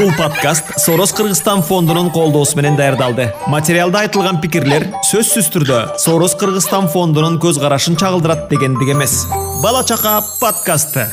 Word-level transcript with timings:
бул 0.00 0.12
подкаст 0.16 0.78
сороз 0.80 1.12
кыргызстан 1.12 1.62
фондунун 1.62 2.10
колдоосу 2.10 2.56
менен 2.56 2.76
даярдалды. 2.76 3.34
Материалда 3.52 4.06
айтылган 4.06 4.40
пикирлер 4.40 4.86
сөзсүз 5.10 5.50
түрдө 5.52 5.80
сороз 6.00 6.36
кыргызстан 6.40 6.88
фондунун 6.88 7.36
көз 7.42 7.60
карашын 7.60 8.00
чагылдырат 8.00 8.48
дегендик 8.48 8.94
эмес. 8.94 9.26
Бала 9.62 9.84
чака 9.84 10.22
подкасты 10.40 11.08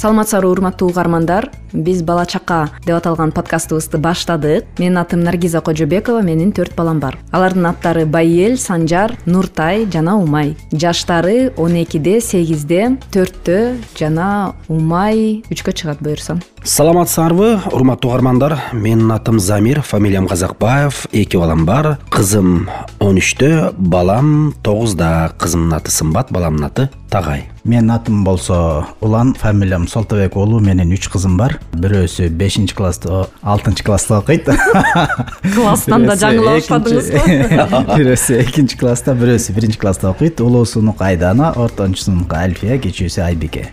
саламатсыздарбы 0.00 0.48
урматтуу 0.48 0.88
угармандар. 0.88 1.50
Биз 1.72 2.00
бала 2.02 2.24
чака 2.24 2.70
деп 2.86 2.96
аталган 2.96 3.32
подкастыбызды 3.32 3.98
баштадык. 3.98 4.64
Менин 4.78 4.96
атым 4.96 5.20
наргиза 5.20 5.60
кожобекова 5.60 6.22
менин 6.22 6.54
төрт 6.56 6.72
балам 6.74 7.00
бар. 7.00 7.18
Алардын 7.32 7.66
аттары 7.68 8.06
байел 8.06 8.56
санжар 8.56 9.12
нуртай 9.26 9.84
жана 9.92 10.16
умай. 10.16 10.56
Жаштары 10.72 11.52
он 11.58 11.76
экиде 11.82 12.20
сегизде 12.20 12.96
төрттө 13.12 13.76
жана 13.98 14.54
умай. 14.68 15.42
Үчкө 15.50 15.76
чыгат 15.76 16.00
буюрса 16.00 16.40
саламатсыздарбы 16.64 17.60
урматтуу 17.72 18.10
угармандар 18.10 18.58
менин 18.72 19.10
атым 19.12 19.40
замир 19.40 19.80
фамилиям 19.80 20.28
казакбаев 20.28 21.06
эки 21.10 21.36
балам 21.36 21.64
бар. 21.64 21.98
Кызым 22.10 22.68
он 22.98 23.16
үчтө 23.16 23.72
балам 23.78 24.52
тогузда. 24.62 25.32
Кызымдын 25.38 25.78
аты 25.78 25.90
сымбат 25.90 26.30
баламдын 26.30 26.66
аты 26.66 26.90
тагай. 27.08 27.46
Менин 27.64 27.90
атым 27.90 28.24
болсо 28.24 28.86
улан 29.00 29.32
фамилиям 29.34 29.88
солтобек 29.88 30.36
уулу 30.36 30.60
менин 30.60 30.92
үч 30.92 31.08
кызым 31.08 31.38
бар. 31.40 31.58
Бирөөсү 31.72 32.28
бешинчи 32.28 32.76
класста 32.76 33.26
алтынчы 33.42 33.84
класста 33.84 34.20
окуйт. 34.20 34.44
Класстан 35.56 36.06
да 36.06 36.14
жаңылап 36.20 36.60
баштадыңызбы 36.60 37.24
бирөөсү 37.96 38.40
экинчи 38.44 38.76
класста 38.76 39.16
бирөөсү 39.16 39.56
биринчи 39.56 39.80
класста 39.80 40.12
окуйт. 40.12 40.44
Улуусунуку 40.44 41.04
айдана 41.08 41.54
ортончусунуку 41.56 42.36
альфия 42.36 42.76
кичүүсү 42.78 43.24
айбике 43.24 43.70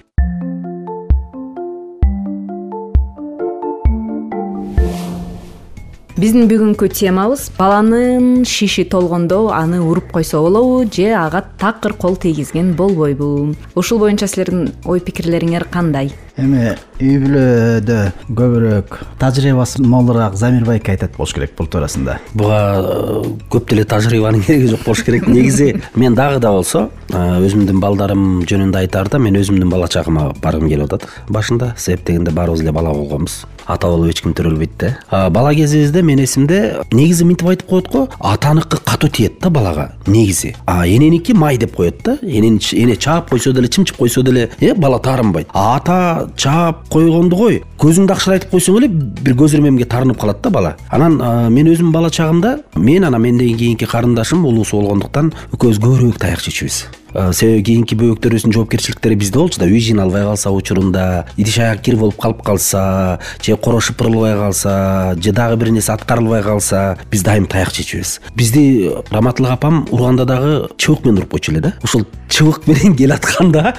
биздин 6.17 6.48
бүгүнкү 6.49 6.88
темабыз 6.98 7.44
баланын 7.59 8.42
шиши 8.50 8.88
толгондо 8.89 9.52
аны 9.53 9.78
уруп 9.86 10.09
койсо 10.16 10.42
болобу 10.42 10.80
же 10.89 11.11
ага 11.14 11.44
такыр 11.61 11.94
кол 11.94 12.16
тийгизген 12.16 12.73
болбойбу. 12.73 13.53
Ушул 13.75 14.00
боюнча 14.00 14.25
силердин 14.25 14.72
ой 14.86 15.00
пикирлериңер 15.00 15.67
кандай 15.69 16.09
эми 16.38 16.75
үй 17.02 17.17
бүлөдө 17.21 17.97
көбүрөөк 18.38 18.97
тажрыйбасы 19.21 19.81
молураак 19.81 20.38
замир 20.38 20.66
байке 20.67 20.93
айтат 20.93 21.16
болуш 21.17 21.33
керек 21.33 21.55
бул 21.57 21.69
туурасында. 21.69 22.19
Буга 22.38 22.59
э, 22.77 23.33
көп 23.53 23.69
деле 23.71 23.85
тажрыйбанын 23.89 24.45
кереги 24.45 24.69
жок 24.73 24.85
болуш 24.85 25.03
керек. 25.05 25.27
Негизи 25.27 25.81
мен 25.95 26.15
дагы 26.15 26.39
да 26.39 26.52
болсо 26.53 26.88
э, 27.09 27.17
өзүмдүн 27.17 27.81
балдарым 27.81 28.23
жөнүндө 28.49 28.83
айтаарда 28.83 29.21
мен 29.21 29.38
өзүмдүн 29.41 29.73
бала 29.73 29.89
чагыма 29.89 30.31
баргым 30.41 30.69
келип 30.69 30.91
атат. 30.91 31.09
Башында 31.30 31.73
себеп 31.77 32.05
дегенде 32.05 32.31
баарыбыз 32.31 32.61
эле 32.65 32.73
бала 32.73 32.93
болгонбуз. 32.93 33.45
Ата 33.67 33.89
болуп 33.91 34.13
эч 34.13 34.21
ким 34.23 34.33
төрөлбөйт 34.38 34.77
да 34.80 35.30
бала 35.30 35.53
кезибизде 35.55 36.02
менин 36.02 36.23
эсимде 36.23 36.77
негизи 36.91 37.25
мынтип 37.27 37.49
айтып 37.52 37.67
коет 37.67 37.89
го 37.91 38.08
атаныкы 38.19 38.77
катуу 38.77 39.09
тиет 39.09 39.41
да 39.41 39.49
балага 39.49 39.91
негизи 40.08 40.55
а 40.65 40.88
эненики 40.88 41.33
май 41.33 41.58
деп 41.58 41.75
коет 41.75 42.02
да 42.05 42.17
эне 42.23 42.95
чаап 42.95 43.30
койсо 43.30 43.52
деле 43.52 43.67
чымчып 43.67 43.97
койсо 43.97 44.23
деле 44.23 44.49
э 44.61 44.73
бала 44.73 44.99
таарынбайт 44.99 45.47
а 45.53 45.75
ата 45.75 46.27
чаап 46.36 46.88
койгонду 46.89 47.38
кой 47.38 47.61
көзүңдү 47.80 48.16
акшырайтып 48.16 48.52
койсоң 48.52 48.80
эле 48.81 48.89
бир 48.89 49.38
көз 49.39 49.56
ирмемге 49.58 49.86
таарынып 49.86 50.20
калат 50.20 50.42
да 50.42 50.50
бала. 50.50 50.75
Анан 50.89 51.17
мен 51.53 51.72
өзүмдүн 51.72 51.94
бала 51.94 52.09
чагымда 52.09 52.58
мен 52.75 53.03
анан 53.03 53.22
менден 53.22 53.58
кийинки 53.58 53.86
карындашым 53.86 54.45
улуусу 54.45 54.81
болгондуктан 54.81 55.33
экөөбүз 55.53 55.81
көбүрөөк 55.83 56.22
таяк 56.22 56.42
чечүбүз 56.45 56.86
себеби 57.34 57.64
кийинки 57.64 57.98
бөбөктөрүбүздүн 57.98 58.54
жоопкерчиликтери 58.54 59.18
бизде 59.18 59.40
болчу 59.40 59.62
да. 59.62 59.68
Үй 59.68 59.82
жыйына 59.82 60.06
албай 60.06 60.23
калса 60.28 60.52
учурунда 60.54 61.26
идиш 61.38 61.58
аяк 61.64 61.82
кир 61.86 61.98
болуп 61.98 62.20
калып 62.22 62.44
калса 62.46 63.20
же 63.42 63.58
коро 63.58 63.80
шыпырылбай 63.82 64.36
калса 64.38 65.16
же 65.22 65.32
дагы 65.32 65.58
бир 65.58 65.72
нерсе 65.72 65.94
аткарылбай 65.94 66.44
калса 66.44 66.98
биз 67.12 67.23
дайым 67.26 67.48
таяк 67.50 67.73
чечүбүз 67.73 68.20
бизди 68.36 68.92
раматылык 69.10 69.52
апам 69.58 69.86
урганда 69.92 70.26
дагы 70.26 70.70
чыбык 70.78 71.06
менен 71.06 71.23
уруп 71.23 71.32
койчу 71.32 71.52
эле 71.52 71.61
да. 71.61 71.73
Ушул 71.83 72.06
чыбык 72.30 72.67
менен 72.67 72.95
келатканда 72.95 73.73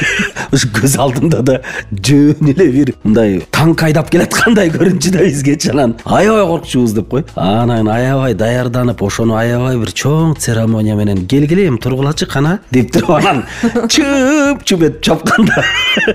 ушу 0.52 0.70
көз 0.74 0.96
алдымда 1.00 1.42
да 1.42 1.60
жөн 1.90 2.52
эле 2.54 2.68
бир 2.70 2.94
мындай 3.02 3.40
танк 3.50 3.82
айдап 3.82 4.10
келаткандай 4.12 4.70
көрүнчү 4.74 5.12
да 5.14 5.24
бизгечи 5.24 5.72
анан 5.74 5.96
аябай 6.04 6.46
коркчубуз! 6.46 6.94
деп 6.94 7.08
кой. 7.10 7.24
Анан 7.34 7.88
аябай 7.88 8.34
даярданып 8.34 9.02
ошону 9.02 9.34
аябай 9.38 9.78
бир 9.80 9.90
чоң 9.90 10.36
церемония 10.38 10.94
менен 10.94 11.26
келгиле 11.26 11.66
эми 11.68 11.78
тургулачы 11.78 12.26
кана 12.26 12.58
деп 12.70 12.83
туруп 12.92 13.10
анан 13.16 13.44
чып 13.88 14.64
чуп 14.64 14.82
этип 14.82 15.00
чапканда. 15.02 15.64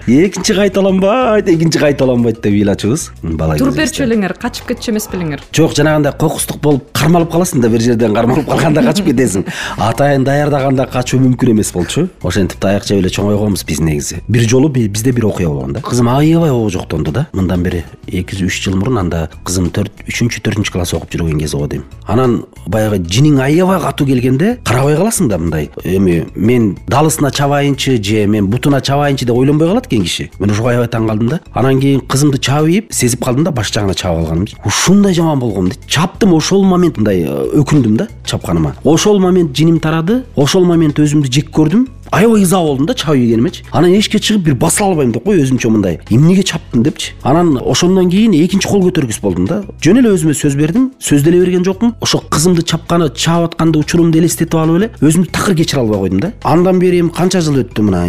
Экинчи 0.08 0.54
кайталанбайт 0.54 1.50
экинчи 1.50 1.80
кайталанбайт 1.80 2.42
деп 2.44 2.54
ыйлачубуз 2.54 3.10
бала 3.24 3.58
туруп 3.58 3.76
берчү 3.80 4.06
белеңер 4.06 4.36
качып 4.40 4.68
кетчү 4.70 4.92
эмес 4.92 5.08
белеңер 5.12 5.44
жок 5.56 5.74
жанагындай 5.78 6.14
кокустук 6.20 6.62
болуп 6.62 6.92
кармалып 6.94 7.32
каласың 7.32 7.64
да 7.64 7.70
бир 7.70 7.82
жерден 7.82 8.14
кармалып 8.14 8.50
калганда 8.50 8.84
качып 8.84 9.10
кетесиң. 9.12 9.46
Атайын 9.78 10.26
даярдаганда 10.28 10.86
качуу 10.92 11.20
мүмкүн 11.24 11.54
эмес 11.54 11.72
болчу. 11.74 12.08
Ошентип 12.24 12.60
таяк 12.60 12.86
жеп 12.88 13.00
эле 13.00 13.10
чоңойгонбуз 13.14 13.66
биз 13.66 13.80
негизи. 13.80 14.22
Бир 14.28 14.48
жолу 14.50 14.70
бизде 14.70 15.12
бир 15.12 15.30
окуя 15.30 15.48
болгон 15.48 15.74
да. 15.74 15.82
Кызым 15.82 16.10
аябай 16.10 16.52
обожоктонду 16.52 17.12
да. 17.12 17.28
Мындан 17.34 17.64
бери 17.64 17.84
эки 18.08 18.36
үч 18.44 18.62
жыл 18.66 18.76
мурун 18.76 18.98
анда 19.00 19.30
кызым 19.46 19.70
төрт 19.72 20.04
үчүнчү 20.08 20.42
төртүнчү 20.44 20.74
класс 20.74 20.94
окуп 20.94 21.12
жүргөн 21.14 21.40
кези 21.40 21.58
го 21.58 21.68
дейм. 21.68 21.86
Анан 22.08 22.44
баягы 22.68 23.00
жиниң 23.00 23.40
аябай 23.44 23.80
катуу 23.80 24.08
келгенде 24.08 24.58
карабай 24.66 24.98
каласың 24.98 25.30
да 25.30 25.38
мындай 25.38 25.70
эми 25.84 26.26
мен 26.50 26.78
далысына 26.88 27.30
чабайынчы 27.32 28.02
же 28.04 28.26
мен 28.26 28.48
бутуна 28.48 28.82
чабайынчы 28.82 29.26
деп 29.26 29.38
ойлонбой 29.38 29.68
калат 29.68 29.88
экен 29.88 30.04
киши. 30.04 30.30
Мен 30.40 30.50
ошого 30.50 30.72
аябай 30.72 30.88
таң 30.88 31.06
калдым 31.08 31.30
да. 31.30 31.40
Анан 31.54 31.80
кийин 31.80 32.02
кызымды 32.02 32.40
чаап 32.40 32.66
ийип 32.68 32.94
сезип 32.94 33.24
калдым 33.24 33.44
да 33.44 33.52
баш 33.52 33.72
жагына 33.72 33.94
чаап 33.94 34.18
алганымды 34.18 34.58
ушундай 34.66 35.14
жаман 35.14 35.40
болгом 35.40 35.70
дейт 35.70 35.86
чаптым 35.88 36.34
ошол 36.34 36.64
момент 36.66 36.98
мындай 36.98 37.22
э, 37.22 37.62
өкүндүм 37.62 37.98
да 37.98 38.08
чапканыма. 38.26 38.76
Ошол 38.84 39.20
момент 39.20 39.56
жиним 39.56 39.80
тарады 39.80 40.24
ошол 40.36 40.66
момент 40.66 41.00
өзүмдү 41.00 41.30
жек 41.30 41.52
көрдүм 41.54 41.88
аябай 42.12 42.44
ыза 42.44 42.58
болдум 42.58 42.86
да 42.86 42.94
чаап 42.94 43.16
ийгенимечи 43.16 43.64
анан 43.72 43.94
эшикке 43.94 44.20
чыгып 44.20 44.44
бир 44.44 44.56
басыла 44.56 44.90
албайм 44.90 45.12
деп 45.12 45.24
кой 45.24 45.42
өзүмчө 45.44 45.70
мындай? 45.70 46.00
Эмнеге 46.10 46.44
чаптым 46.44 46.84
депчи? 46.84 47.14
Анан 47.24 47.60
ошондон 47.64 48.10
кийин 48.10 48.34
экинчи 48.34 48.68
кол 48.68 48.82
көтөргүс 48.88 49.22
болдум 49.22 49.46
да. 49.48 49.62
Жөн 49.82 50.02
эле 50.02 50.10
өзүмө 50.16 50.34
сөз 50.34 50.56
бердим 50.58 50.92
сөз 51.00 51.24
деле 51.24 51.40
берген 51.40 51.64
жокмун. 51.66 51.96
Ошо 52.02 52.20
кызымды 52.20 52.64
чапканы 52.64 53.10
чаап 53.14 53.52
атканда 53.52 53.80
учурумду 53.80 54.18
элестетип 54.18 54.56
алып 54.56 54.78
эле 54.82 54.92
өзүмдү 55.02 55.32
такыр 55.32 55.56
кечире 55.56 55.82
албай 55.82 56.00
койдум 56.00 56.20
да. 56.20 56.34
Андан 56.44 56.80
бери 56.80 57.00
эми 57.00 57.10
канча 57.10 57.42
жыл 57.42 57.62
өттү 57.64 57.86
мына 57.86 58.04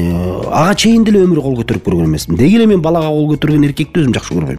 ага 0.50 0.74
чейин 0.74 1.04
деле 1.04 1.24
өмүрү 1.26 1.42
кол 1.42 1.56
көтөрүп 1.60 1.84
көргөн 1.84 2.08
эмесмин. 2.08 2.38
Деги 2.38 2.56
эле 2.56 2.66
мен 2.66 2.80
балага 2.82 3.08
кол 3.08 3.34
көтөргөн 3.34 3.68
эркекти 3.68 4.00
өзүм 4.00 4.14
жакшы 4.16 4.34
көрбөйм. 4.34 4.58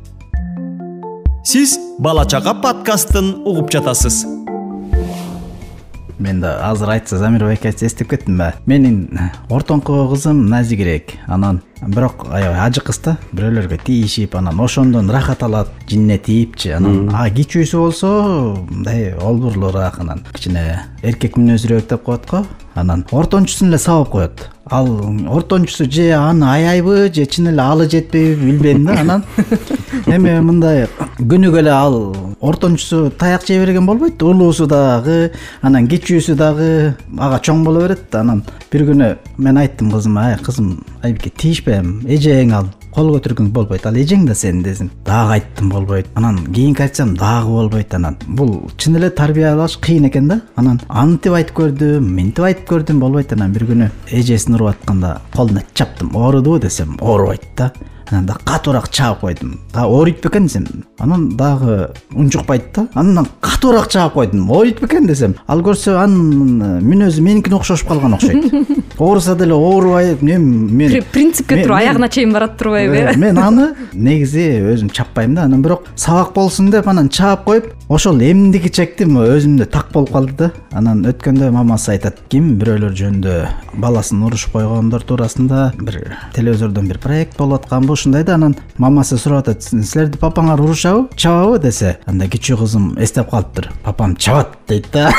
Сиз 1.43 1.79
бала 1.99 2.25
чака 2.29 2.53
подкастын 2.53 3.41
угуп 3.45 3.71
жатасыз 3.73 4.25
мен 6.21 6.41
да 6.41 6.57
азыр 6.69 6.89
айтса 6.95 7.17
замир 7.17 7.45
байке 7.49 7.69
айтса 7.71 7.87
эстеп 7.87 8.09
кеттим 8.13 8.37
да 8.37 8.53
менин 8.65 9.19
ортоңку 9.49 10.07
кызым 10.13 10.45
назигирээк 10.49 11.17
анан 11.27 11.61
бирок 11.87 12.27
аябай 12.29 12.59
ажы 12.67 12.81
кыз 12.85 12.99
да. 13.03 13.17
Бирөөлөргө 13.33 13.79
тийишип 13.85 14.35
анан 14.37 14.59
ошондон 14.61 15.09
ырахат 15.09 15.43
алат 15.43 15.69
жинине 15.89 16.17
тийипчи. 16.17 16.75
Анан 16.77 17.09
а 17.13 17.27
кичүүсү 17.29 17.77
болсо 17.81 18.11
мындай 18.69 19.13
олбурлуураак 19.17 19.99
анан 19.99 20.23
кичине 20.33 20.85
эркек 21.01 21.37
мүнөзүрөөк 21.37 21.89
деп 21.89 22.03
коет 22.05 22.29
го. 22.29 22.45
Анан 22.75 23.05
ортончусун 23.11 23.69
эле 23.69 23.77
сабап 23.77 24.09
коет. 24.09 24.49
Ал 24.65 24.87
ортончусу 25.27 25.89
же 25.91 26.11
аны 26.13 26.45
аяйбы 26.45 27.11
же 27.13 27.25
чын 27.25 27.49
эле 27.49 27.61
алы 27.61 27.89
жетпейби 27.89 28.51
билбейм 28.51 28.85
да 28.85 28.99
анан. 29.01 29.23
Эми 30.05 30.39
мындай 30.39 30.87
күнүгө 31.17 31.59
эле 31.59 31.73
ал 31.73 32.15
ортончусу 32.39 33.09
таяк 33.09 33.45
жей 33.47 33.59
берген 33.59 33.85
болбойт 33.85 34.21
улуусу 34.23 34.67
дагы 34.67 35.31
анан 35.61 35.89
кичүүсү 35.91 36.35
дагы 36.35 36.95
ага 37.17 37.41
чоң 37.43 37.65
боло 37.65 37.81
берет 37.87 38.05
да. 38.11 38.21
Анан 38.21 38.45
бир 38.71 38.85
күнү 38.87 39.17
мен 39.37 39.57
айттым 39.57 39.91
кызыма 39.91 40.29
ай 40.29 40.37
кызым 40.39 40.77
айбике 41.03 41.29
тийишпе 41.29 41.70
эжең 41.79 42.53
ал 42.57 42.69
кол 42.91 43.13
көтөргүң 43.15 43.51
болбойт. 43.55 43.85
Ал 43.87 43.95
эжең 43.95 44.25
да 44.27 44.35
сенин 44.35 44.63
десем 44.65 44.89
дагы 45.05 45.37
айттым 45.37 45.69
болбойт. 45.71 46.09
Анан 46.15 46.41
кийинки 46.47 46.83
айтсам 46.83 47.15
дагы 47.17 47.53
болбойт 47.55 47.93
анан. 47.95 48.17
Бул 48.27 48.69
чын 48.77 48.97
эле 48.99 49.09
тарбиялаш 49.09 49.77
кыйын 49.83 50.09
экен 50.09 50.27
да. 50.27 50.41
Анан 50.55 50.81
антип 50.89 51.37
айтып 51.37 51.55
көрдүм 51.61 52.11
мынтип 52.17 52.45
айтып 52.49 52.67
көрдүм 52.73 52.99
болбойт 52.99 53.33
анан. 53.33 53.53
Бир 53.55 53.67
күнү 53.69 53.89
эжесин 54.11 54.59
уруп 54.59 54.75
атканда 54.75 55.19
колуна 55.35 55.63
чаптым. 55.73 56.15
Оорудубу 56.15 56.59
десем 56.59 56.97
оорубайт 56.99 57.47
да 57.57 57.71
анан 58.11 58.25
дагы 58.25 58.39
катуураак 58.43 58.89
чаап 58.89 59.19
койдум. 59.21 59.59
Ооруйт 59.73 60.21
бекен 60.21 60.45
десем 60.47 60.67
анан 60.99 61.29
дагы 61.37 61.91
унчукпайт 62.13 62.73
да. 62.75 62.87
Андан 62.93 63.27
катуураак 63.39 63.89
чаап 63.89 64.13
койдум. 64.13 64.49
Ооруйт 64.51 64.81
бекен 64.81 65.07
десем 65.07 65.35
ал 65.47 65.61
көрсө 65.61 65.95
анын 65.97 66.81
мүнөзү 66.83 67.21
меникине 67.21 67.55
окшошуп 67.55 67.87
калган 67.87 68.13
окшойт. 68.13 68.53
Ооруса 68.97 69.35
деле 69.35 69.53
оорубай 69.53 70.13
эми 70.13 70.37
мен 70.37 71.03
принципке 71.11 71.63
туруп 71.63 71.77
аягына 71.77 72.09
чейин 72.09 72.33
барат 72.33 72.57
турбайбы 72.57 72.95
э 72.95 73.17
мен 73.17 73.37
аны 73.37 73.75
негизи 73.93 74.61
өзүм 74.73 74.91
чаппайм 74.91 75.35
да. 75.35 75.43
Анан 75.43 75.61
бирок 75.61 75.87
сабак 75.95 76.33
болсун 76.33 76.69
деп 76.69 76.87
анан 76.87 77.09
чаап 77.09 77.45
коюп 77.45 77.73
ошол 77.89 78.19
эмдиги 78.21 78.69
чектим 78.69 79.17
өзүмдө 79.17 79.65
так 79.65 79.91
болуп 79.93 80.11
калды 80.11 80.35
да. 80.37 80.51
Анан 80.71 81.05
өткөндө 81.05 81.51
мамасы 81.51 81.95
айтат 81.95 82.19
ким 82.29 82.57
бирөөлөр 82.59 82.93
жөнүндө 82.95 83.35
баласын 83.81 84.21
урушуп 84.23 84.53
койгондор 84.57 85.03
туурасында 85.07 85.71
бир 85.79 86.17
телевизордон 86.35 86.87
бир 86.87 86.99
проект 86.99 87.37
болуп 87.37 87.61
атканбы 87.61 87.93
ушундай 88.01 88.23
да 88.23 88.33
анан 88.35 88.55
мамасы 88.77 89.17
сурап 89.17 89.45
атат 89.45 89.61
силерди 89.61 90.17
папаңар 90.17 90.61
урушабы 90.61 91.09
чабабы? 91.15 91.59
десе 91.61 91.99
анда 92.09 92.25
кичүү 92.25 92.57
кызым 92.63 92.87
эстеп 92.97 93.29
калыптыр 93.29 93.69
папам 93.83 94.15
чабат 94.15 94.55
дейт 94.67 94.87
да. 94.93 95.11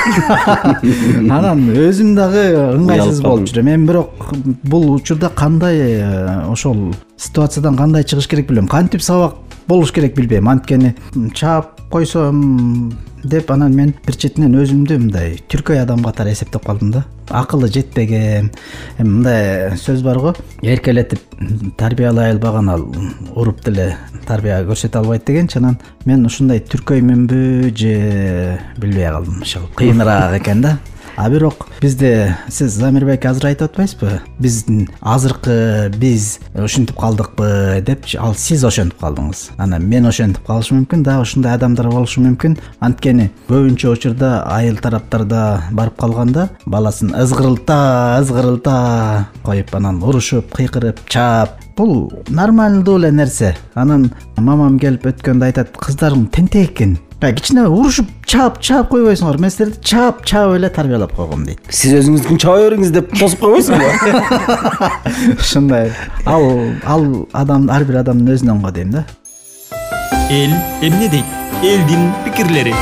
Анан 0.82 1.68
өзүм 1.70 2.16
дагы 2.16 2.42
ыңгайсыз 2.74 3.22
болуп 3.22 3.46
жүрөм. 3.52 3.70
Эми 3.76 3.86
бирок 3.86 4.34
бул 4.64 4.90
учурда 4.96 5.30
кандай 5.30 5.78
э, 6.00 6.50
ошол 6.50 6.92
ситуациядан 7.16 7.76
кандай 7.76 8.02
чыгыш 8.02 8.26
керек 8.26 8.48
билбейм. 8.48 8.66
Кантип 8.68 9.02
сабак 9.02 9.36
болуш 9.68 9.92
керек 9.92 10.16
билбейм? 10.16 10.48
Анткени 10.48 10.96
чаап 11.34 11.80
койсом 11.90 12.92
деп 13.24 13.50
анан 13.50 13.74
мен 13.76 13.94
бир 14.06 14.16
четинен 14.16 14.54
өзүмдү 14.58 14.98
мындай 14.98 15.36
түркөй 15.50 15.80
адам 15.82 16.02
катары 16.04 16.32
эсептеп 16.32 16.64
калдым 16.66 16.90
да. 16.92 17.04
Акылы 17.30 17.68
жетпеген 17.72 18.50
эми 18.98 19.08
мындай 19.08 19.76
сөз 19.78 20.02
бар 20.02 20.18
го. 20.18 20.34
Эркелетип 20.62 21.20
тарбиялай 21.78 22.32
албаган 22.32 22.70
ал 22.70 22.86
уруп 23.34 23.64
деле 23.64 23.96
тарбия 24.26 24.60
көрсөтө 24.66 25.02
албайт 25.02 25.26
дегенчи 25.26 25.58
анан 25.58 25.78
мен 26.04 26.26
ушундай 26.26 26.60
түркөймүнбү 26.60 27.72
же 27.76 28.58
билбей 28.78 29.08
калдым. 29.10 29.42
Ошол 29.42 29.68
кыйыныраак 29.76 30.40
экен 30.42 30.62
да 30.62 30.78
а 31.16 31.28
бирок 31.30 31.66
бизде 31.80 32.36
сиз 32.48 32.72
замирбек 32.72 33.24
азыр 33.26 33.50
айтып 33.50 33.70
атпайсызбы? 33.70 34.20
Биздин 34.38 34.88
азыркы 35.00 35.90
биз 35.96 36.38
ушинтип 36.54 36.98
калдыкпы 36.98 37.82
депчи 37.86 38.18
ал 38.18 38.34
сиз 38.34 38.64
ошентип 38.64 39.00
калдыңыз. 39.00 39.50
Анан 39.58 39.86
мен 39.88 40.06
ошентип 40.06 40.46
калышым 40.46 40.82
мүмкүн 40.82 41.02
дагы 41.02 41.22
ушундай 41.26 41.54
адамдар 41.56 41.90
болушу 41.90 42.22
мүмкүн. 42.24 42.58
Анткени 42.80 43.30
көбүнчө 43.48 43.92
учурда 43.92 44.42
айыл 44.50 44.78
тараптарда 44.82 45.42
барып 45.72 45.98
калганда 46.00 46.48
баласын 46.66 47.14
ызгырылта 47.14 48.18
ызгырылта 48.20 49.28
коюп 49.44 49.74
анан 49.74 50.02
урушуп 50.02 50.52
кыйкырып 50.56 51.04
чаап. 51.08 51.58
Бул 51.76 52.12
нормалдуу 52.28 52.98
эле 52.98 53.10
нерсе. 53.12 53.56
Анан 53.74 54.10
мамам 54.36 54.78
келип 54.78 55.06
өткөндө 55.08 55.48
айтат 55.48 55.76
кыздарың 55.80 56.26
тентек 56.30 56.72
экен 56.72 56.98
баягы 57.22 57.38
кичине 57.38 57.68
урушуп 57.70 58.08
чаап 58.26 58.56
чаап 58.58 58.88
койбойсуңарбы 58.90 59.44
мен 59.44 59.52
силерди 59.54 59.78
чаап 59.86 60.24
чаап 60.26 60.56
эле 60.56 60.68
тарбиялап 60.74 61.12
койгом 61.14 61.44
дейт. 61.46 61.60
Сиз 61.70 61.94
өзүңүздүн 62.00 62.40
чаба 62.42 62.64
бериңиз 62.64 62.90
деп 62.96 63.12
тосуп 63.14 63.44
койбойсуңбу 63.44 63.86
ушундай. 65.44 65.92
Ал 66.26 66.48
ал 66.82 67.06
адам 67.44 67.70
ар 67.70 67.86
бир 67.86 68.00
адамдын 68.02 68.34
өзүнөн 68.34 68.64
го 68.64 68.74
дейм 68.74 68.90
да. 68.96 69.04
Эл 70.34 70.56
эмне 70.82 71.08
дейт? 71.12 71.38
Элдин 71.62 72.10
пикирлери. 72.26 72.74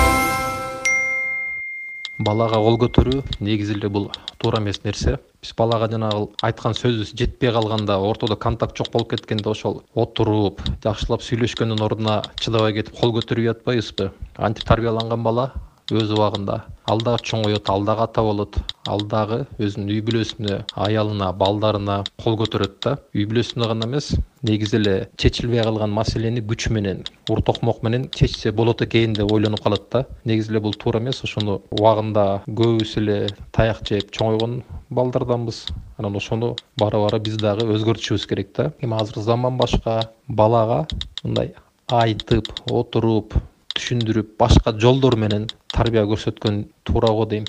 Балага 2.18 2.64
кол 2.64 2.80
көтөрүү 2.80 3.22
негизи 3.44 3.76
эле 3.76 3.92
бул 3.92 4.08
туура 4.40 4.58
эмес 4.58 4.80
нерсе. 4.84 5.18
Биз 5.42 5.52
балага 5.56 5.88
жанагы 5.92 6.28
айткан 6.40 6.74
сөзүбүз 6.76 7.14
жетпей 7.16 7.52
калганда 7.52 7.98
ортодо 8.00 8.36
контакт 8.36 8.76
жок 8.76 8.92
болуп 8.92 9.12
кеткенде 9.12 9.52
ошол 9.52 9.82
отуруп 9.94 10.60
жакшылап 10.84 11.24
сүйлөшкөндүн 11.24 11.84
ордуна 11.86 12.16
чыдабай 12.40 12.74
кетип 12.80 12.96
кол 12.98 13.14
көтөрүп 13.16 13.52
жатпайбызбы? 13.52 14.10
Антип 14.36 14.64
тарбияланган 14.68 15.22
бала 15.22 15.52
өз 15.92 16.12
убагында. 16.14 16.64
Ал 16.90 17.00
дагы 17.06 17.22
чоңоет 17.22 17.68
ал 17.70 17.84
дагы 17.86 18.02
ата 18.02 18.22
болот. 18.22 18.56
Ал 18.88 19.02
дагы 19.06 19.44
өзүнүн 19.62 19.92
үй 19.92 20.00
бүлөсүнө 20.06 20.56
аялына 20.74 21.30
балдарына 21.38 22.00
кол 22.22 22.38
көтөрөт 22.40 22.76
да. 22.82 22.96
Үй 23.14 23.26
бүлөсүнө 23.30 23.68
гана 23.70 23.86
эмес 23.86 24.10
негизи 24.42 24.76
эле 24.80 24.94
чечилбей 25.20 25.62
калган 25.62 25.92
маселени 25.94 26.42
күч 26.42 26.70
менен 26.72 27.04
ур 27.28 27.42
токмок 27.46 27.82
менен 27.86 28.08
чечсе 28.14 28.52
болот 28.52 28.82
экен 28.82 29.14
деп 29.14 29.30
ойлонуп 29.32 29.62
калат 29.62 29.86
да. 29.92 30.04
Негизи 30.24 30.50
эле 30.50 30.60
бул 30.60 30.74
туура 30.74 30.98
эмес 30.98 31.22
ошону 31.24 31.60
убагында 31.70 32.42
көбүбүз 32.48 32.96
эле 33.02 33.18
таяк 33.52 33.84
жеп 33.86 34.10
чоңойгон 34.16 34.62
балдарданбыз. 34.90 35.66
Анан 35.98 36.16
ошону 36.16 36.56
бара 36.78 36.98
бара 36.98 37.18
биз 37.18 37.36
дагы 37.38 37.68
өзгөртүшүбүз 37.76 38.26
керек 38.26 38.54
да. 38.56 38.72
Эми 38.80 38.98
азыр 38.98 39.22
заман 39.22 39.58
башка 39.60 40.00
балага 40.28 40.86
мындай 41.22 41.54
айтып 41.90 42.52
отуруп 42.70 43.34
түшүндүрүп 43.80 44.36
башка 44.38 44.76
жолдор 44.76 45.16
менен 45.16 45.48
тарбия 45.72 46.04
көрсөткөн 46.12 46.66
туура 46.84 47.14
го 47.16 47.24
дейм. 47.32 47.48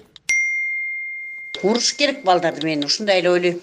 Уруш 1.62 1.92
керек 1.94 2.24
балдарды 2.25 2.66
мен 2.66 2.86
ушундай 2.88 3.19
эле 3.19 3.30
ойлойм. 3.30 3.60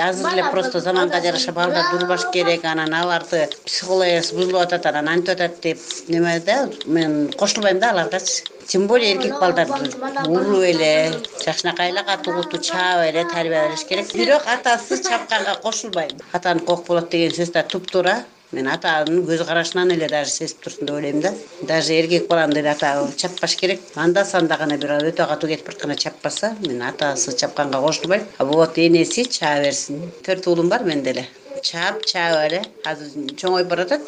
Азыр 0.00 0.32
эле 0.32 0.44
просто 0.50 0.80
заманга 0.80 1.20
жараша 1.20 1.52
балдарды 1.52 1.96
урбаш 1.98 2.22
керек 2.32 2.64
анан 2.64 2.94
аларды 2.94 3.48
психологиясы 3.64 4.34
бузулуп 4.36 4.62
атат 4.62 4.86
анан 4.86 5.08
антип 5.08 5.34
атат 5.34 5.60
деп 5.60 5.78
неме 6.08 6.38
да 6.46 6.70
мен 6.86 7.32
кошулбайм 7.36 7.80
да 7.80 7.90
аларгачы 7.90 8.44
тем 8.68 8.86
более 8.86 9.14
эркек 9.14 9.40
балдарды 9.40 9.90
уруп 10.28 10.62
эле 10.62 11.12
жакшынакай 11.44 11.90
эле 11.90 12.04
катуу 12.04 12.60
чаап 12.60 13.04
эле 13.10 13.24
тарбия 13.24 13.68
бериш 13.68 13.84
керек. 13.84 14.14
Бирок 14.14 14.46
атасы 14.46 15.02
чапканга 15.02 15.58
кошулбайм. 15.60 16.16
Атаныкы 16.32 16.72
ок 16.72 16.86
болот 16.86 17.10
деген 17.10 17.32
сөз 17.32 17.52
да 17.52 17.62
туптуура 17.64 18.24
мен 18.52 18.68
атанын 18.68 19.24
көз 19.26 19.44
карашынан 19.46 19.90
эле 19.90 20.08
даже 20.08 20.30
сезип 20.30 20.60
турсун 20.62 20.86
деп 20.86 20.96
ойлойм 20.96 21.20
да. 21.20 21.32
Даже 21.62 21.94
эркек 21.94 22.28
баланы 22.28 22.54
деле 22.54 22.70
ата 22.70 23.08
чаппаш 23.16 23.56
керек. 23.56 23.80
Анда 23.94 24.24
санда 24.24 24.56
гана 24.56 24.76
бир 24.76 24.98
өтө 24.98 25.26
катуу 25.26 25.48
кетип 25.48 25.66
баратканда 25.66 25.96
чаппаса 25.96 26.56
мен 26.66 26.82
атасы 26.82 27.36
чапканга 27.36 27.80
кошулбайм 27.80 28.22
вот 28.38 28.78
энеси 28.78 29.24
чаа 29.24 29.60
берсин 29.62 30.12
төрт 30.24 30.46
уулум 30.46 30.68
бар 30.68 30.84
мен 30.84 31.02
деле 31.02 31.26
чаап 31.62 32.04
чаап 32.04 32.46
эле. 32.46 32.62
Азыр 32.84 33.34
чоңоюп 33.34 33.68
баратат 33.68 34.06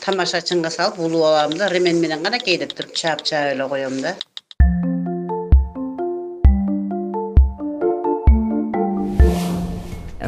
тамашачынга 0.00 0.70
салып 0.70 0.98
улуу 0.98 1.22
баламды 1.22 1.68
ремень 1.68 2.00
менен 2.00 2.22
гана 2.22 2.38
кейдеп 2.38 2.74
туруп 2.74 2.94
чаап 2.94 3.22
чаап 3.22 3.54
эле 3.54 3.68
коем 3.68 4.00
да 4.02 4.16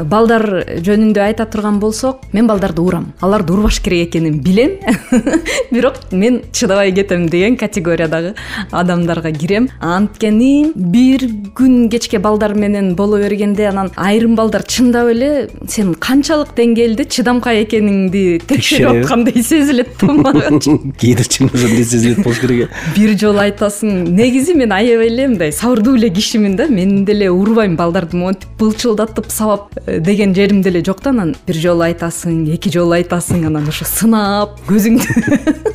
балдар 0.02 0.64
жөнүндө 0.85 1.23
айта 1.25 1.46
турган 1.46 1.79
болсок 1.81 2.25
мен 2.32 2.46
балдарды 2.46 2.82
урам 2.82 3.12
аларды 3.20 3.52
урбаш 3.55 3.81
керек 3.85 4.08
экенин 4.08 4.41
билем. 4.43 4.79
Бирок 5.70 6.00
мен 6.12 6.43
чыдабай 6.52 6.93
кетем 6.93 7.29
деген 7.29 7.56
категориядагы 7.56 8.35
адамдарга 8.70 9.32
кирем. 9.32 9.69
Анткени 9.81 10.73
бир 10.75 11.26
күн 11.55 11.88
кечке 11.91 12.19
балдар 12.19 12.55
менен 12.55 12.94
боло 12.94 13.19
бергенде 13.19 13.69
анан 13.69 13.91
айрым 13.96 14.35
балдар 14.37 14.64
чындап 14.67 15.08
эле 15.12 15.49
сен 15.69 15.94
канчалык 15.94 16.55
деңгээлде 16.56 17.06
чыдамкай 17.11 17.62
экениңди 17.64 18.41
текшерип 18.49 19.05
аткандай 19.05 19.43
сезилет 19.43 19.94
да 20.00 20.12
магачы 20.12 20.76
кээде 21.00 21.25
чын 21.25 21.50
ошондой 21.52 21.85
сезилет 21.85 22.23
болуш 22.23 22.41
керек 22.41 22.69
э? 22.69 22.93
Бир 22.96 23.14
жолу 23.20 23.43
айтасың 23.44 24.14
негизи 24.17 24.55
мен 24.58 24.73
аябай 24.75 25.11
эле 25.12 25.29
мындай 25.29 25.52
сабырдуу 25.52 25.96
эле 25.99 26.11
кишимин 26.11 26.56
да 26.56 26.69
мен 26.69 27.05
деле 27.05 27.31
урбайм 27.31 27.76
бaldарды 27.76 28.17
монтип 28.17 28.49
былчылдатып 28.58 29.31
сабап 29.31 29.73
деген 29.86 30.34
жерим 30.34 30.62
деле 30.62 30.84
жок 30.84 31.02
да 31.02 31.10
анан 31.10 31.34
бир 31.46 31.56
жолу 31.56 31.84
айтасың 31.84 32.46
эки 32.54 32.72
жолу 32.72 32.96
айтасың 32.96 33.46
анан 33.46 33.69
ошо 33.69 33.84
сынап 33.84 34.60
көзүңдү 34.69 35.64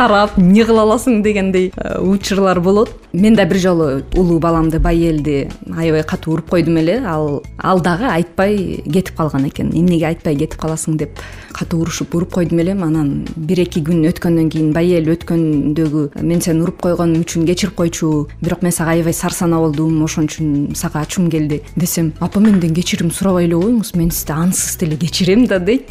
карап 0.00 0.38
эмне 0.38 0.64
кыла 0.64 0.86
аласың 0.86 1.20
дегендей 1.22 1.72
э, 1.76 1.98
учурлар 2.00 2.60
болот. 2.60 2.90
Мен 3.12 3.34
да 3.36 3.44
бир 3.44 3.58
жолу 3.60 4.02
улуу 4.16 4.38
баламды 4.40 4.78
байэлди 4.80 5.50
аябай 5.76 6.02
катуу 6.02 6.34
уруп 6.34 6.48
койдум 6.48 6.78
эле. 6.80 7.02
Ал 7.04 7.42
ал 7.58 7.80
дагы 7.80 8.06
айтпай 8.08 8.80
кетип 8.84 9.16
калган 9.16 9.48
экен. 9.48 9.68
Эмнеге 9.74 10.06
айтпай 10.06 10.36
кетип 10.36 10.60
каласың 10.60 10.96
деп 10.96 11.20
катуу 11.52 11.82
урушуп 11.82 12.14
уруп 12.14 12.32
койдум 12.32 12.60
элем. 12.60 12.84
Анан 12.84 13.26
бир 13.36 13.60
эки 13.60 13.82
күн 13.84 14.06
өткөндөн 14.08 14.48
кийин 14.48 14.72
байэл 14.72 15.10
өткөндөгү 15.12 16.22
мен 16.22 16.40
сени 16.40 16.64
уруп 16.64 16.80
койгонум 16.80 17.26
үчүн 17.26 17.44
кечирип 17.50 17.76
койчу. 17.76 18.28
Бирок 18.40 18.62
мен 18.62 18.72
сага 18.72 18.96
аябай 18.96 19.12
сар 19.12 19.36
сана 19.36 19.60
болдум 19.60 20.00
ошон 20.04 20.30
үчүн 20.30 20.76
сага 20.76 21.04
ачуум 21.04 21.28
келди 21.30 21.60
десем 21.76 22.14
апа 22.20 22.40
менден 22.40 22.72
кечирим 22.74 23.10
сурабай 23.10 23.49
эле 23.50 23.58
коюңуз 23.58 23.94
мен 23.96 24.10
сизди 24.10 24.32
ансыз 24.32 24.76
деле 24.78 24.96
кечирем 24.96 25.46
да 25.46 25.58
дейт. 25.58 25.90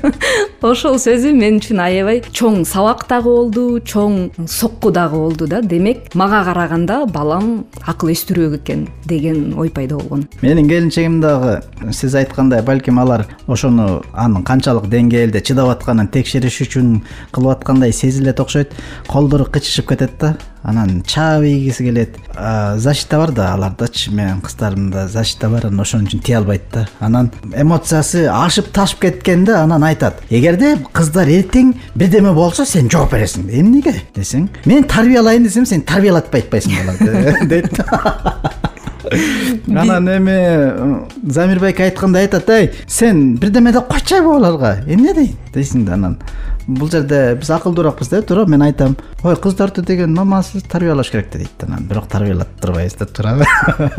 Ошол 0.62 0.96
сөзү 1.02 1.32
мен 1.34 1.58
үчүн 1.58 1.80
аябай 1.82 2.22
чоң 2.32 2.62
сабак 2.68 3.06
дагы 3.08 3.28
болду 3.28 3.80
чоң 3.80 4.30
сокку 4.48 4.92
дагы 4.94 5.18
болду 5.18 5.48
да. 5.50 5.60
Демек 5.60 6.14
мага 6.14 6.44
караганда 6.46 7.04
балам 7.06 7.66
акыл 7.82 8.12
эстүүрөөк 8.14 8.56
экен 8.60 8.86
деген 9.04 9.54
ой 9.58 9.70
пайда 9.70 9.98
болгон. 9.98 10.26
Менин 10.42 10.68
келинчегим 10.68 11.20
дагы 11.20 11.60
сиз 11.92 12.14
айткандай 12.14 12.62
балким 12.62 12.98
алар 12.98 13.26
ошону 13.46 14.02
анын 14.12 14.44
канчалык 14.44 14.88
деңгээлде 14.88 15.42
чыдап 15.42 15.74
атканын 15.74 16.08
текшериш 16.08 16.62
үчүн 16.64 17.00
кылып 17.34 17.58
аткандай 17.58 17.92
сезилет 17.92 18.40
окшойт 18.40 18.74
колдору 19.08 19.44
кычышып 19.44 19.92
кетет 19.92 20.18
да 20.20 20.36
анан 20.64 21.02
чаа 21.06 21.44
ийгиси 21.44 21.84
келет. 21.84 22.16
Защита 22.76 23.18
бар 23.18 23.32
да 23.32 23.52
алардачы. 23.52 24.10
Менин 24.10 24.40
кыздарымда 24.40 25.06
защита 25.08 25.48
бар. 25.48 25.66
Анан 25.66 25.80
ошон 25.80 26.06
үчүн 26.06 26.22
тие 26.24 26.38
албайт 26.38 26.62
да. 26.72 26.86
Анан 27.00 27.30
эмоциясы 27.54 28.26
ашып 28.32 28.72
ташып 28.72 29.00
кеткенде 29.04 29.52
анан 29.54 29.84
айтат. 29.84 30.22
Эгерде 30.30 30.78
кыздар 30.92 31.28
эртең 31.28 31.74
бирдеме 31.94 32.32
болсо 32.32 32.64
сен 32.64 32.88
жооп 32.90 33.12
бересиң 33.12 33.50
эмнеге 33.52 33.94
десең 34.16 34.48
мен 34.64 34.88
тарбиялайын 34.88 35.44
десем 35.44 35.66
сен 35.68 35.84
тарбиялатпай 35.84 36.46
атпайсың 36.46 36.72
баларды 36.80 37.46
дейт. 37.52 37.80
Анан 39.68 40.08
эми 40.08 40.38
замирбек 41.30 41.80
айткандай 41.80 42.24
айтат 42.24 42.48
эй 42.50 42.70
сен 42.86 43.36
бирдеме 43.36 43.72
деп 43.72 43.86
койчуйбы 43.92 44.32
аларга 44.38 44.78
эмне 44.88 45.12
дейт 45.14 45.52
дейсиң 45.54 45.84
да 45.84 45.98
анан 45.98 46.16
бул 46.66 46.90
жерде 46.90 47.34
биз 47.38 47.50
акылдуураакпыз 47.52 48.08
да 48.08 48.22
туура 48.22 48.46
мен 48.48 48.62
айтам. 48.62 48.96
Ой 49.22 49.36
кыздарды 49.36 49.82
деген 49.82 50.14
мамасы 50.14 50.60
тарбиялаш 50.60 51.10
керек 51.10 51.30
да 51.32 51.38
дейт 51.38 51.64
анан. 51.66 51.84
Бирок 51.84 52.06
тарбиялап 52.08 52.48
турбайбыз 52.60 52.94
да 52.94 53.06
туурабы. 53.06 53.44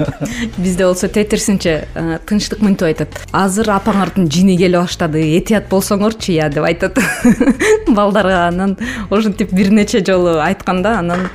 Бизде 0.57 0.85
болсо 0.85 1.07
тетирисинче 1.07 1.87
э, 1.93 2.19
тынчтык 2.25 2.61
мынтип 2.61 2.87
айтат. 2.89 3.19
Азыр 3.31 3.69
апаңардын 3.75 4.29
жини 4.31 4.57
келе 4.57 4.79
баштады 4.79 5.21
этият 5.37 5.69
болсоңорчу 5.69 6.33
я? 6.33 6.49
деп 6.49 6.63
айтат. 6.63 6.97
Балдарга 7.87 8.47
анан 8.47 8.77
ошентип 9.09 9.53
бир 9.53 9.71
нече 9.71 10.03
жолу 10.05 10.39
айтканда 10.41 10.97
анан 10.99 11.29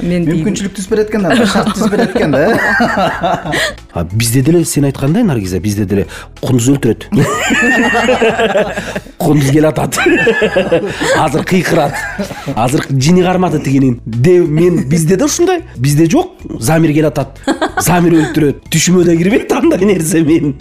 мен 0.00 0.24
мүмкүнчүлүк 0.28 0.74
түзүп 0.76 0.94
берет 0.94 1.10
экен 1.10 1.26
да 1.26 1.46
шарт 1.46 1.74
түзүп 1.74 1.92
берет 1.92 2.14
экен 2.16 2.32
да 2.32 3.52
а 3.92 4.04
бизде 4.04 4.42
деле 4.42 4.64
сен 4.64 4.86
айткандай 4.88 5.24
наргиза 5.26 5.60
бизде 5.60 5.84
деле 5.84 6.06
кундуз 6.40 6.68
өлтүрөт. 6.72 7.08
Кундуз 9.20 9.50
келатат 9.50 9.98
азыр 11.18 11.44
кыйкырат. 11.44 11.94
Азыр 12.54 12.86
жини 12.90 13.22
кармады 13.22 13.60
тигинин 13.60 14.00
деп 14.04 14.48
мен 14.48 14.84
бизде 14.88 15.16
да 15.16 15.24
ушундай. 15.26 15.64
Бизде 15.76 16.08
жок. 16.10 16.36
Замир 16.58 16.92
келатат. 16.94 17.40
Замир 17.80 18.18
өлтүрөт. 18.20 18.66
Түшүмө 18.70 19.04
да 19.04 19.16
кирбейт 19.16 19.52
андай 19.52 19.84
нерсе 19.84 20.22
менин 20.24 20.56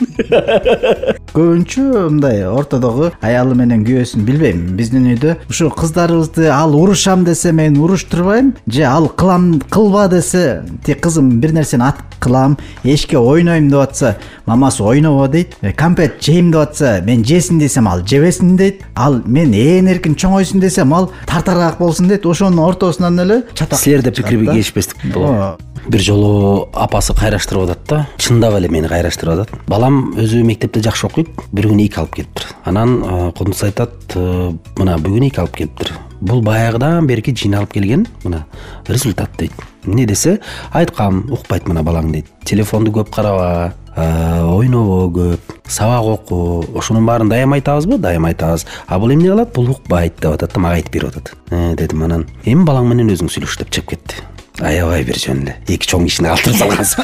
көбүнчө 1.33 1.83
мындай 2.09 2.41
ортодогу 2.49 3.11
аялы 3.21 3.55
менен 3.57 3.83
күйөөсүн 3.87 4.25
билбейм. 4.27 4.63
Биздин 4.77 5.07
үйдө 5.13 5.35
ушу 5.49 5.69
кыздарыбызды 5.69 6.49
ал 6.53 6.75
урушам 6.75 7.23
десе 7.27 7.51
мен 7.53 7.77
уруштурбайм 7.77 8.53
же 8.67 8.83
ал 8.83 9.09
кылам 9.09 9.59
кылба 9.69 10.07
десе 10.09 10.63
тиги 10.85 10.99
кызым 10.99 11.39
бир 11.39 11.53
нерсени 11.53 11.83
ат 11.89 12.01
кылам 12.19 12.57
эшикке 12.83 13.17
ойнойм 13.17 13.69
деп 13.69 13.79
атса 13.79 14.17
мамасы 14.45 14.83
ойнобо 14.83 15.27
дейт 15.27 15.55
«Э, 15.61 15.71
конфет 15.73 16.21
жейм 16.21 16.51
деп 16.51 16.61
атса 16.61 17.01
мен 17.05 17.23
жесин 17.25 17.59
десем 17.59 17.87
ал 17.87 18.05
жебесин 18.05 18.55
дейт 18.57 18.81
ал 18.95 19.21
мен 19.25 19.53
ээн 19.53 19.87
эркин 19.87 20.15
чоңойсун 20.15 20.59
десем 20.59 20.93
ал 20.93 21.11
тартараак 21.25 21.77
болсун 21.79 22.07
дейт 22.07 22.25
ошонун 22.25 22.59
ортосунан 22.59 23.19
эле 23.19 23.43
чатак 23.53 23.79
силерде 23.79 24.11
пикир 24.11 24.45
келишпестик 24.45 24.97
болот 25.13 25.29
Ооба. 25.29 25.57
бир 25.87 26.01
жолу 26.01 26.69
апасы 26.73 27.13
кайраштырып 27.13 27.69
атат 27.69 27.87
да 27.89 28.07
чындап 28.17 28.57
эле 28.57 28.69
мени 28.69 28.87
кайраштырып 28.87 29.33
атат. 29.33 29.55
Балам 29.67 30.13
өзү 30.17 30.43
мектепте 30.43 30.81
жакшы 30.81 31.07
окуйт 31.07 31.29
бир 31.51 31.69
күнү 31.71 31.87
эки 31.87 31.99
алып 31.99 32.15
келиптир 32.19 32.53
анан 32.65 33.01
э, 33.03 33.31
кундуз 33.37 33.63
айтат 33.63 34.15
э, 34.15 34.51
мына 34.77 34.99
бүгүн 34.99 35.29
эки 35.29 35.41
алып 35.41 35.57
келиптир 35.61 35.93
бул 36.21 36.41
баягыдан 36.43 37.07
берки 37.07 37.33
жин 37.35 37.55
алып 37.55 37.73
келген 37.73 38.07
мына 38.23 38.45
результат 38.87 39.31
дейт 39.39 39.53
эмне 39.85 40.05
десе 40.05 40.39
айткам 40.71 41.25
укпайт 41.31 41.67
мына 41.67 41.83
балаң 41.83 42.11
дейт. 42.13 42.31
Телефонду 42.45 42.91
көп 42.91 43.11
караба 43.13 43.73
ойнобо 43.95 45.09
көп 45.13 45.55
сабак 45.67 46.05
оку 46.05 46.65
ошонун 46.75 47.05
баарын 47.05 47.29
дайыма 47.29 47.59
айтабызбы? 47.59 47.97
Дайыма 47.97 48.29
айтабыз. 48.29 48.65
А 48.87 48.99
бул 48.99 49.13
эмне 49.13 49.29
кылат? 49.29 49.53
Бул 49.53 49.71
укпайт 49.71 50.19
деп 50.21 50.33
атат 50.33 50.53
да 50.53 50.59
мага 50.59 50.75
айтып 50.75 50.93
берип 50.93 51.09
атат. 51.09 51.33
«Э», 51.51 51.75
дедим 51.75 52.03
анан 52.03 52.27
эми 52.45 52.65
балаң 52.65 52.87
менен 52.89 53.09
өзүң 53.15 53.31
сүйлөш 53.31 53.59
деп 53.63 53.71
чыгып 53.71 53.95
кетти 53.95 54.23
аябай 54.65 55.03
бир 55.07 55.17
жөн 55.19 55.43
эле 55.43 55.55
эки 55.67 55.87
чоң 55.89 56.05
кишини 56.07 56.27
калтырып 56.29 56.57
салгансың 56.59 57.03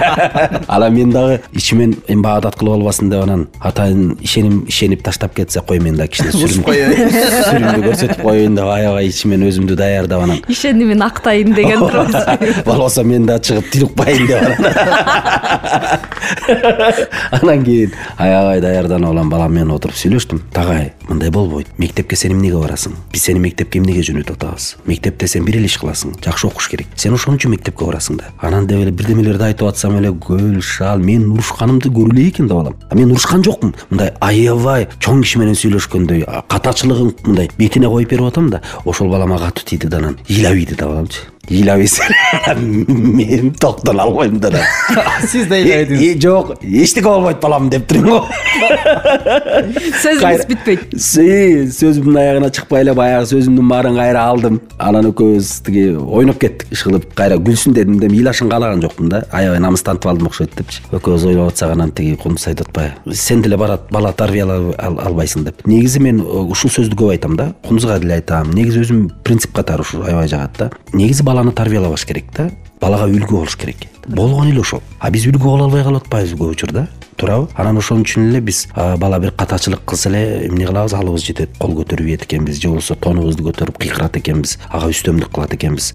анан 0.76 0.94
мен 0.94 1.10
дагы 1.14 1.40
ичимен 1.56 1.94
эми 2.08 2.22
баадат 2.24 2.56
кылып 2.58 2.74
албасын 2.78 3.10
деп 3.12 3.22
анан 3.24 3.46
атайын 3.60 4.16
ишеним 4.20 4.64
ишенип 4.68 5.02
таштап 5.06 5.34
кетсе 5.36 5.60
кой 5.66 5.78
мен 5.82 5.96
дагы 5.98 6.16
кичине 6.16 6.30
сүрүн 6.34 6.64
сүрүндү 6.64 7.82
көрсөтүп 7.86 8.22
коеюн 8.24 8.58
деп 8.58 8.70
аябай 8.74 9.10
ичимен 9.10 9.46
өзүмдү 9.48 9.76
даярдап 9.78 10.24
анан. 10.26 10.42
Ишенимин 10.48 11.02
актайын 11.06 11.54
деген 11.54 11.80
турбайсызбы 11.84 12.64
болбосо 12.70 13.04
мен 13.04 13.26
дагы 13.26 13.44
чыгып 13.50 13.70
тил 13.70 13.84
укпайын 13.88 14.26
деп 14.26 14.38
анан. 14.40 14.56
Анан 17.30 17.64
кийин 17.64 17.92
аябай 18.18 18.60
даярданып 18.60 19.10
алам 19.10 19.30
балам 19.30 19.54
менен 19.54 19.70
отуруп 19.74 19.96
сүйлөштүм. 19.98 20.42
Тагай 20.54 20.92
мындай 21.08 21.30
болбойт. 21.30 21.66
Мектепке 21.78 22.16
сен 22.16 22.32
эмнеге 22.36 22.58
барасың? 22.60 22.94
Биз 23.12 23.26
сени 23.26 23.42
мектепке 23.42 23.80
эмнеге 23.80 24.04
жөнөтүп 24.06 24.38
атабыз? 24.38 24.76
Мектепте 24.86 25.28
сен 25.28 25.44
бир 25.44 25.58
эле 25.60 25.70
иш 25.70 25.78
кыласың. 25.80 26.14
Жакшы 26.24 26.46
окуш 26.46 26.68
керек 26.70 26.79
сен 26.96 27.14
ошон 27.14 27.36
үчүн 27.38 27.54
мектепке 27.54 27.84
барасың 27.84 28.20
да 28.20 28.30
анан 28.40 28.66
деп 28.66 28.82
эле 28.82 28.90
бирдемелерди 28.90 29.50
айтып 29.50 29.68
атсам 29.68 29.96
эле 29.98 30.10
гүл 30.10 30.60
шал 30.62 30.98
мен 30.98 31.28
урушканымды 31.30 31.90
көргүлөй 31.90 32.30
экен 32.30 32.48
да 32.48 32.54
балам 32.54 32.76
мен 32.92 33.10
урушкан 33.10 33.44
жокмун. 33.44 33.74
Мындай 33.90 34.14
аябай 34.20 34.88
чоң 35.00 35.22
киши 35.24 35.40
менен 35.40 35.58
сүйлөшкөндөй 35.58 36.24
катачылыгын 36.48 37.14
мындай 37.26 37.50
бетине 37.58 37.88
коюп 37.88 38.10
берип 38.10 38.30
атам 38.30 38.50
да 38.50 38.62
ошол 38.84 39.10
балама 39.10 39.38
катуу 39.38 39.64
тийди 39.64 39.86
да 39.86 39.98
анан 39.98 40.18
ыйлап 40.28 40.54
ийди 40.54 40.74
да 40.74 40.86
баламчы 40.86 41.26
ыйлап 41.48 41.80
мен 42.58 43.54
токтоно 43.54 44.02
албайм 44.02 44.38
да. 44.38 44.50
Сиз 45.28 45.46
да 45.46 45.56
ыйлап 45.56 45.90
«Э, 45.90 46.14
э, 46.14 46.20
жок 46.20 46.62
эчтеке 46.62 47.06
болбойт 47.06 47.40
балам 47.40 47.70
деп 47.70 47.92
го. 47.92 48.26
Сөзүңүз 50.00 50.44
бүтпөйт 50.50 50.94
сөзүмдүн 51.00 52.18
аягына 52.20 52.50
чыкпай 52.54 52.84
эле 52.84 52.94
баягы 52.94 53.26
сөзүмдүн 53.32 53.68
баарын 53.70 53.96
кайра 53.98 54.26
алдым. 54.30 54.60
Анан 54.78 55.10
экөөбүз 55.10 55.50
тиги 55.66 55.84
ойноп 55.96 56.38
кеттик 56.42 56.70
иш 56.74 56.84
кылып 56.86 57.08
кайра 57.18 57.38
күлсүн 57.40 57.74
дедим 57.76 57.98
да 58.00 58.06
ыйлашын 58.10 58.50
каалаган 58.50 58.82
жокмун 58.84 59.10
да. 59.10 59.24
Аябай 59.32 59.60
намыстантып 59.62 60.10
алдым 60.10 60.30
окшойт 60.30 60.54
депчи. 60.58 60.82
Экөөбүз 60.92 61.26
ойлоп 61.30 61.52
атсак 61.52 61.74
анан 61.74 61.90
тиги 61.90 62.16
кундуз 62.20 62.46
айтып 62.50 62.68
атпайбы 62.70 63.14
сен 63.14 63.42
деле 63.42 63.56
бара 63.56 63.78
бала 63.90 64.12
тарбиялай 64.12 64.74
ал- 64.78 65.00
албайсың 65.06 65.44
деп. 65.48 65.66
Негизи 65.66 66.00
мен 66.00 66.20
э, 66.20 66.22
ушул 66.24 66.70
сөздү 66.70 66.96
көп 66.98 67.14
айтам 67.16 67.36
да 67.36 67.52
кундузга 67.66 67.98
деле 67.98 68.20
айтам. 68.20 68.50
Негизи 68.54 68.84
өзүм 68.84 69.08
принцип 69.24 69.54
катары 69.56 69.82
ушул 69.86 70.04
аябай 70.04 70.28
жагат 70.28 70.58
да. 70.58 70.70
Негизи 70.92 71.22
баланы 71.30 71.52
тарбиялабаш 71.54 72.04
керек 72.06 72.32
да. 72.34 72.50
Балага 72.80 73.06
үлгү 73.06 73.30
болуш 73.30 73.54
керек. 73.56 73.86
Болгон 74.08 74.50
эле 74.50 74.60
ошол. 74.64 74.80
А 74.98 75.10
биз 75.14 75.28
үлгү 75.30 75.44
боло 75.44 75.68
албай 75.68 75.84
калып 75.86 76.08
атпайбызбы 76.08 76.42
көп 76.42 76.56
учурда 76.56 76.88
туурабы 77.20 77.50
анан 77.54 77.78
ошон 77.78 78.02
үчүн 78.02 78.30
эле 78.30 78.40
биз 78.40 78.66
бала 78.74 79.20
бир 79.20 79.30
катачылык 79.30 79.84
кылса 79.84 80.08
эле 80.08 80.48
эмне 80.48 80.66
кылабыз? 80.66 80.94
Алыбыз 80.96 81.22
жетет 81.22 81.54
кол 81.58 81.76
көтөрүп 81.78 82.08
ийет 82.08 82.24
экенбиз 82.24 82.58
же 82.58 82.68
болбосо 82.68 82.96
тонубузду 82.96 83.44
көтөрүп 83.46 83.78
кыйкырат 83.78 84.16
экенбиз. 84.16 84.58
Ага 84.70 84.90
үстөмдүк 84.90 85.30
кылат 85.30 85.54
экенбиз. 85.54 85.92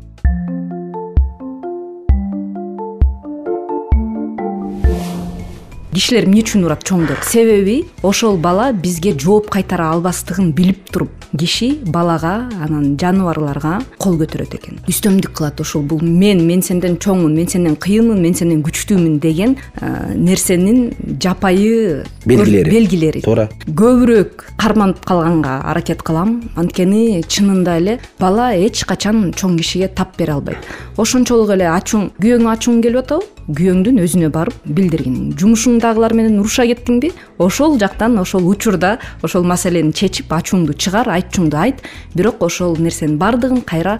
Кишилер 5.95 6.29
эмне 6.29 6.43
үчүн 6.43 6.65
урат 6.67 6.83
чоңдор 6.85 7.23
себеби 7.25 7.85
ошол 8.03 8.37
бала 8.37 8.71
бизге 8.71 9.15
жооп 9.17 9.49
кайтара 9.49 9.89
албастыгын 9.95 10.51
билип 10.53 10.91
туруп 10.91 11.24
киши 11.37 11.75
балага 11.85 12.49
анан 12.61 12.95
жаныбарларга 12.99 13.79
кол 13.97 14.17
көтөрөт 14.19 14.55
экен. 14.57 14.79
Үстөмдүк 14.89 15.35
кылат 15.37 15.61
ошол 15.61 15.83
бул 15.83 16.01
мен 16.01 16.45
мен 16.47 16.61
сенден 16.61 16.97
чоңмун 16.97 17.35
мен 17.35 17.47
сенден 17.47 17.75
кыйынмын 17.75 18.21
мен 18.21 18.35
сенден 18.35 18.63
күчтүүмүн 18.65 19.19
деген 19.19 19.57
э, 19.81 20.13
нерсенин 20.15 20.93
жапайы 21.21 22.03
Белгилери. 22.25 22.71
белгилери. 22.71 23.21
Туура. 23.21 23.49
Көбүрөөк 23.67 24.49
карманып 24.57 25.05
калганга 25.05 25.61
аракет 25.65 26.03
кылам. 26.03 26.41
Анткени 26.55 27.23
чынында 27.27 27.77
эле 27.77 27.99
бала 28.19 28.53
эч 28.55 28.85
качан 28.85 29.31
чоң 29.31 29.57
кишиге 29.57 29.87
тап 29.87 30.17
бере 30.17 30.33
албайт. 30.33 30.57
Ошончолук 30.97 31.51
эле 31.55 31.67
ачууң 31.69 32.11
күйөөңө 32.21 32.51
ачууң 32.55 32.81
келип 32.83 33.03
атабы 33.03 33.35
күйөөңдүн 33.45 33.99
өзүнө 34.01 34.31
барып 34.33 34.63
билдиргин 34.65 35.35
жумушуңдагылар 35.37 36.15
менен 36.17 36.39
уруша 36.41 36.65
кеттиңби? 36.65 37.11
Ошол 37.37 37.77
жактан 37.77 38.17
ошол 38.17 38.47
учурда 38.49 38.95
ошол 39.21 39.45
маселени 39.45 39.93
чечип 39.93 40.33
ачууңду 40.33 40.73
чыгар 40.73 41.09
айчууңду 41.25 41.57
айт. 41.59 41.81
Бирок 42.15 42.43
ошол 42.45 42.77
нерсенин 42.77 43.17
баардыгын 43.19 43.61
кайра 43.65 43.99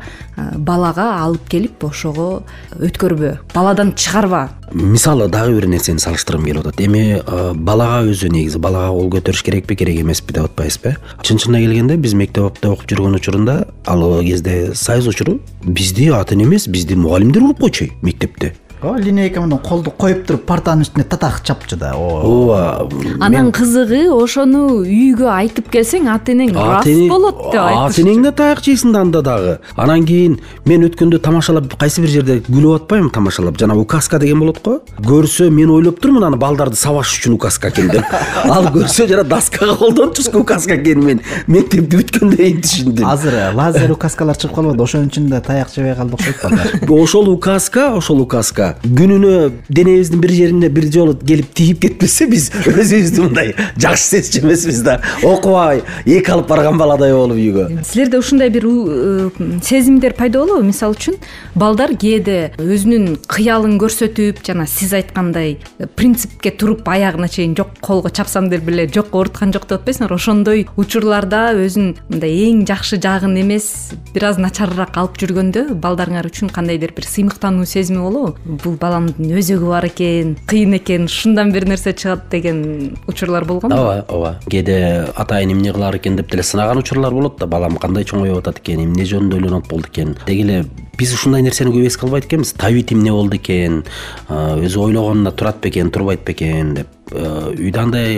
балага 0.55 1.11
алып 1.19 1.49
келип 1.49 1.83
ошого 1.83 2.43
өткөрбө 2.79 3.37
баладан 3.53 3.93
чыгарба. 3.95 4.49
Мисалы 4.71 5.27
дагы 5.29 5.59
бир 5.59 5.67
нерсени 5.69 5.99
салыштыргым 5.99 6.45
келип 6.45 6.65
атат. 6.65 6.81
Эми 6.81 7.21
балага 7.55 8.05
өзү 8.09 8.31
негизи 8.33 8.59
балага 8.61 8.93
кол 8.95 9.11
көтөрүш 9.17 9.43
керекпи 9.45 9.75
керек 9.75 10.01
эмеспи 10.01 10.33
деп 10.33 10.49
атпайбызбы 10.49 10.95
э 10.95 11.23
чын 11.23 11.39
чынына 11.41 11.61
келгенде 11.63 11.97
биз 11.97 12.13
мектепте 12.13 12.69
окуп 12.69 12.89
жүргөн 12.89 13.17
учурунда 13.19 13.67
ал 13.85 14.21
кезде 14.21 14.73
союз 14.75 15.07
учуру 15.07 15.39
бизди 15.63 16.09
ата 16.09 16.35
эне 16.35 16.45
эмес 16.45 16.67
бизди 16.67 16.95
мугалимдер 16.95 17.43
уруп 17.43 17.59
койчу 17.59 17.89
мектепте 18.01 18.55
ооба 18.81 18.99
линейка 18.99 19.41
менен 19.41 19.59
колду 19.59 19.91
коюп 19.91 20.25
туруп 20.27 20.45
партанын 20.45 20.85
үстүнө 20.85 21.05
татак 21.09 21.41
чапчу 21.43 21.77
да. 21.79 21.93
Ооба 21.95 22.87
анан 23.23 23.51
кызыгы 23.55 24.05
ошону 24.13 24.81
үйгө 24.83 25.29
айтып 25.31 25.69
келсең 25.73 26.09
ата 26.11 26.33
энең 26.33 26.53
рас 26.55 26.87
болот 27.09 27.39
деп 27.51 27.59
ата 27.59 27.65
айтышчу 27.69 28.05
энең 28.05 28.23
да 28.25 28.31
таяк 28.35 28.63
жейсиң 28.65 28.93
да 28.93 29.01
анда 29.05 29.21
дагы. 29.25 29.57
Анан 29.75 30.05
кийин 30.05 30.39
мен 30.65 30.85
өткөндө 30.89 31.21
тамашалап 31.23 31.75
кайсы 31.79 32.03
бир 32.03 32.13
жерде 32.13 32.39
күлүп 32.47 32.83
атпаймынбы 32.83 33.13
тамашалап. 33.15 33.59
Жанагы 33.59 33.85
указка 33.85 34.19
деген 34.19 34.43
болот 34.43 34.61
го. 34.63 34.79
Көрсө 34.99 35.49
мен 35.49 35.71
ойлоп 35.71 36.01
турмун 36.03 36.27
аны 36.27 36.37
балдарды 36.37 36.77
сабаш 36.79 37.15
үчүн 37.19 37.37
указка 37.39 37.71
экен 37.71 37.89
деп. 37.93 38.05
Ал 38.43 38.69
көрсө 38.75 39.07
жана 39.09 39.23
доскага 39.23 39.77
колдончуску 39.79 40.43
указка 40.43 40.75
экенин 40.75 41.05
мен. 41.05 41.23
Мектепти 41.47 41.97
бүткөндөн 41.97 42.37
кийин 42.37 42.61
түшүндүм. 42.65 43.07
Азыр 43.09 43.39
э, 43.39 43.45
лазер 43.55 43.95
указкалар 43.95 44.37
чыгып 44.37 44.55
калбады. 44.55 44.83
Ошон 44.85 45.09
үчүн 45.09 45.29
да 45.31 45.41
таяк 45.45 45.71
жебей 45.73 45.95
калды 45.95 46.19
окшойт 46.19 46.41
балдар 46.45 47.03
ошол 47.03 47.29
указка 47.29 47.93
ошол 47.95 48.21
указка 48.21 48.64
күнүнө 48.83 49.35
денебиздин 49.69 50.21
бир 50.23 50.33
жерине 50.35 50.69
бир 50.73 50.89
жолу 50.91 51.15
келип 51.15 51.53
тийип 51.57 51.81
кетпесе 51.85 52.27
биз 52.31 52.49
өзүбүздү 52.65 53.27
мындай 53.27 53.53
жакшы 53.77 54.05
сезчү 54.15 54.43
эмеспиз 54.43 54.81
да. 54.85 54.99
Окубай 55.23 55.83
эки 56.05 56.31
алып 56.33 56.49
барган 56.49 56.79
баладай 56.81 57.13
болуп 57.13 57.39
үйгө. 57.39 57.83
Силерде 57.85 58.19
ушундай 58.19 58.49
бир 58.53 58.65
э, 58.65 59.29
сезимдер 59.63 60.15
пайда 60.17 60.43
болобу 60.43 60.65
мисалы 60.67 60.97
үчүн? 60.97 61.19
Балдар 61.55 61.95
кээде 61.99 62.55
өзүнүн 62.61 63.19
кыялын 63.31 63.77
көрсөтүп 63.81 64.43
жана 64.45 64.67
сиз 64.69 64.93
айткандай 64.97 65.57
э, 65.79 65.87
принципке 65.87 66.51
туруп 66.51 66.87
аягына 66.89 67.29
чейин 67.31 67.55
жок 67.57 67.75
колго 67.81 68.09
чапсам 68.09 68.49
деп 68.49 68.67
эле 68.69 68.87
жок 68.91 69.13
ооруткан 69.15 69.53
жок 69.55 69.67
деп 69.69 69.81
атпайсыңарбы 69.81 70.19
ошондой 70.19 70.65
учурларда 70.77 71.53
өзүн 71.59 71.95
мындай 72.09 72.35
эң 72.47 72.65
жакшы 72.69 72.99
жагын 73.01 73.37
эмес 73.41 73.67
бир 74.13 74.29
аз 74.31 74.39
начарыраак 74.41 74.97
алып 74.97 75.19
жүргөндө 75.21 75.67
балдарыңар 75.83 76.29
үчүн 76.29 76.51
кандайдыр 76.53 76.93
бир 76.95 77.07
сыймыктануу 77.09 77.65
сезими 77.69 78.01
болобу 78.01 78.54
бул 78.63 78.77
баламдын 78.81 79.33
өзөгү 79.39 79.67
бар 79.69 79.87
экен 79.89 80.35
кыйын 80.47 80.77
экен 80.79 81.05
ушундан 81.09 81.51
бир 81.53 81.67
нерсе 81.67 81.93
чыгат 81.93 82.29
деген 82.31 82.97
учурлар 83.07 83.45
болгонбу 83.45 83.75
ооба 83.75 84.05
ооба. 84.07 84.39
Кээде 84.49 85.11
атайын 85.15 85.51
эмне 85.53 85.73
кылаар 85.73 85.97
экен 85.97 86.15
деп 86.15 86.31
деле 86.31 86.43
сынаган 86.43 86.77
учурлар 86.77 87.13
болот 87.13 87.39
да. 87.39 87.47
Балам 87.47 87.77
кандай 87.77 88.03
чоңоюп 88.03 88.39
атат 88.39 88.59
экен 88.63 88.83
эмне 88.85 89.05
жөнүндө 89.05 89.39
ойлонот 89.41 89.69
болду 89.69 89.89
экен. 89.91 90.15
Деги 90.25 90.43
эле 90.43 90.65
биз 90.97 91.13
ушундай 91.13 91.41
нерсени 91.43 91.73
көп 91.75 91.87
эске 91.87 92.05
албайт 92.07 92.25
экенбиз. 92.25 92.53
Табит 92.53 92.91
эмне 92.91 93.11
болду 93.11 93.35
экен 93.35 93.83
өзү 94.29 94.79
ойлогонуна 94.87 95.31
турат 95.31 95.61
бекен 95.61 95.91
турбайт 95.91 96.23
бекен 96.25 96.73
деп 96.75 96.87
үйдө 97.11 97.79
андай 97.79 98.15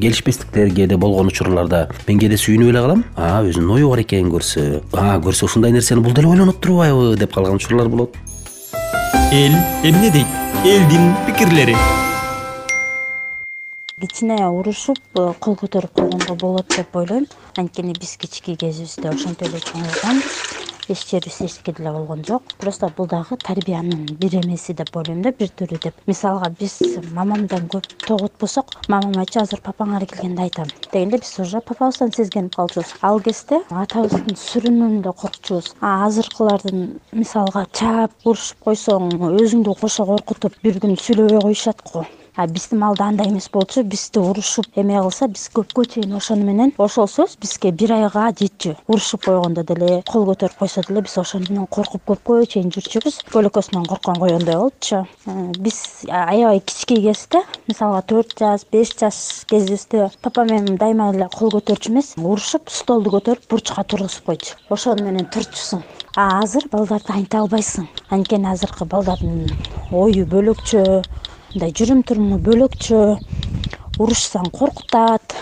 келишпестиктер 0.00 0.70
кээде 0.72 0.96
болгон 0.96 1.28
учурларда 1.28 1.88
мен 2.06 2.18
кээде 2.22 2.38
сүйүнүп 2.40 2.70
эле 2.70 2.80
калам. 2.80 3.04
А 3.16 3.42
өзүнүн 3.42 3.74
ою 3.76 3.90
бар 3.90 4.04
экен 4.06 4.30
көрсө. 4.32 4.82
А 4.92 5.18
көрсө 5.18 5.50
ушундай 5.50 5.74
нерсени 5.74 6.00
бул 6.00 6.14
деле 6.14 6.30
ойлонуп 6.30 6.60
турбайбы 6.62 7.16
деп 7.20 7.34
калган 7.34 7.58
учурлар 7.60 7.88
болот 7.88 8.16
эл 9.32 9.54
эмне 9.84 10.10
дейт? 10.10 10.26
Элдин 10.64 11.14
пикирлери. 11.24 11.76
Кичине 14.00 14.48
урушуп 14.48 14.98
э, 15.14 15.32
кол 15.38 15.54
көтөрүп 15.54 15.92
койгонго 15.94 16.34
болот 16.34 16.66
деп 16.74 16.96
ойлойм. 16.96 17.28
Анткени 17.56 17.94
биз 17.94 18.16
кичинекей 18.16 18.56
кезибизде 18.56 19.08
ошентип 19.08 19.46
эле 19.46 19.60
чоңойгонбуз 19.60 20.59
эч 20.90 21.10
жерибиз 21.10 21.40
эчтеке 21.40 21.72
деле 21.72 21.92
болгон 21.92 22.24
жок. 22.24 22.42
Просто 22.58 22.90
бул 22.96 23.06
дагы 23.06 23.36
тарбиянын 23.36 24.06
бир 24.20 24.34
эмеси 24.40 24.74
деп 24.74 24.96
ойлойм 24.96 25.22
да 25.22 25.32
бир 25.32 25.48
түрү 25.48 25.78
деп. 25.82 25.94
Мисалга 26.06 26.50
биз 26.50 26.78
мамамдан 27.14 27.68
көп 27.70 27.84
тогутпасок 28.06 28.66
мамам 28.88 29.18
айтчу 29.22 29.40
азыр 29.40 29.60
папаңар 29.64 30.06
келгенде 30.06 30.42
айтам 30.42 30.68
дегенде 30.92 31.18
биз 31.18 31.38
уже 31.38 31.60
папабыздан 31.60 32.12
сезгенип 32.12 32.56
калчубуз. 32.56 32.94
Ал 33.02 33.20
кезде 33.20 33.62
атабыздын 33.70 34.36
сүрүнөн 34.36 35.00
эле 35.00 35.12
коркчубуз. 35.12 35.74
А 35.80 36.06
азыркылардын 36.06 37.00
мисалга 37.12 37.66
чаап 37.72 38.12
урушуп 38.24 38.58
койсоң 38.66 39.12
өзүңдү 39.30 39.76
кошо 39.80 40.06
коркутуп 40.06 40.58
бир 40.62 40.80
күн 40.82 40.96
сүйлөбөй 40.98 41.40
коюшат 41.46 41.82
го 41.92 42.06
а 42.40 42.46
биздин 42.46 42.78
маалда 42.78 43.04
андай 43.04 43.28
эмес 43.28 43.50
болчу 43.52 43.82
бизди 43.82 44.18
урушуп 44.18 44.66
эме 44.80 44.96
кылса 44.96 45.26
биз 45.28 45.50
көпкө 45.52 45.84
чейин 45.92 46.14
ошону 46.16 46.44
менен 46.48 46.72
ошол 46.78 47.04
сөз 47.04 47.34
бизге 47.36 47.70
бир 47.70 47.92
айга 47.92 48.30
жетчү. 48.32 48.76
Урушуп 48.88 49.26
койгондо 49.26 49.62
деле 49.68 50.02
кол 50.08 50.24
көтөрүп 50.30 50.56
койсо 50.62 50.80
деле 50.88 51.02
биз 51.04 51.18
ошону 51.20 51.44
менен 51.50 51.66
коркуп 51.66 52.00
көпкө 52.08 52.46
чейин 52.48 52.72
жүрчүбүз. 52.72 53.20
Көлөкөсүнөн 53.34 53.84
корккон 53.90 54.16
коёндой 54.22 54.56
болчу. 54.56 55.04
Э, 55.26 55.52
биз 55.58 56.06
аябай 56.08 56.60
кичинекей 56.60 57.10
кезде 57.10 57.44
мисалга 57.68 58.00
төрт 58.08 58.32
жаш 58.38 58.64
беш 58.72 58.96
жаш 58.96 59.44
кезибизде 59.50 60.08
папа 60.22 60.44
менен 60.44 60.80
дайыма 60.80 61.12
эле 61.12 61.28
кол 61.28 61.52
көтөрчү 61.58 61.92
эмес 61.92 62.14
урушуп 62.16 62.70
столду 62.72 63.12
көтөрүп 63.18 63.50
бурчка 63.50 63.84
тургузуп 63.84 64.32
койчу. 64.32 64.56
Ошону 64.70 65.04
менен 65.04 65.28
турчусуң 65.28 65.84
а 66.16 66.40
азыр 66.40 66.64
балдарды 66.72 67.12
айнте 67.12 67.36
албайсың. 67.38 67.86
Анткени 68.10 68.48
азыркы 68.50 68.88
балдардын 68.88 69.44
ою 69.92 70.24
бөлөкчө 70.26 71.02
мындай 71.50 71.72
жүрүм 71.74 72.04
туруму 72.06 72.36
бөлөкчө 72.46 72.98
урушсаң 73.98 74.52
коркутат. 74.54 75.34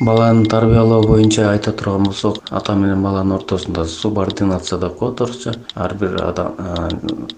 Баланы 0.00 0.46
тарбиялоо 0.48 1.02
боюнча 1.04 1.50
айта 1.50 1.74
турган 1.76 2.06
болсок 2.08 2.38
ата 2.50 2.72
менен 2.72 3.02
баланын 3.04 3.34
ортосунда 3.36 3.84
субординация 3.84 4.78
деп 4.80 4.96
коет 4.96 5.20
орусча 5.20 5.52
ар 5.74 5.92
бир 6.00 6.16
адам 6.24 6.56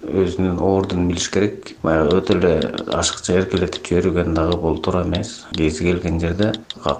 өзүнүн 0.07 0.61
ордун 0.63 1.09
билиш 1.09 1.27
керек. 1.33 1.73
Баягы 1.83 2.21
өтө 2.21 2.37
эле 2.37 2.53
ашыкча 2.95 3.35
эркелетип 3.41 3.91
жиберген 3.91 4.33
дагы 4.33 4.55
бул 4.63 4.79
туура 4.79 5.03
эмес. 5.03 5.41
Кези 5.51 5.83
келген 5.89 6.21
жерде 6.23 6.53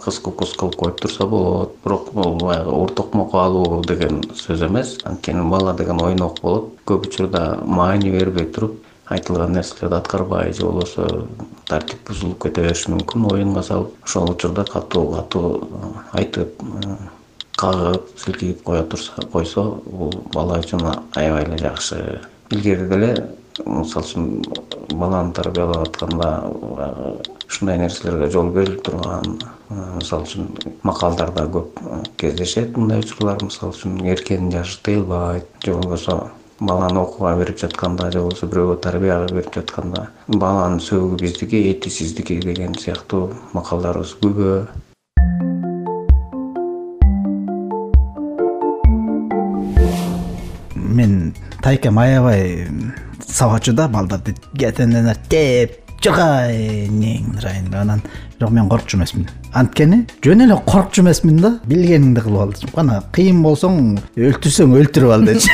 кыз 0.03 0.19
кукус 0.19 0.51
кылып 0.59 0.75
коюп 0.75 0.99
турса 0.99 1.25
болот. 1.31 1.77
Бирок 1.85 2.11
бул 2.11 2.35
баягы 2.43 2.75
ур 2.83 2.91
токмок 2.91 3.33
алуу 3.33 3.81
деген 3.87 4.19
сөз 4.35 4.67
эмес. 4.67 4.97
Анткени 5.05 5.47
бала 5.49 5.73
деген 5.73 6.03
ойнок 6.03 6.41
болот. 6.41 6.73
Көп 6.85 7.07
учурда 7.07 7.61
маани 7.63 8.11
бербей 8.11 8.51
туруп 8.51 8.82
айтылган 9.13 9.53
нерселерди 9.53 9.95
аткарбай 9.95 10.53
же 10.53 10.65
болбосо 10.65 11.27
тартип 11.67 12.07
бузулуп 12.07 12.41
кете 12.43 12.61
бериши 12.61 12.91
мүмкүн. 12.91 13.27
Оюнга 13.31 13.63
салып 13.63 13.93
ошол 14.05 14.31
учурда 14.33 14.65
катуу 14.65 15.05
катуу 15.13 15.51
э, 15.61 15.91
айтып 16.19 16.63
э, 16.63 16.97
кагып 17.57 18.09
силкейип 18.17 18.63
кое 18.65 18.83
турса 18.83 19.25
койсо 19.31 19.63
бул 19.85 20.13
бала 20.33 20.59
үчүн 20.59 20.85
аябай 21.15 21.45
эле 21.45 21.57
жакшы. 21.61 22.21
Илгери 22.49 22.89
деле 22.89 23.11
мисалы 23.65 24.05
үчүн 24.05 24.29
баланы 24.97 25.33
тарбиялап 25.33 25.87
атканда 25.87 26.29
ушундай 27.47 27.77
нерселерге 27.77 28.31
жол 28.33 28.49
берилип 28.51 28.83
турган 28.83 29.39
э, 29.69 29.81
мисалы 29.99 30.27
үчүн 30.27 30.79
макалдарда 30.83 31.47
көп 31.53 31.83
кездешет 32.17 32.77
мындай 32.77 33.05
учурлар. 33.05 33.43
Мисалы 33.43 33.77
үчүн 33.77 34.01
эркенин 34.05 34.51
жашы 34.51 34.79
тыйылбайт 34.83 35.45
же 35.63 35.75
болбосо 35.75 36.31
баланы 36.59 36.99
окууга 36.99 37.35
берип 37.35 37.59
жатканда 37.59 38.11
же 38.11 38.21
болбосо 38.21 38.47
бирөөгө 38.47 38.79
тарбияга 38.81 39.33
берип 39.33 39.53
жатканда 39.55 40.07
баланын 40.27 40.79
сөөгү 40.79 41.19
биздики 41.21 41.61
эти 41.71 41.89
сиздики 41.89 42.39
деген 42.41 42.75
сыяктуу 42.75 43.33
макалдарыбыз 43.53 44.15
күбө. 44.21 44.67
Мен 50.75 51.33
тайкем 51.63 51.99
аябай 51.99 52.67
сабачу 53.27 53.73
да 53.73 53.87
балдарды 53.87 54.35
кетенден 54.53 55.09
теп 55.29 55.79
жыргай 56.03 56.85
эмнеңдин 56.87 57.39
ырайын 57.39 57.73
анан 57.81 58.03
бирок 58.37 58.51
мен 58.51 58.69
коркчу 58.69 58.97
эмесмин 58.97 59.27
анткени 59.53 60.03
жөн 60.25 60.45
эле 60.47 60.57
коркчу 60.65 61.03
эмесмин 61.03 61.39
да. 61.41 61.53
Билгениңди 61.69 62.25
кылып 62.25 62.41
ал 62.43 62.73
кана 62.75 63.01
кыйын 63.15 63.43
болсоң 63.45 63.79
өлтүрсөң 64.17 64.75
өлтүрүп 64.81 65.15
ал 65.15 65.27
дечи 65.29 65.51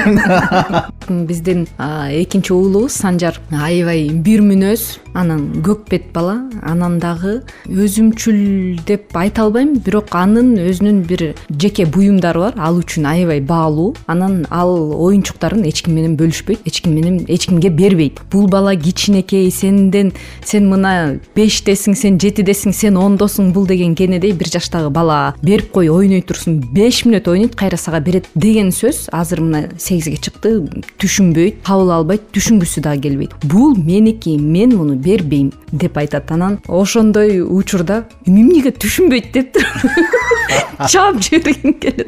биздин 1.29 1.65
экинчи 1.79 2.53
уулубуз 2.53 2.93
санжар 2.93 3.39
аябай 3.51 4.09
бир 4.13 4.43
мүнөз 4.45 4.85
анан 5.13 5.47
көк 5.65 5.88
бет 5.89 6.12
бала 6.13 6.38
анан 6.62 6.99
дагы 7.01 7.39
өзүмчүл 7.67 8.79
деп 8.88 9.15
айта 9.17 9.43
албайм. 9.45 9.75
Бирок 9.85 10.13
анын 10.15 10.55
өзүнүн 10.59 11.01
бир 11.07 11.23
жеке 11.49 11.85
буюмдары 11.89 12.39
бар. 12.43 12.57
Ал 12.57 12.79
үчүн 12.81 13.07
аябай 13.09 13.41
баалуу. 13.41 13.93
Анан 14.07 14.45
ал 14.49 14.93
оюнчуктарын 14.93 15.65
эч 15.69 15.83
ким 15.85 15.95
менен 15.97 16.15
бөлүшпөйт 16.19 16.65
эч 16.65 16.81
ким 16.83 16.95
менен 16.95 17.23
эч 17.27 17.47
кимге 17.47 17.69
бербейт. 17.69 18.21
Бул 18.31 18.47
бала 18.47 18.75
кичинекей 18.75 19.49
сенден 19.51 20.13
сен 20.45 20.69
мына 20.71 21.19
бештесиң 21.35 21.95
сен 21.95 22.19
жетидесиң 22.21 22.73
сен 22.75 22.97
ондосуң 22.97 23.53
бул 23.53 23.67
деген 23.67 23.88
кенедей 23.95 24.32
бир 24.32 24.49
жаштагы 24.49 24.89
бала 24.89 25.36
берип 25.41 25.71
кой 25.71 25.89
ойной 25.89 26.21
турсун 26.21 26.60
беш 26.60 27.04
мүнөт 27.06 27.28
ойнойт 27.30 27.56
кайра 27.56 27.78
сага 27.78 27.99
берет 27.99 28.30
деген 28.36 28.71
сөз 28.71 29.08
азыр 29.12 29.41
мына 29.41 29.69
сегизге 29.78 30.17
чыкты 30.17 30.54
түшүнбөйт 31.02 31.63
кабыл 31.65 31.93
албайт 31.95 32.30
түшүнгүсү 32.36 32.84
дагы 32.84 33.08
келбейт. 33.08 33.34
Бул 33.43 33.75
меники 33.75 34.38
мен 34.38 34.75
муну 34.75 34.95
бербейм 34.95 35.52
деп 35.71 35.97
айтат 35.97 36.32
анан 36.32 36.60
ошондой 36.67 37.41
учурда 37.41 38.06
эмнеге 38.25 38.71
түшүнбөйт 38.71 39.32
деп 39.34 39.54
туруп 39.54 40.88
чаап 40.89 41.21
жибергим 41.21 41.73
келет. 41.73 42.08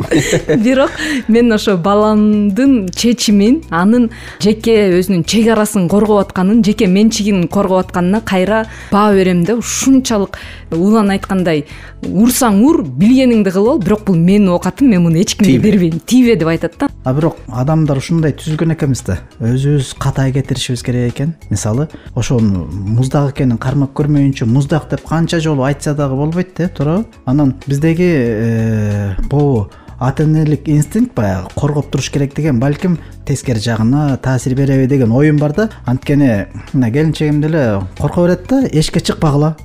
Бирок 0.64 0.92
мен 1.28 1.52
ошо 1.54 1.78
баламдын 1.78 2.90
чечимин 2.96 3.62
анын 3.70 4.10
жеке 4.40 4.78
өзүнүн 5.00 5.26
чек 5.26 5.52
арасын 5.54 5.88
коргоп 5.92 6.26
атканын 6.26 6.64
жеке 6.64 6.88
менчигин 6.88 7.48
коргоп 7.48 7.86
атканына 7.86 8.22
кайра 8.22 8.66
баа 8.92 9.14
берем 9.14 9.44
да 9.44 9.56
ушунчалык 9.56 10.38
улан 10.72 11.12
айткандай 11.12 11.66
урсаң 12.02 12.62
ур 12.66 12.82
билгениңди 12.84 13.52
кылып 13.54 13.72
ал 13.76 13.82
бирок 13.84 14.06
бул 14.08 14.18
менин 14.18 14.50
оокатым 14.56 14.90
мен 14.90 15.04
муну 15.04 15.20
эч 15.22 15.36
кимге 15.36 15.60
бербейм. 15.60 16.00
Тийбе 16.06 16.36
деп 16.36 16.48
айтат 16.48 16.78
да. 16.80 16.90
А 17.04 17.14
бирок 17.14 17.38
адамдар 17.48 17.98
ушундай 17.98 18.34
түзүлгөн 18.34 18.76
экенбиз 18.76 19.04
да. 19.06 19.20
Өзүбүз 19.40 19.94
катай 20.02 20.34
кетиришибиз 20.34 20.84
керек 20.84 21.14
экен. 21.14 21.36
Мисалы 21.50 21.90
ошону 22.16 22.66
муздак 22.72 23.36
экенин 23.36 23.58
кармап 23.62 23.94
көрмөйүнчө 23.98 24.48
муздак 24.50 24.90
деп 24.90 25.06
канча 25.08 25.40
жолу 25.40 25.64
айтса 25.64 25.94
дагы 25.94 26.16
болбойт 26.16 26.56
да 26.58 26.70
туурабы. 26.70 27.06
Анан 27.26 27.56
биздеги 27.68 28.10
э, 28.10 29.16
могу 29.32 29.70
ата 30.00 30.24
энелик 30.24 30.68
инстинкт 30.68 31.14
баягы 31.14 31.50
коргоп 31.56 31.92
туруш 31.92 32.10
керек 32.10 32.34
деген. 32.36 32.60
Балким 32.60 32.98
тескери 33.26 33.60
жагына 33.60 34.18
таасир 34.18 34.56
береби 34.56 34.88
деген 34.88 35.12
оюм 35.12 35.38
бар 35.38 35.54
да. 35.54 35.70
Анткени 35.86 36.48
мына 36.74 36.92
келинчегим 36.92 37.42
деле 37.42 37.82
корко 38.00 38.22
берет 38.22 38.48
да 38.48 38.68
эшикке 38.68 39.00
чыкпагыла 39.00 39.56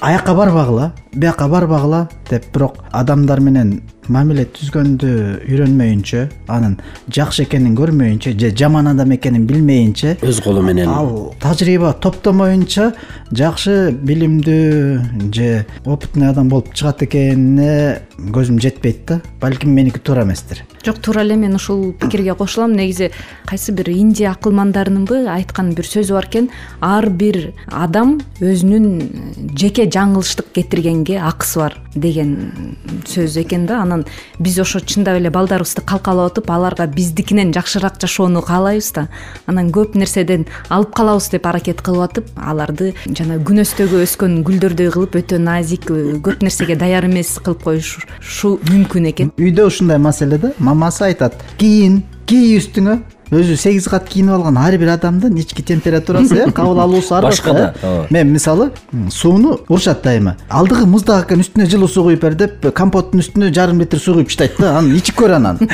аякка 0.00 0.34
барбагыла 0.34 0.92
биякка 1.12 1.48
барбагыла 1.48 2.08
деп 2.30 2.44
бирок 2.52 2.76
адамдар 2.92 3.40
менен 3.40 3.82
мамиле 4.08 4.44
түзгөндү 4.44 5.10
үйрөнмөйүнчө 5.48 6.24
анын 6.52 6.76
жакшы 7.08 7.46
экенин 7.46 7.76
көрмөйүнчө 7.78 8.34
же 8.38 8.50
жаман 8.56 8.90
адам 8.92 9.14
экенин 9.16 9.46
билмейинче 9.46 10.18
өз 10.20 10.42
колу 10.44 10.62
менен. 10.62 10.88
ал 10.88 11.34
тажрыйба 11.40 11.94
топтомоюнча 12.00 12.92
жакшы 13.32 13.92
билимдүү 13.92 15.32
же 15.32 15.66
опытный 15.84 16.28
адам 16.28 16.48
болуп 16.48 16.74
чыгат 16.74 17.02
экенине 17.02 18.02
көзүм 18.18 18.60
жетпейт 18.60 19.06
да. 19.06 19.20
Балким 19.40 19.70
меники 19.70 19.98
туура 19.98 20.24
эместир 20.24 20.64
жок 20.84 20.98
туура 20.98 21.22
эле 21.22 21.36
мен 21.36 21.54
ушул 21.54 21.92
пикирге 21.92 22.34
кошулам. 22.34 22.72
Негизи 22.72 23.10
кайсы 23.46 23.72
бир 23.72 23.88
индия 23.90 24.30
акылмандарынынбы 24.32 25.26
айткан 25.28 25.72
бир 25.74 25.84
сөзү 25.84 26.12
бар 26.14 26.28
экен. 26.28 26.50
Ар 26.80 27.08
бир 27.08 27.52
адам 27.70 28.20
өзүнүн 28.40 29.54
жеке 29.56 29.88
жаңылыштык 29.88 30.52
кетиргенге 30.54 31.18
акысы 31.20 31.58
бар 31.58 31.78
деген 31.94 32.76
сөз 33.06 33.38
экен 33.40 33.66
да. 33.66 33.80
Анан 33.82 34.04
биз 34.38 34.58
ошо 34.58 34.80
чындап 34.80 35.18
эле 35.20 35.30
балдарыбызды 35.30 35.82
калкалап 35.82 36.32
атып 36.32 36.50
аларга 36.50 36.86
биздикинен 36.86 37.52
жакшыраак 37.54 38.00
жашоону 38.00 38.42
каалайбыз 38.42 38.92
да. 38.92 39.08
Анан 39.46 39.70
көп 39.70 39.96
нерседен 39.96 40.46
алып 40.68 40.94
калабыз 40.94 41.30
деп 41.30 41.46
аракет 41.46 41.82
кылып 41.82 42.10
атып 42.10 42.30
аларды 42.36 42.92
жана 43.06 43.38
күнөстөгө 43.38 44.02
өскөн 44.04 44.42
гүлдөрдөй 44.44 44.90
кылып 44.90 45.18
өтө 45.22 45.38
назик 45.38 45.86
көп 45.86 46.42
нерсеге 46.42 46.76
даяр 46.76 47.06
эмес 47.06 47.38
кылып 47.38 47.62
коюшу 47.62 48.56
мүмкүн 48.68 49.10
экен. 49.12 49.32
Үйдө 49.38 49.68
ушундай 49.70 49.98
маселе 49.98 50.38
да 50.38 50.52
мамасы 50.74 51.08
айтат. 51.08 51.38
Кийин 51.58 52.02
кий 52.26 52.58
үстүңө? 52.58 53.00
Өзү 53.34 53.56
сегиз 53.58 53.86
кат 53.88 54.04
кийинип 54.10 54.34
алган 54.36 54.58
ар 54.60 54.76
бир 54.78 54.92
адамдын 54.94 55.38
ички 55.40 55.62
температурасы 55.64 56.36
э 56.44 56.50
кабыл 56.52 56.78
алуусу 56.80 57.14
ар 57.16 57.24
башка 57.24 57.52
да, 57.52 57.74
э. 57.82 57.86
ооба. 57.86 58.06
мен 58.10 58.32
мисалы 58.32 58.70
сууну 59.10 59.60
урушат 59.68 60.02
дайыма 60.02 60.36
алдыгы 60.48 60.86
муздак 60.86 61.26
экен 61.26 61.40
үстүнө 61.40 61.66
жылуу 61.66 61.88
суу 61.88 62.04
куюп 62.04 62.20
бер 62.20 62.34
деп 62.34 62.68
компоттун 62.74 63.24
үстүнө 63.24 63.50
жарым 63.54 63.80
литр 63.80 63.98
суу 63.98 64.14
куюп 64.14 64.28
таштайт 64.28 64.60
да 64.60 64.76
анан 64.78 64.94
ичип 64.94 65.16
көр 65.16 65.36
анан 65.38 65.58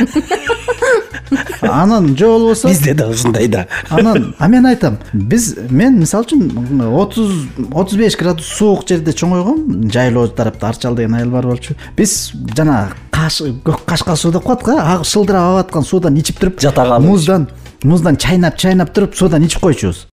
анан 1.63 2.17
же 2.17 2.27
болбосо 2.27 2.69
бизде 2.69 2.95
да 2.95 3.09
ушундай 3.09 3.49
да. 3.49 3.67
Анан 3.89 4.35
а 4.39 4.49
мен 4.49 4.67
айтам 4.67 4.99
биз 5.13 5.57
мен 5.71 5.99
мисалы 5.99 6.25
үчүн 6.25 6.83
отуз 6.95 7.33
отуз 7.73 7.99
беш 7.99 8.17
градус 8.17 8.47
суук 8.47 8.87
жерде 8.89 9.13
чоңойгом 9.13 9.91
жайлоо 9.91 10.29
тарапта 10.29 10.69
арчал 10.69 10.95
деген 10.95 11.15
айыл 11.15 11.31
бар 11.31 11.47
болчу. 11.47 11.75
Биз 11.97 12.33
жанагы 12.57 12.95
көк 13.21 13.85
кашка 13.87 14.17
суу 14.17 14.33
деп 14.33 14.43
коет 14.43 14.63
го 14.65 15.05
шылдырап 15.05 15.43
агып 15.43 15.67
аткан 15.67 15.85
суудан 15.85 16.17
ичип 16.17 16.39
туруп 16.41 16.61
Жата 16.61 16.85
калыш. 16.85 17.07
муздан 17.07 17.49
муздан 17.85 18.17
чайнап 18.17 18.57
чайнап 18.57 18.95
туруп 18.95 19.15
суудан 19.15 19.45
ичип 19.45 19.61
койчубуз 19.61 20.07